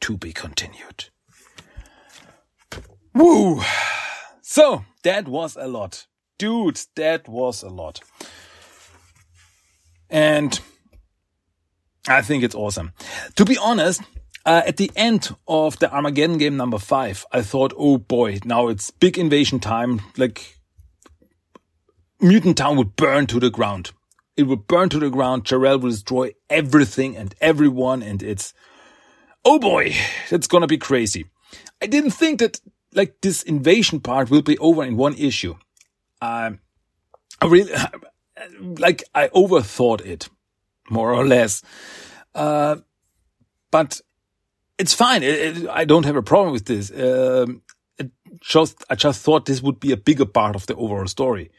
To 0.00 0.16
be 0.18 0.32
continued. 0.32 1.06
Woo! 3.14 3.62
So, 4.46 4.84
that 5.04 5.26
was 5.26 5.56
a 5.56 5.66
lot. 5.66 6.06
Dude, 6.38 6.80
that 6.96 7.28
was 7.28 7.62
a 7.62 7.68
lot. 7.68 8.00
And 10.10 10.58
I 12.06 12.22
think 12.22 12.44
it's 12.44 12.54
awesome. 12.54 12.92
To 13.36 13.44
be 13.44 13.56
honest, 13.56 14.02
uh, 14.44 14.62
at 14.66 14.76
the 14.76 14.90
end 14.94 15.34
of 15.48 15.78
the 15.78 15.90
Armageddon 15.92 16.38
game 16.38 16.56
number 16.56 16.78
five, 16.78 17.24
I 17.32 17.42
thought, 17.42 17.72
oh 17.76 17.98
boy, 17.98 18.40
now 18.44 18.68
it's 18.68 18.90
big 18.90 19.16
invasion 19.18 19.58
time. 19.60 20.02
Like, 20.16 20.58
Mutant 22.20 22.58
Town 22.58 22.76
would 22.76 22.96
burn 22.96 23.26
to 23.28 23.40
the 23.40 23.50
ground. 23.50 23.92
It 24.36 24.44
would 24.44 24.66
burn 24.66 24.88
to 24.90 24.98
the 24.98 25.10
ground. 25.10 25.44
Jarrell 25.44 25.80
will 25.80 25.90
destroy 25.90 26.32
everything 26.50 27.16
and 27.16 27.34
everyone. 27.40 28.02
And 28.02 28.22
it's, 28.22 28.52
oh 29.44 29.58
boy, 29.58 29.94
that's 30.30 30.46
gonna 30.46 30.66
be 30.66 30.78
crazy. 30.78 31.26
I 31.80 31.86
didn't 31.86 32.10
think 32.10 32.40
that, 32.40 32.60
like, 32.92 33.20
this 33.22 33.42
invasion 33.44 34.00
part 34.00 34.30
will 34.30 34.42
be 34.42 34.58
over 34.58 34.84
in 34.84 34.96
one 34.96 35.14
issue. 35.14 35.54
I 36.24 37.46
really, 37.46 37.72
like, 38.60 39.04
I 39.14 39.28
overthought 39.28 40.04
it, 40.04 40.28
more 40.90 41.12
or 41.12 41.26
less. 41.26 41.62
Uh, 42.34 42.76
but 43.70 44.00
it's 44.78 44.94
fine. 44.94 45.22
It, 45.22 45.58
it, 45.58 45.68
I 45.68 45.84
don't 45.84 46.04
have 46.06 46.16
a 46.16 46.22
problem 46.22 46.52
with 46.52 46.66
this. 46.66 46.90
Um, 46.90 47.62
it 47.98 48.10
just 48.40 48.84
I 48.90 48.94
just 48.94 49.22
thought 49.22 49.46
this 49.46 49.62
would 49.62 49.80
be 49.80 49.92
a 49.92 49.96
bigger 49.96 50.26
part 50.26 50.56
of 50.56 50.66
the 50.66 50.74
overall 50.76 51.06
story. 51.06 51.50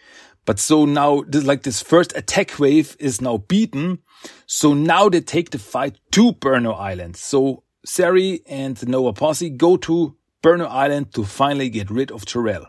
But 0.45 0.59
so 0.59 0.85
now, 0.85 1.23
this, 1.27 1.43
like 1.43 1.63
this 1.63 1.81
first 1.81 2.15
attack 2.15 2.59
wave 2.59 2.95
is 2.99 3.19
now 3.19 3.37
beaten. 3.37 3.99
So 4.45 4.73
now 4.73 5.09
they 5.09 5.21
take 5.21 5.49
the 5.49 5.59
fight 5.59 5.97
to 6.11 6.33
Burnow 6.33 6.79
Island. 6.79 7.15
So 7.17 7.63
Sari 7.83 8.41
and 8.47 8.77
the 8.77 8.85
Nova 8.85 9.13
Posse 9.13 9.49
go 9.49 9.77
to 9.77 10.15
Burnow 10.43 10.67
Island 10.69 11.13
to 11.13 11.23
finally 11.23 11.69
get 11.69 11.89
rid 11.89 12.11
of 12.11 12.25
Jarrell. 12.25 12.67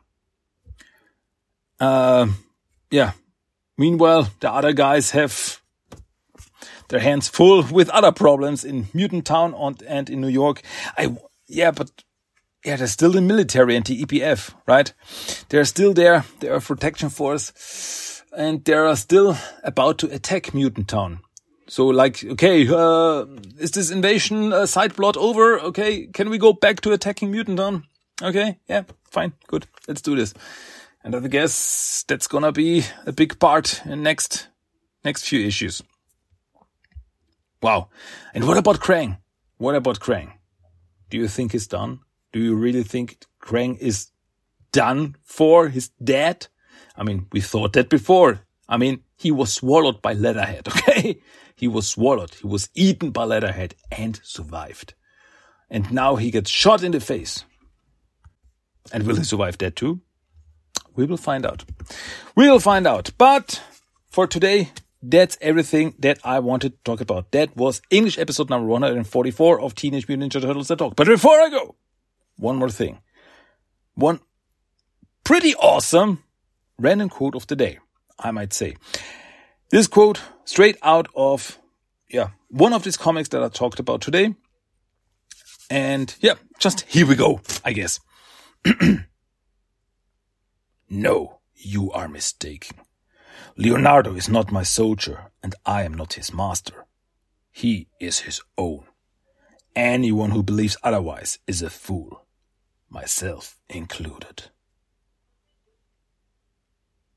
Uh, 1.80 2.28
yeah. 2.90 3.12
Meanwhile, 3.78 4.30
the 4.40 4.50
other 4.50 4.72
guys 4.72 5.10
have 5.10 5.60
their 6.88 7.00
hands 7.00 7.28
full 7.28 7.62
with 7.62 7.90
other 7.90 8.12
problems 8.12 8.64
in 8.64 8.86
Mutant 8.94 9.26
Town 9.26 9.54
and 9.86 10.08
in 10.08 10.20
New 10.20 10.28
York. 10.28 10.62
I, 10.96 11.16
yeah, 11.48 11.72
but 11.72 11.90
yeah, 12.64 12.76
they're 12.76 12.86
still 12.86 13.12
the 13.12 13.20
military 13.20 13.76
and 13.76 13.84
the 13.84 14.04
EPF, 14.04 14.54
right? 14.66 14.92
They're 15.48 15.64
still 15.64 15.92
there. 15.92 16.24
They're 16.40 16.54
a 16.54 16.60
protection 16.60 17.10
force 17.10 18.22
and 18.36 18.64
they're 18.64 18.94
still 18.96 19.36
about 19.64 19.98
to 19.98 20.12
attack 20.12 20.54
Mutant 20.54 20.88
Town. 20.88 21.20
So 21.68 21.86
like, 21.86 22.22
okay, 22.24 22.66
uh, 22.68 23.26
is 23.58 23.72
this 23.72 23.90
invasion 23.90 24.52
uh, 24.52 24.66
side 24.66 24.94
plot 24.94 25.16
over? 25.16 25.58
Okay, 25.60 26.06
can 26.06 26.30
we 26.30 26.38
go 26.38 26.52
back 26.52 26.80
to 26.82 26.92
attacking 26.92 27.30
Mutant 27.30 27.58
Town? 27.58 27.84
Okay, 28.22 28.58
yeah, 28.68 28.82
fine, 29.10 29.32
good. 29.48 29.66
Let's 29.88 30.00
do 30.00 30.14
this. 30.14 30.32
And 31.06 31.14
I 31.14 31.20
guess 31.28 32.04
that's 32.08 32.26
gonna 32.26 32.50
be 32.50 32.82
a 33.06 33.12
big 33.12 33.38
part 33.38 33.80
in 33.86 34.02
next, 34.02 34.48
next 35.04 35.28
few 35.28 35.46
issues. 35.46 35.80
Wow. 37.62 37.90
And 38.34 38.44
what 38.44 38.58
about 38.58 38.80
Krang? 38.80 39.18
What 39.56 39.76
about 39.76 40.00
Krang? 40.00 40.32
Do 41.08 41.16
you 41.16 41.28
think 41.28 41.52
he's 41.52 41.68
done? 41.68 42.00
Do 42.32 42.40
you 42.40 42.56
really 42.56 42.82
think 42.82 43.24
Krang 43.40 43.78
is 43.78 44.10
done 44.72 45.14
for? 45.22 45.68
He's 45.68 45.90
dead? 46.02 46.48
I 46.96 47.04
mean, 47.04 47.28
we 47.30 47.40
thought 47.40 47.74
that 47.74 47.88
before. 47.88 48.40
I 48.68 48.76
mean, 48.76 49.04
he 49.16 49.30
was 49.30 49.54
swallowed 49.54 50.02
by 50.02 50.12
Leatherhead, 50.12 50.66
okay? 50.68 51.20
He 51.54 51.68
was 51.68 51.86
swallowed. 51.86 52.34
He 52.34 52.48
was 52.48 52.68
eaten 52.74 53.12
by 53.12 53.22
Leatherhead 53.22 53.76
and 53.92 54.18
survived. 54.24 54.94
And 55.70 55.92
now 55.92 56.16
he 56.16 56.32
gets 56.32 56.50
shot 56.50 56.82
in 56.82 56.90
the 56.90 56.98
face. 56.98 57.44
And 58.90 59.06
will 59.06 59.14
he 59.14 59.22
survive 59.22 59.58
that 59.58 59.76
too? 59.76 60.00
We 60.96 61.04
will 61.04 61.16
find 61.16 61.46
out. 61.46 61.64
We 62.34 62.50
will 62.50 62.60
find 62.60 62.86
out. 62.86 63.10
But 63.18 63.62
for 64.10 64.26
today, 64.26 64.70
that's 65.02 65.36
everything 65.40 65.94
that 65.98 66.18
I 66.24 66.38
wanted 66.40 66.72
to 66.72 66.78
talk 66.84 67.00
about. 67.00 67.30
That 67.32 67.56
was 67.56 67.82
English 67.90 68.18
episode 68.18 68.50
number 68.50 68.66
144 68.66 69.60
of 69.60 69.74
Teenage 69.74 70.08
Mutant 70.08 70.32
Ninja 70.32 70.40
Turtles 70.40 70.68
The 70.68 70.76
Talk. 70.76 70.96
But 70.96 71.06
before 71.06 71.40
I 71.40 71.50
go, 71.50 71.76
one 72.36 72.56
more 72.56 72.70
thing. 72.70 72.98
One 73.94 74.20
pretty 75.24 75.54
awesome 75.54 76.22
random 76.78 77.08
quote 77.08 77.34
of 77.34 77.46
the 77.46 77.56
day, 77.56 77.78
I 78.18 78.30
might 78.30 78.52
say. 78.52 78.76
This 79.70 79.86
quote 79.86 80.20
straight 80.44 80.76
out 80.82 81.08
of, 81.14 81.58
yeah, 82.08 82.30
one 82.48 82.72
of 82.72 82.82
these 82.84 82.96
comics 82.96 83.28
that 83.30 83.42
I 83.42 83.48
talked 83.48 83.78
about 83.78 84.00
today. 84.00 84.34
And 85.68 86.14
yeah, 86.20 86.34
just 86.58 86.82
here 86.82 87.06
we 87.06 87.16
go, 87.16 87.40
I 87.64 87.72
guess. 87.72 88.00
no, 90.88 91.40
you 91.54 91.90
are 91.92 92.08
mistaken. 92.08 92.78
Leonardo 93.56 94.14
is 94.14 94.28
not 94.28 94.52
my 94.52 94.62
soldier, 94.62 95.30
and 95.42 95.54
I 95.64 95.82
am 95.84 95.94
not 95.94 96.14
his 96.14 96.32
master. 96.32 96.86
He 97.50 97.88
is 98.00 98.20
his 98.20 98.40
own. 98.58 98.84
Anyone 99.74 100.30
who 100.30 100.42
believes 100.42 100.76
otherwise 100.82 101.38
is 101.46 101.62
a 101.62 101.70
fool, 101.70 102.26
myself 102.90 103.58
included. 103.68 104.50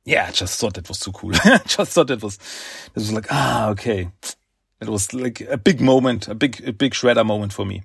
Yeah, 0.06 0.26
I 0.28 0.32
just 0.32 0.60
thought 0.60 0.74
that 0.76 0.88
was 0.90 1.00
too 1.00 1.12
cool. 1.12 1.32
I 1.44 1.62
just 1.66 1.92
thought 1.92 2.08
that 2.08 2.24
was, 2.24 2.36
it 2.88 2.96
was 2.96 3.14
like, 3.14 3.28
ah, 3.32 3.70
okay. 3.70 4.10
It 4.82 4.88
was 4.88 5.14
like 5.14 5.42
a 5.42 5.58
big 5.58 5.82
moment, 5.82 6.28
a 6.28 6.36
big, 6.36 6.68
a 6.68 6.74
big 6.74 6.94
shredder 6.94 7.26
moment 7.26 7.54
for 7.54 7.66
me. 7.66 7.84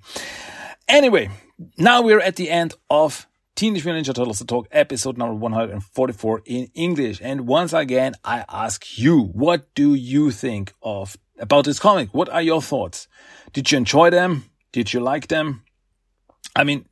Anyway, 0.87 1.29
now 1.77 2.01
we're 2.01 2.21
at 2.21 2.37
the 2.37 2.49
end 2.49 2.73
of 2.89 3.27
Teenage 3.55 3.85
Mutant 3.85 4.05
Ninja 4.05 4.13
Turtles 4.13 4.39
The 4.39 4.45
Talk 4.45 4.67
episode 4.69 5.17
number 5.17 5.33
144 5.33 6.41
in 6.43 6.67
English. 6.73 7.21
And 7.23 7.47
once 7.47 7.71
again, 7.71 8.13
I 8.25 8.43
ask 8.49 8.99
you, 8.99 9.17
what 9.17 9.73
do 9.75 9.93
you 9.93 10.31
think 10.31 10.73
of 10.81 11.15
about 11.39 11.63
this 11.63 11.79
comic? 11.79 12.13
What 12.13 12.27
are 12.27 12.41
your 12.41 12.61
thoughts? 12.61 13.07
Did 13.53 13.71
you 13.71 13.77
enjoy 13.77 14.09
them? 14.09 14.43
Did 14.73 14.91
you 14.91 14.99
like 14.99 15.29
them? 15.29 15.63
I 16.53 16.65
mean, 16.65 16.85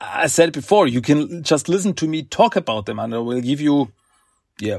I 0.00 0.26
said 0.26 0.52
before, 0.52 0.88
you 0.88 1.00
can 1.00 1.44
just 1.44 1.68
listen 1.68 1.94
to 1.94 2.08
me 2.08 2.24
talk 2.24 2.56
about 2.56 2.86
them 2.86 2.98
and 2.98 3.14
I 3.14 3.18
will 3.18 3.40
give 3.40 3.60
you, 3.60 3.92
yeah, 4.58 4.78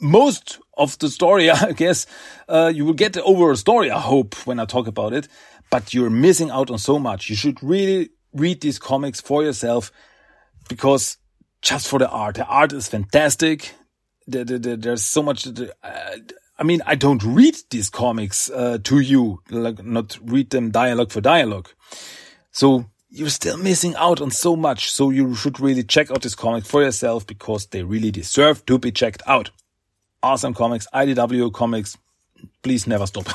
most 0.00 0.60
of 0.78 0.98
the 0.98 1.10
story, 1.10 1.50
I 1.50 1.72
guess, 1.72 2.06
uh, 2.48 2.72
you 2.74 2.86
will 2.86 2.94
get 2.94 3.12
the 3.12 3.22
overall 3.22 3.54
story, 3.54 3.90
I 3.90 4.00
hope, 4.00 4.34
when 4.46 4.60
I 4.60 4.64
talk 4.64 4.86
about 4.86 5.12
it, 5.12 5.28
but 5.70 5.92
you're 5.92 6.08
missing 6.08 6.48
out 6.48 6.70
on 6.70 6.78
so 6.78 6.98
much. 6.98 7.28
You 7.28 7.36
should 7.36 7.62
really 7.62 8.08
read 8.32 8.62
these 8.62 8.78
comics 8.78 9.20
for 9.20 9.42
yourself 9.42 9.92
because 10.68 11.18
just 11.62 11.88
for 11.88 11.98
the 11.98 12.08
art, 12.08 12.36
the 12.36 12.46
art 12.46 12.72
is 12.72 12.88
fantastic. 12.88 13.74
The, 14.26 14.44
the, 14.44 14.58
the, 14.58 14.76
there's 14.76 15.02
so 15.02 15.22
much. 15.22 15.46
Uh, 15.46 16.16
I 16.58 16.64
mean, 16.64 16.82
I 16.86 16.94
don't 16.94 17.22
read 17.22 17.56
these 17.70 17.88
comics 17.88 18.50
uh, 18.50 18.78
to 18.84 19.00
you, 19.00 19.40
like 19.50 19.84
not 19.84 20.18
read 20.22 20.50
them 20.50 20.70
dialogue 20.70 21.12
for 21.12 21.20
dialogue. 21.20 21.68
So 22.50 22.86
you're 23.10 23.30
still 23.30 23.56
missing 23.56 23.94
out 23.96 24.20
on 24.20 24.30
so 24.30 24.56
much. 24.56 24.90
So 24.90 25.10
you 25.10 25.34
should 25.34 25.60
really 25.60 25.82
check 25.82 26.10
out 26.10 26.22
this 26.22 26.34
comic 26.34 26.64
for 26.64 26.82
yourself 26.82 27.26
because 27.26 27.66
they 27.66 27.82
really 27.82 28.10
deserve 28.10 28.66
to 28.66 28.78
be 28.78 28.92
checked 28.92 29.22
out. 29.26 29.50
Awesome 30.22 30.52
comics, 30.54 30.86
IDW 30.92 31.52
comics. 31.52 31.96
Please 32.62 32.86
never 32.86 33.06
stop. 33.06 33.28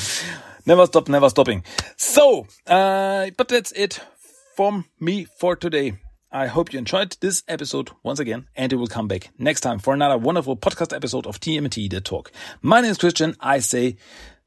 never 0.66 0.86
stop, 0.86 1.08
never 1.08 1.28
stopping. 1.28 1.64
So, 1.96 2.46
uh, 2.66 3.30
but 3.36 3.48
that's 3.48 3.72
it 3.72 4.00
from 4.56 4.86
me 4.98 5.24
for 5.38 5.54
today. 5.54 5.98
I 6.34 6.48
hope 6.48 6.72
you 6.72 6.80
enjoyed 6.80 7.16
this 7.20 7.44
episode 7.46 7.92
once 8.02 8.18
again, 8.18 8.48
and 8.56 8.72
we 8.72 8.76
will 8.76 8.88
come 8.88 9.06
back 9.06 9.30
next 9.38 9.60
time 9.60 9.78
for 9.78 9.94
another 9.94 10.18
wonderful 10.18 10.56
podcast 10.56 10.92
episode 10.92 11.28
of 11.28 11.38
TMNT 11.38 11.88
The 11.88 12.00
Talk. 12.00 12.32
My 12.60 12.80
name 12.80 12.90
is 12.90 12.98
Christian. 12.98 13.36
I 13.38 13.60
say 13.60 13.98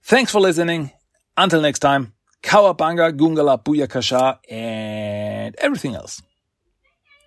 thanks 0.04 0.30
for 0.30 0.42
listening. 0.42 0.92
Until 1.38 1.62
next 1.62 1.80
time, 1.80 2.12
Kawabanga, 2.44 3.18
Gungala, 3.18 3.64
Booyakasha, 3.64 4.40
and 4.52 5.56
everything 5.60 5.96
else. 5.96 6.22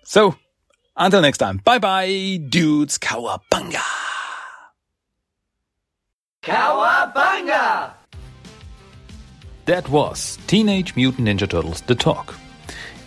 So, 0.03 0.35
until 0.95 1.23
next 1.23 1.39
time, 1.39 1.57
bye 1.65 1.79
bye, 1.79 2.39
dudes. 2.47 2.99
Kawabanga. 2.99 3.81
Kawabanga! 6.43 7.93
That 9.65 9.89
was 9.89 10.37
Teenage 10.45 10.95
Mutant 10.95 11.27
Ninja 11.27 11.49
Turtles 11.49 11.81
The 11.81 11.95
Talk. 11.95 12.35